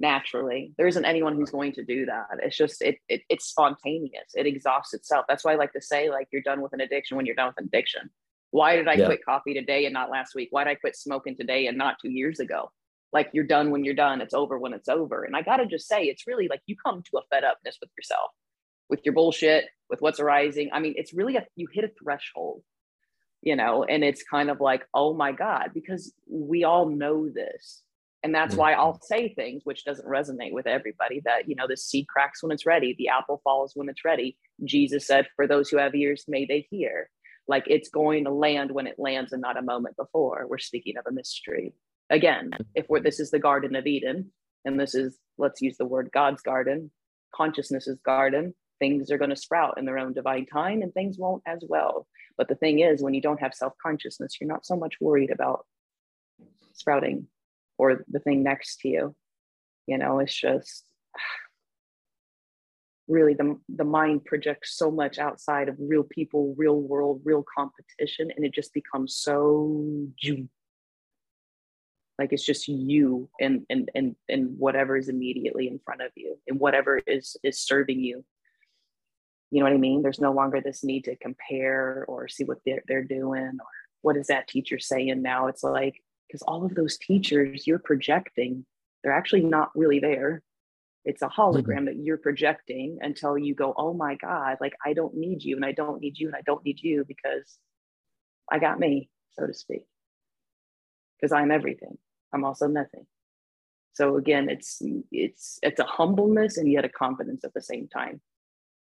naturally. 0.00 0.72
There 0.76 0.86
isn't 0.86 1.04
anyone 1.04 1.36
who's 1.36 1.50
going 1.50 1.72
to 1.72 1.84
do 1.84 2.06
that. 2.06 2.26
It's 2.42 2.56
just 2.56 2.82
it, 2.82 2.96
it 3.08 3.22
it's 3.28 3.46
spontaneous. 3.46 4.32
It 4.34 4.46
exhausts 4.46 4.94
itself. 4.94 5.26
That's 5.28 5.44
why 5.44 5.52
I 5.52 5.56
like 5.56 5.72
to 5.72 5.82
say 5.82 6.10
like 6.10 6.28
you're 6.32 6.42
done 6.42 6.60
with 6.60 6.72
an 6.72 6.80
addiction 6.80 7.16
when 7.16 7.26
you're 7.26 7.34
done 7.34 7.48
with 7.48 7.58
an 7.58 7.66
addiction. 7.66 8.10
Why 8.50 8.76
did 8.76 8.86
I 8.86 8.94
yeah. 8.94 9.06
quit 9.06 9.24
coffee 9.24 9.54
today 9.54 9.84
and 9.84 9.92
not 9.92 10.10
last 10.10 10.34
week? 10.34 10.48
Why 10.50 10.64
did 10.64 10.70
I 10.70 10.74
quit 10.76 10.96
smoking 10.96 11.36
today 11.36 11.66
and 11.66 11.76
not 11.76 11.96
two 12.00 12.10
years 12.10 12.38
ago? 12.38 12.70
Like 13.12 13.30
you're 13.32 13.44
done 13.44 13.70
when 13.70 13.84
you're 13.84 13.94
done. 13.94 14.20
It's 14.20 14.34
over 14.34 14.58
when 14.58 14.72
it's 14.72 14.88
over. 14.88 15.24
And 15.24 15.36
I 15.36 15.42
gotta 15.42 15.66
just 15.66 15.88
say, 15.88 16.04
it's 16.04 16.26
really 16.26 16.48
like 16.48 16.60
you 16.66 16.76
come 16.84 17.02
to 17.02 17.18
a 17.18 17.22
fed 17.30 17.44
upness 17.44 17.78
with 17.80 17.90
yourself 17.98 18.30
with 18.88 19.00
your 19.04 19.14
bullshit, 19.14 19.64
with 19.94 20.02
what's 20.02 20.18
arising. 20.18 20.70
I 20.72 20.80
mean, 20.80 20.94
it's 20.96 21.14
really 21.14 21.36
a 21.36 21.46
you 21.54 21.68
hit 21.72 21.84
a 21.84 21.90
threshold, 22.02 22.62
you 23.42 23.54
know, 23.54 23.84
and 23.84 24.02
it's 24.02 24.24
kind 24.24 24.50
of 24.50 24.60
like, 24.60 24.84
oh 24.92 25.14
my 25.14 25.30
God, 25.30 25.70
because 25.72 26.12
we 26.28 26.64
all 26.64 26.88
know 26.88 27.28
this. 27.28 27.82
And 28.24 28.34
that's 28.34 28.56
why 28.56 28.72
I'll 28.72 28.94
mm-hmm. 28.94 29.14
say 29.14 29.34
things 29.34 29.62
which 29.64 29.84
doesn't 29.84 30.08
resonate 30.08 30.52
with 30.52 30.66
everybody 30.66 31.20
that, 31.26 31.48
you 31.48 31.54
know, 31.54 31.68
the 31.68 31.76
seed 31.76 32.08
cracks 32.08 32.42
when 32.42 32.50
it's 32.50 32.66
ready, 32.66 32.96
the 32.98 33.08
apple 33.08 33.40
falls 33.44 33.72
when 33.76 33.88
it's 33.88 34.04
ready. 34.04 34.36
Jesus 34.64 35.06
said, 35.06 35.28
for 35.36 35.46
those 35.46 35.68
who 35.68 35.76
have 35.76 35.94
ears, 35.94 36.24
may 36.26 36.44
they 36.44 36.66
hear. 36.70 37.08
Like 37.46 37.64
it's 37.68 37.88
going 37.88 38.24
to 38.24 38.32
land 38.32 38.72
when 38.72 38.88
it 38.88 38.98
lands 38.98 39.32
and 39.32 39.42
not 39.42 39.58
a 39.58 39.62
moment 39.62 39.96
before. 39.96 40.46
We're 40.48 40.58
speaking 40.58 40.96
of 40.96 41.04
a 41.06 41.12
mystery. 41.12 41.72
Again, 42.10 42.50
if 42.74 42.86
we're, 42.88 42.98
this 42.98 43.20
is 43.20 43.30
the 43.30 43.38
Garden 43.38 43.76
of 43.76 43.86
Eden, 43.86 44.32
and 44.64 44.80
this 44.80 44.96
is, 44.96 45.18
let's 45.38 45.62
use 45.62 45.76
the 45.76 45.86
word 45.86 46.10
God's 46.12 46.42
garden, 46.42 46.90
consciousness's 47.32 48.00
garden, 48.04 48.54
things 48.78 49.10
are 49.10 49.18
going 49.18 49.30
to 49.30 49.36
sprout 49.36 49.78
in 49.78 49.84
their 49.84 49.98
own 49.98 50.12
divine 50.12 50.46
time 50.46 50.82
and 50.82 50.92
things 50.92 51.18
won't 51.18 51.42
as 51.46 51.64
well. 51.68 52.06
But 52.36 52.48
the 52.48 52.54
thing 52.54 52.80
is, 52.80 53.02
when 53.02 53.14
you 53.14 53.20
don't 53.20 53.40
have 53.40 53.54
self 53.54 53.74
consciousness, 53.82 54.36
you're 54.40 54.48
not 54.48 54.66
so 54.66 54.76
much 54.76 55.00
worried 55.00 55.30
about 55.30 55.64
sprouting 56.72 57.28
or 57.78 58.04
the 58.08 58.20
thing 58.20 58.42
next 58.42 58.80
to 58.80 58.88
you. 58.88 59.16
You 59.86 59.98
know, 59.98 60.18
it's 60.18 60.34
just 60.34 60.84
really 63.08 63.34
the, 63.34 63.58
the 63.68 63.84
mind 63.84 64.24
projects 64.24 64.76
so 64.76 64.90
much 64.90 65.18
outside 65.18 65.68
of 65.68 65.76
real 65.78 66.04
people, 66.04 66.54
real 66.56 66.80
world, 66.80 67.20
real 67.24 67.44
competition, 67.56 68.30
and 68.34 68.44
it 68.44 68.52
just 68.52 68.72
becomes 68.72 69.16
so 69.16 70.08
you. 70.20 70.48
like 72.18 72.32
it's 72.32 72.44
just 72.44 72.66
you 72.68 73.28
and 73.40 73.64
and 73.70 73.90
and 73.94 74.16
and 74.28 74.58
whatever 74.58 74.96
is 74.96 75.08
immediately 75.08 75.68
in 75.68 75.80
front 75.84 76.00
of 76.00 76.10
you 76.16 76.36
and 76.48 76.58
whatever 76.58 76.98
is 77.06 77.36
is 77.42 77.60
serving 77.60 78.00
you 78.00 78.24
you 79.54 79.60
know 79.60 79.66
what 79.66 79.74
I 79.74 79.78
mean? 79.78 80.02
There's 80.02 80.20
no 80.20 80.32
longer 80.32 80.60
this 80.60 80.82
need 80.82 81.04
to 81.04 81.14
compare 81.14 82.04
or 82.08 82.26
see 82.26 82.42
what 82.42 82.58
they're, 82.66 82.82
they're 82.88 83.04
doing 83.04 83.52
or 83.60 83.66
what 84.02 84.16
is 84.16 84.26
that 84.26 84.48
teacher 84.48 84.80
saying 84.80 85.22
now? 85.22 85.46
It's 85.46 85.62
like, 85.62 86.02
because 86.26 86.42
all 86.42 86.64
of 86.64 86.74
those 86.74 86.98
teachers 86.98 87.64
you're 87.64 87.78
projecting, 87.78 88.66
they're 89.04 89.12
actually 89.12 89.44
not 89.44 89.70
really 89.76 90.00
there. 90.00 90.42
It's 91.04 91.22
a 91.22 91.28
hologram 91.28 91.66
mm-hmm. 91.66 91.84
that 91.84 91.96
you're 92.02 92.16
projecting 92.16 92.98
until 93.00 93.38
you 93.38 93.54
go, 93.54 93.72
oh 93.76 93.94
my 93.94 94.16
God, 94.16 94.56
like 94.60 94.74
I 94.84 94.92
don't 94.92 95.14
need 95.14 95.44
you 95.44 95.54
and 95.54 95.64
I 95.64 95.70
don't 95.70 96.00
need 96.00 96.18
you 96.18 96.26
and 96.26 96.34
I 96.34 96.42
don't 96.44 96.64
need 96.64 96.80
you 96.82 97.04
because 97.06 97.56
I 98.50 98.58
got 98.58 98.80
me, 98.80 99.08
so 99.34 99.46
to 99.46 99.54
speak. 99.54 99.84
Because 101.16 101.30
I'm 101.30 101.52
everything. 101.52 101.96
I'm 102.32 102.44
also 102.44 102.66
nothing. 102.66 103.06
So 103.92 104.16
again, 104.16 104.48
it's 104.48 104.82
it's 105.12 105.60
it's 105.62 105.78
a 105.78 105.84
humbleness 105.84 106.56
and 106.56 106.68
yet 106.72 106.84
a 106.84 106.88
confidence 106.88 107.44
at 107.44 107.54
the 107.54 107.62
same 107.62 107.86
time 107.86 108.20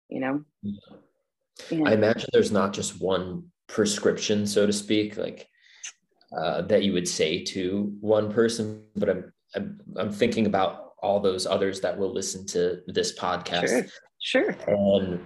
you 0.08 0.20
know? 0.20 0.44
Yeah. 0.62 1.86
i 1.86 1.92
imagine 1.92 2.28
there's 2.32 2.52
not 2.52 2.72
just 2.72 3.00
one 3.00 3.44
prescription 3.66 4.46
so 4.46 4.66
to 4.66 4.72
speak 4.72 5.16
like 5.16 5.48
uh, 6.36 6.62
that 6.62 6.82
you 6.82 6.92
would 6.92 7.08
say 7.08 7.42
to 7.42 7.92
one 8.00 8.30
person 8.32 8.82
but 8.96 9.08
I'm, 9.08 9.32
I'm 9.54 9.80
i'm 9.96 10.12
thinking 10.12 10.46
about 10.46 10.88
all 11.02 11.20
those 11.20 11.46
others 11.46 11.80
that 11.80 11.96
will 11.96 12.12
listen 12.12 12.46
to 12.46 12.80
this 12.86 13.18
podcast. 13.18 13.90
Sure, 14.20 14.52
sure. 14.52 14.56
and 14.66 15.20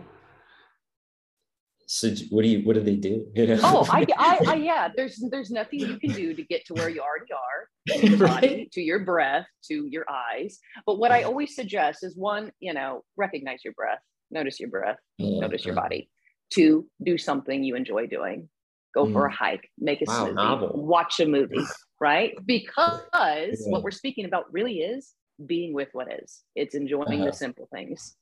so 1.87 2.09
what 2.31 2.43
do 2.43 2.49
you 2.49 2.61
what 2.65 2.75
do 2.75 2.81
they 2.81 2.97
do? 2.97 3.27
You 3.35 3.49
know? 3.49 3.61
oh 3.63 3.87
I, 3.91 4.07
I, 4.17 4.39
I 4.47 4.55
yeah 4.55 4.89
there's 4.95 5.23
there's 5.31 5.51
nothing 5.51 5.81
you 5.81 5.99
can 5.99 6.13
do 6.13 6.35
to 6.35 6.43
get 6.45 6.65
to 6.67 6.75
where 6.75 6.89
you 6.89 7.01
already 7.01 7.33
are 7.33 7.99
to 7.99 8.09
your 8.09 8.19
body 8.29 8.69
to 8.73 8.81
your 8.81 9.01
breath 9.01 9.47
to 9.69 9.87
your 9.91 10.05
eyes. 10.11 10.59
But 10.87 10.99
what 10.99 11.13
i 11.13 11.23
always 11.23 11.55
suggest 11.55 12.05
is 12.05 12.17
one 12.17 12.53
you 12.61 12.75
know 12.75 13.05
recognize 13.17 13.65
your 13.65 13.75
breath 13.75 14.01
notice 14.33 14.59
your 14.59 14.71
breath, 14.71 14.99
yeah. 15.19 15.41
notice 15.41 15.65
your 15.65 15.75
body. 15.75 16.09
Two, 16.51 16.87
do 17.03 17.17
something 17.17 17.63
you 17.63 17.77
enjoy 17.77 18.07
doing. 18.07 18.49
Go 18.95 19.07
mm. 19.07 19.13
for 19.13 19.27
a 19.27 19.33
hike, 19.33 19.71
make 19.79 20.03
a 20.03 20.05
wow, 20.07 20.27
smoothie, 20.27 20.35
novel. 20.35 20.71
watch 20.75 21.21
a 21.21 21.27
movie, 21.27 21.65
right? 22.01 22.35
Because 22.45 23.01
yeah. 23.15 23.71
what 23.71 23.83
we're 23.83 23.91
speaking 23.91 24.27
about 24.27 24.53
really 24.53 24.81
is 24.81 25.15
being 25.47 25.73
with 25.73 25.89
what 25.93 26.13
is. 26.13 26.43
It's 26.55 26.75
enjoying 26.75 27.21
uh-huh. 27.21 27.31
the 27.31 27.33
simple 27.33 27.69
things, 27.73 28.17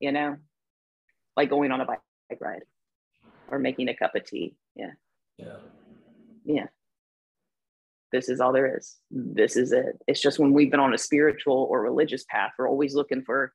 you 0.00 0.12
know, 0.12 0.36
like 1.36 1.50
going 1.50 1.70
on 1.70 1.80
a 1.80 1.84
bike 1.84 2.00
ride 2.40 2.62
or 3.48 3.58
making 3.58 3.88
a 3.88 3.94
cup 3.94 4.14
of 4.14 4.24
tea. 4.24 4.56
Yeah. 4.74 4.92
Yeah. 5.38 5.56
Yeah. 6.44 6.66
This 8.12 8.28
is 8.28 8.40
all 8.40 8.52
there 8.52 8.76
is. 8.76 8.96
This 9.10 9.56
is 9.56 9.72
it. 9.72 9.98
It's 10.06 10.20
just 10.20 10.38
when 10.38 10.52
we've 10.52 10.70
been 10.70 10.80
on 10.80 10.94
a 10.94 10.98
spiritual 10.98 11.66
or 11.70 11.82
religious 11.82 12.24
path, 12.28 12.52
we're 12.58 12.68
always 12.68 12.94
looking 12.94 13.22
for, 13.22 13.52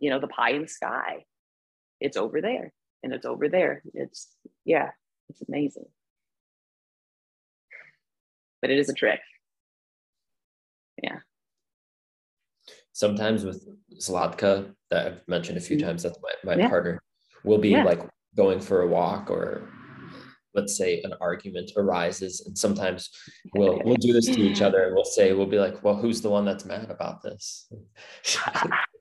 you 0.00 0.10
know, 0.10 0.20
the 0.20 0.28
pie 0.28 0.50
in 0.50 0.62
the 0.62 0.68
sky 0.68 1.24
it's 2.00 2.16
over 2.16 2.40
there 2.40 2.72
and 3.02 3.12
it's 3.12 3.26
over 3.26 3.48
there. 3.48 3.82
It's, 3.94 4.28
yeah, 4.64 4.90
it's 5.28 5.42
amazing. 5.48 5.86
But 8.60 8.70
it 8.70 8.78
is 8.78 8.88
a 8.88 8.94
trick. 8.94 9.20
Yeah. 11.02 11.18
Sometimes 12.92 13.44
with 13.44 13.68
Zlatka, 14.00 14.72
that 14.90 15.06
I've 15.06 15.20
mentioned 15.28 15.58
a 15.58 15.60
few 15.60 15.76
mm-hmm. 15.76 15.86
times, 15.86 16.02
that's 16.02 16.18
my, 16.22 16.54
my 16.54 16.62
yeah. 16.62 16.68
partner, 16.68 17.02
will 17.44 17.58
be 17.58 17.70
yeah. 17.70 17.84
like 17.84 18.02
going 18.36 18.60
for 18.60 18.82
a 18.82 18.86
walk 18.86 19.30
or 19.30 19.68
let's 20.54 20.76
say 20.76 21.00
an 21.02 21.12
argument 21.20 21.70
arises 21.76 22.42
and 22.46 22.56
sometimes 22.56 23.10
we'll 23.54 23.80
we'll 23.84 23.96
do 23.96 24.12
this 24.12 24.26
to 24.26 24.40
each 24.40 24.62
other 24.62 24.84
and 24.84 24.94
we'll 24.94 25.04
say 25.04 25.32
we'll 25.32 25.46
be 25.46 25.58
like 25.58 25.82
well 25.84 25.94
who's 25.94 26.22
the 26.22 26.30
one 26.30 26.44
that's 26.44 26.64
mad 26.64 26.90
about 26.90 27.22
this 27.22 27.70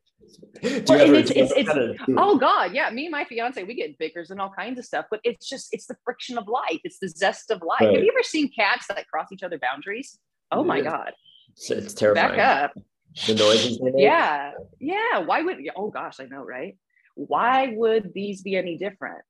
well, 0.64 1.16
it's, 1.16 1.32
it's, 1.32 1.54
it's, 1.56 2.00
oh 2.18 2.38
god 2.38 2.74
yeah 2.74 2.90
me 2.90 3.06
and 3.06 3.12
my 3.12 3.24
fiance 3.26 3.64
we 3.64 3.74
get 3.74 3.98
bickers 3.98 4.32
and 4.32 4.40
all 4.40 4.50
kinds 4.50 4.80
of 4.80 4.86
stuff 4.86 5.06
but 5.10 5.20
it's 5.24 5.48
just 5.48 5.70
it's 5.72 5.86
the 5.86 5.96
friction 6.04 6.38
of 6.38 6.48
life 6.48 6.80
it's 6.84 7.00
the 7.00 7.08
zest 7.08 7.52
of 7.52 7.62
life 7.62 7.82
right. 7.82 7.96
have 7.96 8.04
you 8.04 8.12
ever 8.12 8.24
seen 8.24 8.50
cats 8.52 8.88
that 8.88 9.08
cross 9.08 9.28
each 9.32 9.44
other 9.44 9.60
boundaries 9.60 10.18
Oh 10.52 10.64
my 10.64 10.82
God. 10.82 11.14
It's, 11.52 11.72
it's 11.72 11.94
terrifying. 11.94 12.38
Back 12.38 12.64
up. 12.64 12.74
The 13.28 13.36
noises. 13.36 13.80
Yeah. 13.96 14.52
Yeah. 14.80 15.20
Why 15.20 15.42
would, 15.42 15.58
oh 15.76 15.90
gosh, 15.90 16.20
I 16.20 16.26
know, 16.26 16.44
right? 16.44 16.78
Why 17.16 17.74
would 17.76 18.14
these 18.14 18.42
be 18.42 18.56
any 18.56 18.78
different? 18.78 19.22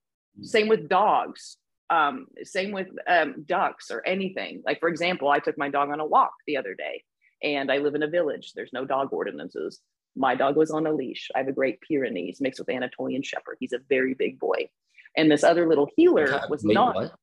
Same 0.42 0.68
with 0.68 0.90
dogs. 0.90 1.58
Um, 1.90 2.28
same 2.44 2.72
with 2.72 2.88
um, 3.08 3.44
ducks 3.48 3.92
or 3.92 4.06
anything. 4.06 4.64
Like, 4.66 4.80
for 4.80 4.90
example, 4.90 5.30
I 5.30 5.40
took 5.40 5.58
my 5.58 5.70
dog 5.70 5.90
on 5.90 6.00
a 6.00 6.06
walk 6.06 6.34
the 6.48 6.58
other 6.58 6.74
day 6.74 7.04
and 7.44 7.72
I 7.72 7.78
live 7.78 7.94
in 7.94 8.02
a 8.02 8.08
village. 8.08 8.54
There's 8.54 8.74
no 8.74 8.86
dog 8.86 9.10
ordinances. 9.12 9.80
My 10.16 10.36
dog 10.36 10.56
was 10.56 10.72
on 10.72 10.88
a 10.88 10.94
leash. 10.94 11.30
I 11.36 11.40
have 11.40 11.48
a 11.48 11.54
great 11.54 11.82
Pyrenees 11.82 12.40
mixed 12.40 12.60
with 12.60 12.70
Anatolian 12.70 13.24
Shepherd. 13.24 13.58
He's 13.60 13.74
a 13.74 13.80
very 13.90 14.14
big 14.14 14.40
boy. 14.40 14.70
And 15.18 15.32
this 15.32 15.44
other 15.44 15.68
little 15.68 15.90
heeler 15.96 16.42
was 16.50 16.64
Wait, 16.64 16.74
not. 16.74 16.96
What? 16.96 17.16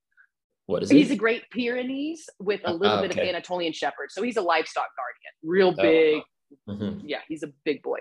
what 0.66 0.82
is 0.82 0.90
he's 0.90 1.08
he? 1.08 1.14
a 1.14 1.16
great 1.16 1.50
Pyrenees 1.50 2.28
with 2.38 2.60
a 2.64 2.72
little 2.72 2.98
uh, 2.98 3.02
bit 3.02 3.12
of 3.12 3.18
Anatolian 3.18 3.72
Shepherd. 3.72 4.10
So 4.10 4.22
he's 4.22 4.36
a 4.36 4.42
livestock 4.42 4.88
guardian, 4.96 5.32
real 5.42 5.74
oh, 5.78 5.82
big. 5.82 6.22
Oh, 6.68 6.72
mm-hmm. 6.72 7.06
Yeah, 7.06 7.20
he's 7.28 7.42
a 7.42 7.52
big 7.64 7.82
boy. 7.82 8.00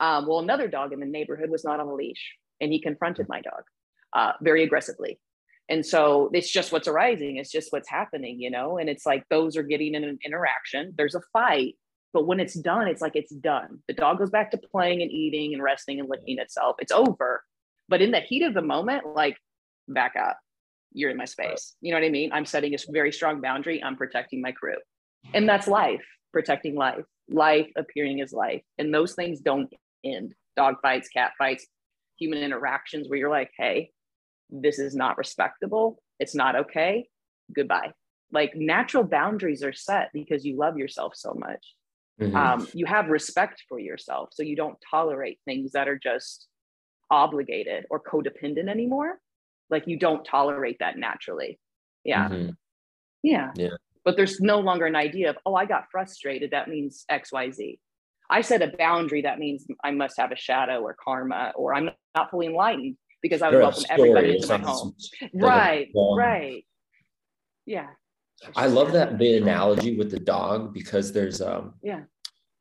Um, 0.00 0.26
well, 0.26 0.40
another 0.40 0.68
dog 0.68 0.92
in 0.92 1.00
the 1.00 1.06
neighborhood 1.06 1.50
was 1.50 1.64
not 1.64 1.80
on 1.80 1.86
a 1.86 1.94
leash, 1.94 2.34
and 2.60 2.72
he 2.72 2.80
confronted 2.80 3.26
my 3.28 3.40
dog 3.40 3.62
uh, 4.12 4.32
very 4.42 4.62
aggressively. 4.62 5.18
And 5.68 5.84
so 5.84 6.30
it's 6.32 6.50
just 6.50 6.70
what's 6.70 6.86
arising. 6.86 7.36
It's 7.36 7.50
just 7.50 7.72
what's 7.72 7.90
happening, 7.90 8.40
you 8.40 8.50
know. 8.50 8.78
And 8.78 8.88
it's 8.88 9.04
like 9.04 9.24
those 9.30 9.56
are 9.56 9.62
getting 9.62 9.94
in 9.94 10.04
an 10.04 10.18
interaction. 10.24 10.94
There's 10.96 11.14
a 11.14 11.22
fight, 11.32 11.74
but 12.16 12.26
when 12.26 12.40
it's 12.40 12.54
done, 12.54 12.88
it's 12.88 13.02
like 13.02 13.14
it's 13.14 13.30
done. 13.30 13.80
The 13.88 13.92
dog 13.92 14.16
goes 14.16 14.30
back 14.30 14.50
to 14.52 14.56
playing 14.56 15.02
and 15.02 15.10
eating 15.10 15.52
and 15.52 15.62
resting 15.62 16.00
and 16.00 16.08
licking 16.08 16.38
itself. 16.38 16.76
It's 16.78 16.90
over. 16.90 17.44
But 17.90 18.00
in 18.00 18.10
the 18.10 18.20
heat 18.20 18.42
of 18.42 18.54
the 18.54 18.62
moment, 18.62 19.04
like 19.14 19.36
back 19.86 20.14
up. 20.16 20.38
You're 20.94 21.10
in 21.10 21.18
my 21.18 21.26
space. 21.26 21.76
You 21.82 21.92
know 21.92 22.00
what 22.00 22.06
I 22.06 22.08
mean? 22.08 22.32
I'm 22.32 22.46
setting 22.46 22.72
a 22.72 22.78
very 22.88 23.12
strong 23.12 23.42
boundary. 23.42 23.84
I'm 23.84 23.98
protecting 23.98 24.40
my 24.40 24.52
crew. 24.52 24.78
And 25.34 25.46
that's 25.46 25.68
life, 25.68 26.06
protecting 26.32 26.74
life, 26.74 27.04
life 27.28 27.68
appearing 27.76 28.22
as 28.22 28.32
life. 28.32 28.62
And 28.78 28.94
those 28.94 29.14
things 29.14 29.40
don't 29.40 29.70
end. 30.02 30.32
Dog 30.56 30.76
fights, 30.80 31.10
cat 31.10 31.32
fights, 31.36 31.66
human 32.18 32.38
interactions 32.38 33.10
where 33.10 33.18
you're 33.18 33.28
like, 33.28 33.50
hey, 33.58 33.90
this 34.48 34.78
is 34.78 34.96
not 34.96 35.18
respectable. 35.18 35.98
It's 36.18 36.34
not 36.34 36.56
okay. 36.56 37.10
Goodbye. 37.54 37.92
Like 38.32 38.56
natural 38.56 39.04
boundaries 39.04 39.62
are 39.62 39.74
set 39.74 40.08
because 40.14 40.46
you 40.46 40.56
love 40.56 40.78
yourself 40.78 41.12
so 41.14 41.34
much. 41.34 41.74
Mm-hmm. 42.20 42.36
Um, 42.36 42.68
you 42.72 42.86
have 42.86 43.08
respect 43.08 43.64
for 43.68 43.78
yourself. 43.78 44.30
So 44.32 44.42
you 44.42 44.56
don't 44.56 44.78
tolerate 44.90 45.38
things 45.44 45.72
that 45.72 45.88
are 45.88 45.98
just 45.98 46.48
obligated 47.10 47.84
or 47.90 48.00
codependent 48.02 48.68
anymore. 48.68 49.18
Like 49.70 49.86
you 49.86 49.98
don't 49.98 50.24
tolerate 50.24 50.78
that 50.80 50.96
naturally. 50.96 51.58
Yeah. 52.04 52.28
Mm-hmm. 52.28 52.50
Yeah. 53.22 53.50
Yeah. 53.54 53.76
But 54.04 54.16
there's 54.16 54.40
no 54.40 54.60
longer 54.60 54.86
an 54.86 54.96
idea 54.96 55.30
of, 55.30 55.36
oh, 55.44 55.54
I 55.54 55.66
got 55.66 55.86
frustrated. 55.90 56.52
That 56.52 56.68
means 56.68 57.04
XYZ. 57.10 57.78
I 58.30 58.40
set 58.40 58.62
a 58.62 58.72
boundary. 58.76 59.22
That 59.22 59.38
means 59.38 59.66
I 59.84 59.90
must 59.90 60.18
have 60.18 60.32
a 60.32 60.36
shadow 60.36 60.80
or 60.80 60.96
karma, 61.02 61.52
or 61.56 61.74
I'm 61.74 61.90
not 62.14 62.30
fully 62.30 62.46
enlightened 62.46 62.96
because 63.22 63.42
I 63.42 63.50
would 63.50 63.58
welcome 63.58 63.84
everybody 63.90 64.36
into 64.36 64.46
my 64.48 64.58
home. 64.58 64.94
Right, 65.34 65.88
right. 65.94 66.64
Yeah. 67.66 67.88
I 68.54 68.66
love 68.66 68.92
that 68.92 69.18
the 69.18 69.36
analogy 69.36 69.96
with 69.96 70.10
the 70.10 70.20
dog 70.20 70.72
because 70.72 71.12
there's 71.12 71.40
um 71.40 71.74
yeah 71.82 72.02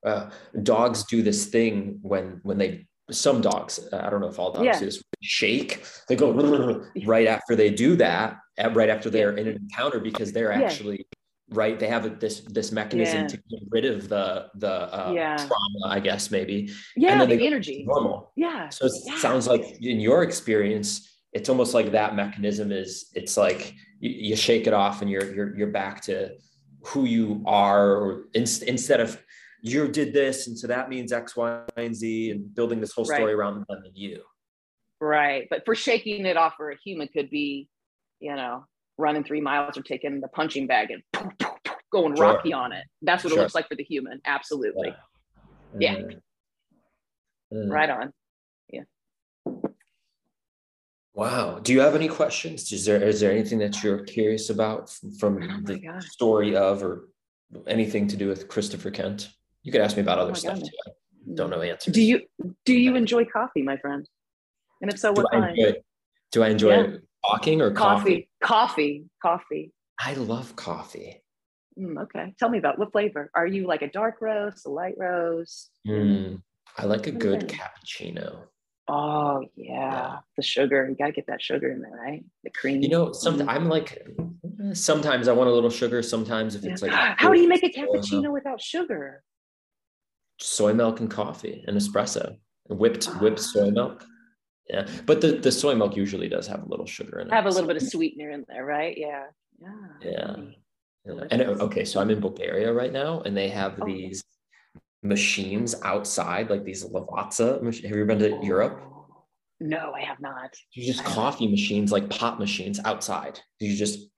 uh, 0.05 0.29
dogs 0.61 1.03
do 1.03 1.23
this 1.23 1.47
thing 1.47 1.99
when 2.01 2.39
when 2.43 2.57
they 2.57 2.85
some 3.11 3.41
dogs 3.41 3.79
I 3.91 4.09
don't 4.09 4.21
know 4.21 4.27
if 4.27 4.39
all 4.39 4.51
dogs 4.51 4.65
yeah. 4.65 4.79
do 4.79 4.85
this 4.85 5.03
shake 5.21 5.83
they 6.07 6.15
go 6.15 6.85
right 7.05 7.27
after 7.27 7.55
they 7.55 7.69
do 7.69 7.95
that 7.97 8.37
right 8.71 8.89
after 8.89 9.09
they're 9.09 9.35
in 9.35 9.47
an 9.47 9.55
encounter 9.55 9.99
because 9.99 10.31
they're 10.31 10.51
actually 10.51 11.05
right 11.49 11.79
they 11.79 11.87
have 11.87 12.05
a, 12.05 12.09
this 12.09 12.41
this 12.41 12.71
mechanism 12.71 13.21
yeah. 13.21 13.27
to 13.27 13.37
get 13.37 13.59
rid 13.69 13.85
of 13.85 14.09
the 14.09 14.47
the 14.55 14.71
uh, 14.71 15.11
yeah. 15.13 15.35
trauma 15.37 15.87
i 15.87 15.99
guess 15.99 16.31
maybe 16.31 16.71
yeah 16.95 17.11
and 17.11 17.21
then 17.21 17.37
the 17.37 17.45
energy 17.45 17.83
normal 17.87 18.31
yeah 18.35 18.67
so 18.69 18.87
it 18.87 18.91
yeah. 19.05 19.17
sounds 19.19 19.47
like 19.47 19.61
in 19.81 19.99
your 19.99 20.23
experience 20.23 21.14
it's 21.35 21.49
almost 21.49 21.73
like 21.73 21.91
that 21.91 22.15
mechanism 22.15 22.71
is 22.71 23.11
it's 23.13 23.37
like 23.37 23.75
you, 23.99 24.09
you, 24.09 24.35
shake 24.35 24.65
it 24.67 24.73
off 24.73 25.01
and 25.01 25.11
you're 25.11 25.33
you're 25.35 25.55
you're 25.55 25.67
back 25.71 26.01
to 26.01 26.31
who 26.85 27.05
you 27.05 27.43
are 27.45 27.95
or 27.95 28.25
in, 28.33 28.45
instead 28.65 28.99
of 28.99 29.21
you 29.61 29.87
did 29.87 30.13
this 30.13 30.47
and 30.47 30.57
so 30.57 30.65
that 30.65 30.89
means 30.89 31.11
x 31.11 31.35
y 31.35 31.61
and 31.77 31.95
z 31.95 32.31
and 32.31 32.55
building 32.55 32.79
this 32.79 32.93
whole 32.93 33.05
story 33.05 33.25
right. 33.25 33.33
around 33.33 33.65
them 33.67 33.81
and 33.85 33.95
you 33.95 34.21
right 34.99 35.47
but 35.49 35.63
for 35.65 35.75
shaking 35.75 36.25
it 36.25 36.37
off 36.37 36.53
for 36.55 36.71
a 36.71 36.77
human 36.83 37.07
could 37.09 37.29
be 37.29 37.67
you 38.19 38.35
know 38.35 38.65
running 38.97 39.23
three 39.23 39.41
miles 39.41 39.77
or 39.77 39.81
taking 39.81 40.21
the 40.21 40.27
punching 40.29 40.67
bag 40.67 40.89
and 40.91 41.03
going 41.91 42.15
sure. 42.15 42.25
rocky 42.25 42.53
on 42.53 42.71
it. 42.71 42.85
That's 43.01 43.23
what 43.23 43.31
sure. 43.31 43.39
it 43.39 43.41
looks 43.43 43.55
like 43.55 43.67
for 43.67 43.75
the 43.75 43.83
human. 43.83 44.21
Absolutely. 44.25 44.93
Yeah. 45.79 45.97
yeah. 45.97 46.15
Uh, 47.55 47.67
right 47.67 47.89
on. 47.89 48.13
Wow. 51.15 51.59
Do 51.59 51.71
you 51.71 51.79
have 51.79 51.95
any 51.95 52.09
questions? 52.09 52.71
Is 52.73 52.85
there 52.85 53.01
is 53.01 53.21
there 53.21 53.31
anything 53.31 53.57
that 53.59 53.81
you're 53.81 54.03
curious 54.03 54.49
about 54.49 54.89
from 55.17 55.41
oh 55.41 55.61
the 55.63 55.79
God. 55.79 56.03
story 56.03 56.55
of 56.55 56.83
or 56.83 57.07
anything 57.67 58.07
to 58.09 58.17
do 58.17 58.27
with 58.27 58.49
Christopher 58.49 58.91
Kent? 58.91 59.29
You 59.63 59.71
could 59.71 59.81
ask 59.81 59.95
me 59.95 60.03
about 60.03 60.19
oh 60.19 60.23
other 60.23 60.35
stuff 60.35 60.59
too. 60.59 60.69
I 60.85 60.91
don't 61.33 61.49
know 61.49 61.61
answers. 61.61 61.93
Do 61.93 62.01
you 62.01 62.21
do 62.65 62.73
you 62.73 62.95
enjoy 62.97 63.23
coffee, 63.25 63.61
my 63.61 63.77
friend? 63.77 64.07
And 64.81 64.91
if 64.91 64.99
so, 64.99 65.13
what 65.13 65.31
do 65.31 65.39
kind? 65.39 65.45
I 65.45 65.49
enjoy, 65.51 65.73
do 66.33 66.43
I 66.43 66.49
enjoy 66.49 66.75
yeah. 66.75 66.97
talking 67.25 67.61
or 67.61 67.71
coffee? 67.71 68.29
Coffee. 68.43 69.05
Coffee. 69.21 69.71
Coffee. 69.71 69.71
I 69.97 70.13
love 70.15 70.57
coffee. 70.57 71.23
Mm, 71.79 72.03
okay. 72.03 72.33
Tell 72.37 72.49
me 72.49 72.57
about 72.57 72.77
what 72.77 72.91
flavor. 72.91 73.31
Are 73.33 73.47
you 73.47 73.67
like 73.67 73.81
a 73.81 73.89
dark 73.89 74.17
roast, 74.19 74.65
a 74.65 74.69
light 74.69 74.95
roast? 74.97 75.71
Mm, 75.87 76.41
I 76.77 76.85
like 76.85 77.07
a 77.07 77.11
good 77.11 77.45
okay. 77.45 77.57
cappuccino. 77.57 78.47
Oh 78.87 79.45
yeah. 79.55 79.73
yeah. 79.73 80.17
the 80.35 80.43
sugar. 80.43 80.87
You 80.87 80.95
gotta 80.95 81.11
get 81.11 81.27
that 81.27 81.41
sugar 81.41 81.71
in 81.71 81.81
there, 81.81 81.91
right? 81.91 82.23
The 82.43 82.51
cream. 82.51 82.81
You 82.81 82.89
know, 82.89 83.11
sometimes 83.13 83.49
mm-hmm. 83.49 83.57
I'm 83.57 83.69
like, 83.69 84.05
sometimes 84.73 85.27
I 85.27 85.33
want 85.33 85.49
a 85.49 85.53
little 85.53 85.71
sugar. 85.71 86.03
Sometimes 86.03 86.55
if 86.55 86.63
yeah. 86.63 86.71
it's 86.71 86.81
like, 86.81 86.91
how 86.91 87.31
do 87.31 87.39
you 87.39 87.47
make 87.47 87.63
a 87.63 87.69
cappuccino 87.69 88.31
without 88.31 88.61
sugar? 88.61 89.23
Soy 90.39 90.73
milk 90.73 90.99
and 90.99 91.09
coffee 91.09 91.63
and 91.67 91.77
espresso, 91.77 92.37
whipped 92.69 93.07
ah. 93.09 93.17
whipped 93.19 93.39
soy 93.39 93.71
milk. 93.71 94.05
Yeah, 94.69 94.87
but 95.05 95.21
the 95.21 95.33
the 95.33 95.51
soy 95.51 95.73
milk 95.75 95.95
usually 95.95 96.27
does 96.27 96.45
have 96.47 96.61
a 96.63 96.67
little 96.67 96.85
sugar 96.85 97.19
in 97.19 97.27
it. 97.27 97.33
Have 97.33 97.45
a 97.45 97.49
little 97.49 97.63
so. 97.63 97.67
bit 97.67 97.81
of 97.81 97.87
sweetener 97.87 98.31
in 98.31 98.45
there, 98.47 98.65
right? 98.65 98.95
Yeah. 98.97 99.25
Yeah. 99.59 99.69
Yeah. 100.03 100.35
And 101.31 101.41
okay, 101.41 101.85
so 101.85 102.01
I'm 102.01 102.09
in 102.09 102.19
Bulgaria 102.19 102.73
right 102.73 102.91
now, 102.91 103.21
and 103.21 103.37
they 103.37 103.49
have 103.49 103.79
oh. 103.79 103.85
these 103.85 104.23
machines 105.07 105.75
outside, 105.83 106.49
like 106.49 106.63
these 106.63 106.83
Lavazza. 106.85 107.63
Have 107.63 107.83
you 107.83 107.89
ever 107.89 108.05
been 108.05 108.19
to 108.19 108.39
Europe? 108.43 108.81
No, 109.59 109.93
I 109.93 110.01
have 110.01 110.19
not. 110.19 110.53
They're 110.75 110.85
just 110.85 111.03
coffee 111.05 111.47
machines, 111.47 111.91
like 111.91 112.09
pop 112.09 112.39
machines 112.39 112.79
outside. 112.83 113.39
You 113.59 113.75
just 113.75 114.09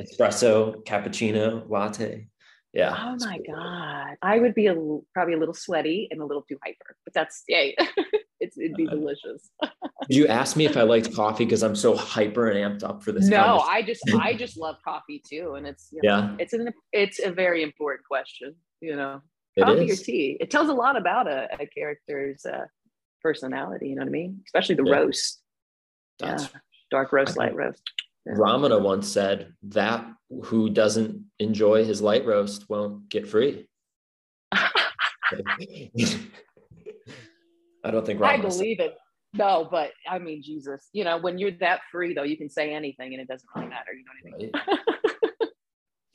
espresso, 0.00 0.84
cappuccino, 0.84 1.68
latte. 1.68 2.28
Yeah. 2.72 2.94
Oh 2.96 3.16
my 3.24 3.38
god, 3.46 4.16
I 4.22 4.38
would 4.38 4.54
be 4.54 4.66
a, 4.66 4.74
probably 5.12 5.34
a 5.34 5.38
little 5.38 5.54
sweaty 5.54 6.08
and 6.10 6.20
a 6.20 6.24
little 6.24 6.42
too 6.42 6.58
hyper, 6.64 6.96
but 7.04 7.14
that's 7.14 7.44
yay. 7.48 7.76
it's 8.40 8.58
it'd 8.58 8.76
be 8.76 8.86
uh, 8.86 8.90
delicious. 8.90 9.50
Did 10.08 10.16
you 10.16 10.26
ask 10.26 10.56
me 10.56 10.66
if 10.66 10.76
I 10.76 10.82
liked 10.82 11.14
coffee 11.14 11.44
because 11.44 11.62
I'm 11.62 11.76
so 11.76 11.96
hyper 11.96 12.50
and 12.50 12.58
amped 12.58 12.82
up 12.82 13.02
for 13.02 13.12
this? 13.12 13.26
No, 13.26 13.60
I 13.60 13.82
just 13.82 14.02
I 14.20 14.34
just 14.34 14.56
love 14.64 14.76
coffee 14.84 15.22
too, 15.24 15.54
and 15.56 15.66
it's 15.66 15.88
you 15.92 16.00
know, 16.02 16.10
yeah, 16.10 16.36
it's 16.38 16.52
an 16.52 16.72
it's 16.92 17.20
a 17.24 17.30
very 17.30 17.62
important 17.62 18.06
question. 18.06 18.54
You 18.80 18.96
know, 18.96 19.22
coffee 19.58 19.90
or 19.90 19.96
tea. 19.96 20.36
It 20.40 20.50
tells 20.50 20.68
a 20.68 20.72
lot 20.72 20.96
about 20.96 21.28
a, 21.28 21.48
a 21.60 21.66
character's 21.66 22.44
uh, 22.44 22.64
personality. 23.22 23.88
You 23.88 23.96
know 23.96 24.02
what 24.02 24.08
I 24.08 24.12
mean? 24.12 24.40
Especially 24.46 24.74
the 24.74 24.84
yeah. 24.84 24.96
roast. 24.96 25.40
That's, 26.18 26.44
yeah, 26.44 26.60
dark 26.90 27.12
roast, 27.12 27.36
light 27.36 27.54
roast. 27.54 27.82
Yeah. 28.26 28.34
Ramana 28.34 28.80
once 28.80 29.08
said 29.08 29.52
that 29.64 30.06
who 30.44 30.70
doesn't 30.70 31.24
enjoy 31.38 31.84
his 31.84 32.00
light 32.00 32.24
roast 32.24 32.68
won't 32.68 33.08
get 33.08 33.28
free. 33.28 33.68
I 37.84 37.90
don't 37.90 38.06
think 38.06 38.22
I 38.22 38.38
believe 38.38 38.80
it. 38.80 38.96
No, 39.34 39.66
but 39.68 39.90
I 40.08 40.18
mean, 40.18 40.42
Jesus, 40.42 40.88
you 40.92 41.04
know, 41.04 41.18
when 41.18 41.38
you're 41.38 41.50
that 41.60 41.80
free 41.90 42.14
though, 42.14 42.22
you 42.22 42.36
can 42.36 42.48
say 42.48 42.72
anything 42.72 43.12
and 43.12 43.20
it 43.20 43.28
doesn't 43.28 43.48
really 43.54 43.68
matter. 43.68 43.92
You 43.92 44.04
know 44.04 44.12
what 44.22 44.34
I 44.34 45.42
mean? 45.42 45.50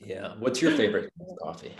yeah. 0.00 0.34
What's 0.38 0.62
your 0.62 0.72
favorite 0.72 1.12
coffee? 1.42 1.74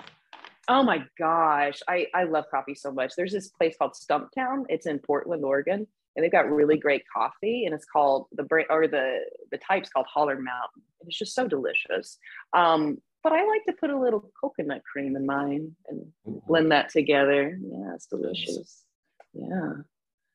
Oh 0.70 0.84
my 0.84 1.04
gosh. 1.18 1.80
I, 1.88 2.06
I 2.14 2.24
love 2.24 2.44
coffee 2.48 2.76
so 2.76 2.92
much. 2.92 3.14
There's 3.16 3.32
this 3.32 3.48
place 3.48 3.74
called 3.76 3.94
Stumptown. 3.94 4.66
It's 4.68 4.86
in 4.86 5.00
Portland, 5.00 5.44
Oregon. 5.44 5.84
And 6.14 6.24
they've 6.24 6.30
got 6.30 6.48
really 6.48 6.76
great 6.76 7.02
coffee. 7.12 7.64
And 7.66 7.74
it's 7.74 7.84
called 7.84 8.26
the 8.32 8.44
brand 8.44 8.68
or 8.70 8.86
the 8.86 9.18
the 9.50 9.58
type's 9.58 9.90
called 9.90 10.06
Holler 10.06 10.36
Mountain. 10.36 10.82
It's 11.06 11.18
just 11.18 11.34
so 11.34 11.48
delicious. 11.48 12.18
Um, 12.52 12.98
but 13.24 13.32
I 13.32 13.44
like 13.44 13.64
to 13.66 13.72
put 13.72 13.90
a 13.90 13.98
little 13.98 14.30
coconut 14.40 14.82
cream 14.90 15.16
in 15.16 15.26
mine 15.26 15.74
and 15.88 16.06
blend 16.46 16.70
that 16.70 16.90
together. 16.90 17.58
Yeah, 17.60 17.94
it's 17.94 18.06
delicious. 18.06 18.84
Yeah. 19.32 19.72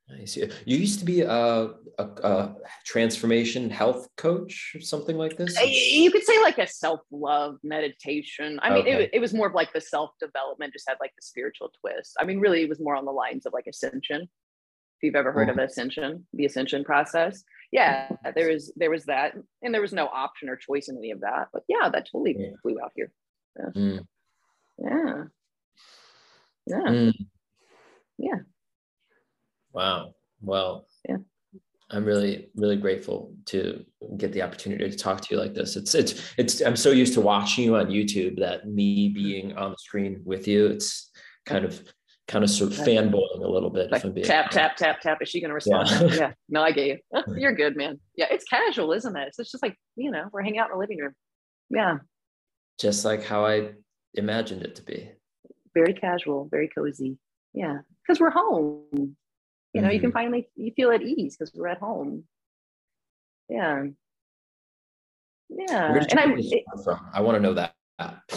Nice. 0.07 0.37
You 0.37 0.47
used 0.65 0.99
to 0.99 1.05
be 1.05 1.21
a, 1.21 1.29
a, 1.31 2.03
a, 2.03 2.55
transformation 2.85 3.71
health 3.71 4.07
coach 4.17 4.73
or 4.75 4.81
something 4.81 5.17
like 5.17 5.35
this? 5.35 5.59
You 5.59 6.11
could 6.11 6.23
say 6.23 6.39
like 6.43 6.59
a 6.59 6.67
self 6.67 6.99
love 7.11 7.57
meditation. 7.63 8.59
I 8.61 8.69
mean, 8.69 8.81
okay. 8.81 9.03
it, 9.05 9.09
it 9.13 9.19
was 9.19 9.33
more 9.33 9.47
of 9.47 9.55
like 9.55 9.73
the 9.73 9.81
self 9.81 10.11
development, 10.19 10.73
just 10.73 10.87
had 10.87 10.97
like 10.99 11.13
the 11.15 11.23
spiritual 11.23 11.71
twist. 11.81 12.15
I 12.19 12.25
mean, 12.25 12.39
really, 12.39 12.61
it 12.61 12.69
was 12.69 12.79
more 12.79 12.95
on 12.95 13.05
the 13.05 13.11
lines 13.11 13.47
of 13.47 13.53
like 13.53 13.65
ascension. 13.67 14.21
If 14.21 15.03
you've 15.03 15.15
ever 15.15 15.31
heard 15.31 15.47
mm. 15.47 15.53
of 15.53 15.57
ascension, 15.57 16.27
the 16.33 16.45
ascension 16.45 16.83
process. 16.83 17.43
Yeah, 17.71 18.11
there 18.35 18.49
was 18.49 18.71
there 18.75 18.91
was 18.91 19.05
that, 19.05 19.33
and 19.63 19.73
there 19.73 19.81
was 19.81 19.91
no 19.91 20.05
option 20.05 20.49
or 20.49 20.55
choice 20.55 20.87
in 20.87 20.97
any 20.97 21.11
of 21.11 21.21
that. 21.21 21.47
But 21.51 21.63
yeah, 21.67 21.89
that 21.89 22.07
totally 22.11 22.35
yeah. 22.37 22.49
flew 22.61 22.77
out 22.81 22.91
here. 22.95 23.11
Yeah. 23.57 23.81
Mm. 23.81 24.05
Yeah. 24.77 25.23
Yeah. 26.67 26.91
Mm. 26.91 27.13
Yeah. 28.19 28.39
Wow. 29.75 30.13
Well, 30.41 30.87
yeah. 31.07 31.17
I'm 31.91 32.05
really, 32.05 32.49
really 32.55 32.77
grateful 32.77 33.33
to 33.47 33.85
get 34.17 34.31
the 34.31 34.41
opportunity 34.41 34.89
to 34.89 34.97
talk 34.97 35.21
to 35.21 35.35
you 35.35 35.39
like 35.39 35.53
this. 35.53 35.75
It's, 35.75 35.93
it's, 35.93 36.33
it's, 36.37 36.61
I'm 36.61 36.77
so 36.77 36.91
used 36.91 37.13
to 37.15 37.21
watching 37.21 37.65
you 37.65 37.75
on 37.75 37.87
YouTube 37.87 38.39
that 38.39 38.67
me 38.67 39.09
being 39.09 39.55
on 39.57 39.71
the 39.71 39.77
screen 39.77 40.21
with 40.23 40.47
you, 40.47 40.65
it's 40.67 41.11
kind 41.45 41.65
of, 41.65 41.83
kind 42.27 42.43
of 42.43 42.49
sort 42.49 42.71
of 42.71 42.77
fanboying 42.79 43.43
a 43.43 43.47
little 43.47 43.69
bit. 43.69 43.91
Like 43.91 44.01
tap, 44.23 44.49
tap, 44.49 44.77
tap, 44.77 45.01
tap. 45.01 45.21
Is 45.21 45.29
she 45.29 45.41
going 45.41 45.49
to 45.49 45.55
respond? 45.55 45.89
Yeah. 45.89 46.03
yeah. 46.19 46.31
No, 46.49 46.63
I 46.63 46.71
get 46.71 46.87
you. 46.87 46.97
You're 47.37 47.53
good, 47.53 47.75
man. 47.75 47.99
Yeah. 48.15 48.27
It's 48.31 48.45
casual, 48.45 48.93
isn't 48.93 49.15
it? 49.15 49.33
It's 49.37 49.51
just 49.51 49.61
like, 49.61 49.75
you 49.97 50.09
know, 50.09 50.29
we're 50.31 50.41
hanging 50.41 50.59
out 50.59 50.69
in 50.69 50.71
the 50.71 50.79
living 50.79 50.99
room. 50.99 51.13
Yeah. 51.69 51.97
Just 52.79 53.03
like 53.05 53.25
how 53.25 53.45
I 53.45 53.73
imagined 54.13 54.63
it 54.63 54.75
to 54.75 54.83
be. 54.83 55.11
Very 55.73 55.93
casual, 55.93 56.47
very 56.49 56.69
cozy. 56.69 57.17
Yeah. 57.53 57.79
Cause 58.07 58.19
we're 58.19 58.31
home 58.31 59.17
you 59.75 59.81
know 59.81 59.87
mm-hmm. 59.87 59.93
you 59.93 59.99
can 59.99 60.09
mm-hmm. 60.11 60.17
finally 60.17 60.49
you 60.55 60.71
feel 60.73 60.91
at 60.91 61.01
ease 61.01 61.35
because 61.35 61.53
we're 61.53 61.67
at 61.67 61.79
home. 61.79 62.23
Yeah. 63.49 63.83
Yeah. 65.49 65.93
And 66.09 66.19
i 66.19 66.23
from? 66.83 66.99
I 67.13 67.19
want 67.19 67.35
to 67.35 67.41
know 67.41 67.53
that. 67.53 67.73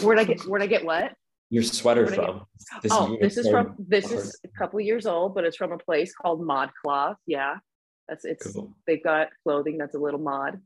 Where'd 0.03 0.19
i 0.19 0.25
get 0.25 0.41
where'd 0.41 0.61
i 0.61 0.67
get 0.67 0.83
what? 0.83 1.13
Your 1.49 1.63
sweater 1.63 2.07
from. 2.07 2.45
This 2.83 2.91
oh 2.93 3.17
this 3.21 3.37
is 3.37 3.49
from 3.49 3.75
this 3.79 4.11
is 4.11 4.37
a 4.43 4.49
couple 4.49 4.81
years 4.81 5.05
old 5.05 5.33
but 5.33 5.45
it's 5.45 5.55
from 5.55 5.71
a 5.71 5.77
place 5.77 6.13
called 6.13 6.41
ModCloth 6.41 7.15
yeah. 7.25 7.55
That's 8.09 8.25
it's 8.25 8.51
cool. 8.51 8.73
they've 8.85 9.03
got 9.03 9.29
clothing 9.43 9.77
that's 9.77 9.95
a 9.95 9.99
little 9.99 10.19
mod 10.19 10.59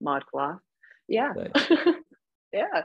ModCloth 0.00 0.60
yeah. 1.08 1.32
Nice. 1.36 1.68
yeah 2.52 2.82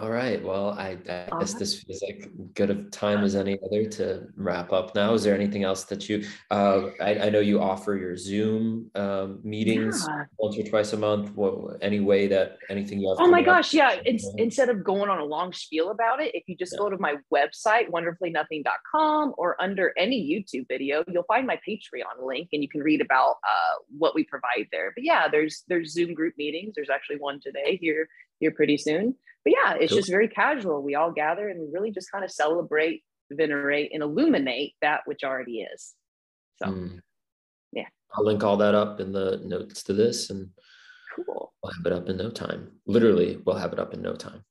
All 0.00 0.10
right. 0.10 0.42
Well, 0.44 0.70
I, 0.70 0.98
I 1.08 1.38
guess 1.38 1.54
this 1.54 1.82
feels 1.82 2.02
like 2.02 2.30
good 2.54 2.70
of 2.70 2.90
time 2.90 3.24
as 3.24 3.34
any 3.34 3.58
other 3.64 3.84
to 3.90 4.26
wrap 4.36 4.72
up 4.72 4.94
now. 4.94 5.14
Is 5.14 5.22
there 5.22 5.34
anything 5.34 5.64
else 5.64 5.84
that 5.84 6.08
you, 6.08 6.24
uh, 6.50 6.88
I, 7.00 7.26
I 7.26 7.30
know 7.30 7.40
you 7.40 7.60
offer 7.60 7.96
your 7.96 8.16
Zoom 8.16 8.90
um, 8.94 9.40
meetings 9.42 10.04
yeah. 10.06 10.24
once 10.38 10.58
or 10.58 10.64
twice 10.64 10.92
a 10.92 10.98
month. 10.98 11.34
What, 11.34 11.78
any 11.80 12.00
way 12.00 12.26
that 12.28 12.58
anything 12.68 13.00
you 13.00 13.08
have? 13.08 13.18
Oh 13.20 13.30
my 13.30 13.42
gosh. 13.42 13.68
Up? 13.68 13.74
Yeah. 13.74 14.00
It's, 14.04 14.28
instead 14.36 14.68
of 14.68 14.84
going 14.84 15.08
on 15.08 15.18
a 15.18 15.24
long 15.24 15.52
spiel 15.52 15.90
about 15.90 16.20
it, 16.20 16.34
if 16.34 16.44
you 16.46 16.56
just 16.56 16.72
yeah. 16.72 16.78
go 16.78 16.90
to 16.90 16.98
my 16.98 17.14
website, 17.32 17.90
wonderfullynothing.com 17.90 19.34
or 19.38 19.60
under 19.62 19.94
any 19.96 20.22
YouTube 20.22 20.68
video, 20.68 21.04
you'll 21.08 21.24
find 21.24 21.46
my 21.46 21.58
Patreon 21.66 22.22
link 22.22 22.50
and 22.52 22.62
you 22.62 22.68
can 22.68 22.82
read 22.82 23.00
about 23.00 23.36
uh, 23.48 23.76
what 23.96 24.14
we 24.14 24.24
provide 24.24 24.68
there. 24.70 24.92
But 24.94 25.04
yeah, 25.04 25.28
there's, 25.28 25.64
there's 25.68 25.92
Zoom 25.92 26.12
group 26.12 26.34
meetings. 26.36 26.74
There's 26.74 26.90
actually 26.90 27.16
one 27.16 27.40
today 27.40 27.78
here, 27.80 28.08
here 28.40 28.50
pretty 28.50 28.78
soon 28.78 29.16
but 29.46 29.52
yeah, 29.52 29.74
it's 29.74 29.92
cool. 29.92 29.98
just 29.98 30.10
very 30.10 30.26
casual. 30.26 30.82
We 30.82 30.96
all 30.96 31.12
gather 31.12 31.48
and 31.48 31.60
we 31.60 31.68
really 31.72 31.92
just 31.92 32.10
kind 32.10 32.24
of 32.24 32.32
celebrate, 32.32 33.04
venerate, 33.30 33.92
and 33.94 34.02
illuminate 34.02 34.74
that 34.82 35.02
which 35.04 35.22
already 35.22 35.60
is. 35.60 35.94
So, 36.60 36.66
mm. 36.66 36.98
yeah. 37.70 37.86
I'll 38.12 38.24
link 38.24 38.42
all 38.42 38.56
that 38.56 38.74
up 38.74 38.98
in 38.98 39.12
the 39.12 39.40
notes 39.44 39.84
to 39.84 39.92
this 39.92 40.30
and 40.30 40.48
cool. 41.14 41.52
We'll 41.62 41.72
have 41.74 41.86
it 41.86 41.92
up 41.92 42.08
in 42.08 42.16
no 42.16 42.28
time. 42.28 42.72
Literally, 42.88 43.40
we'll 43.46 43.54
have 43.54 43.72
it 43.72 43.78
up 43.78 43.94
in 43.94 44.02
no 44.02 44.14
time. 44.14 44.42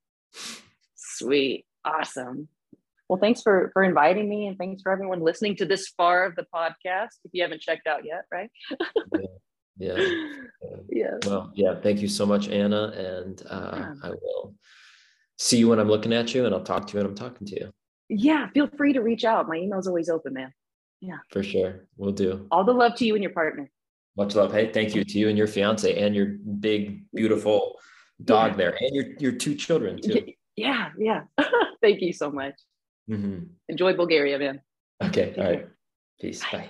Sweet. 0.95 1.65
Awesome. 1.83 2.47
Well, 3.09 3.19
thanks 3.19 3.41
for 3.41 3.69
for 3.73 3.83
inviting 3.83 4.29
me, 4.29 4.47
and 4.47 4.57
thanks 4.57 4.81
for 4.81 4.93
everyone 4.93 5.19
listening 5.19 5.57
to 5.57 5.65
this 5.65 5.89
far 5.89 6.23
of 6.23 6.35
the 6.35 6.45
podcast. 6.55 7.19
If 7.25 7.31
you 7.33 7.43
haven't 7.43 7.61
checked 7.61 7.85
out 7.85 8.05
yet, 8.05 8.23
right? 8.31 8.49
yeah. 9.13 9.27
Yeah. 9.77 9.97
yeah. 10.89 11.17
Well, 11.25 11.51
yeah. 11.55 11.75
Thank 11.75 12.01
you 12.01 12.07
so 12.07 12.25
much, 12.25 12.47
Anna, 12.49 12.87
and 12.87 13.41
uh, 13.49 13.71
yeah. 13.73 13.93
I 14.03 14.09
will 14.09 14.55
see 15.37 15.57
you 15.57 15.69
when 15.69 15.79
I'm 15.79 15.89
looking 15.89 16.13
at 16.13 16.33
you 16.33 16.45
and 16.45 16.53
I'll 16.53 16.63
talk 16.63 16.87
to 16.87 16.93
you 16.93 16.99
when 16.99 17.07
I'm 17.07 17.15
talking 17.15 17.47
to 17.47 17.55
you. 17.55 17.71
Yeah, 18.07 18.49
feel 18.53 18.67
free 18.77 18.93
to 18.93 19.01
reach 19.01 19.25
out. 19.25 19.47
My 19.47 19.55
email's 19.55 19.87
always 19.87 20.09
open, 20.09 20.33
man. 20.33 20.53
Yeah. 21.01 21.17
For 21.31 21.43
sure. 21.43 21.87
We'll 21.97 22.11
do. 22.11 22.47
All 22.51 22.63
the 22.63 22.71
love 22.73 22.95
to 22.95 23.05
you 23.05 23.15
and 23.15 23.23
your 23.23 23.33
partner. 23.33 23.69
Much 24.17 24.35
love. 24.35 24.51
Hey, 24.51 24.71
thank 24.71 24.95
you 24.95 25.03
to 25.03 25.19
you 25.19 25.27
and 25.27 25.37
your 25.37 25.47
fiance 25.47 25.93
and 25.93 26.15
your 26.15 26.37
big, 26.59 27.03
beautiful 27.13 27.77
dog 28.23 28.51
yeah. 28.51 28.57
there 28.57 28.77
and 28.79 28.95
your, 28.95 29.05
your 29.19 29.31
two 29.33 29.55
children 29.55 30.01
too. 30.01 30.33
Yeah, 30.55 30.89
yeah. 30.97 31.23
thank 31.81 32.01
you 32.01 32.13
so 32.13 32.31
much. 32.31 32.53
Mm-hmm. 33.09 33.45
Enjoy 33.69 33.93
Bulgaria, 33.93 34.39
man. 34.39 34.61
Okay. 35.03 35.35
All 35.37 35.43
right. 35.43 35.67
Peace. 36.19 36.41
Bye. 36.43 36.59
Bye. 36.59 36.69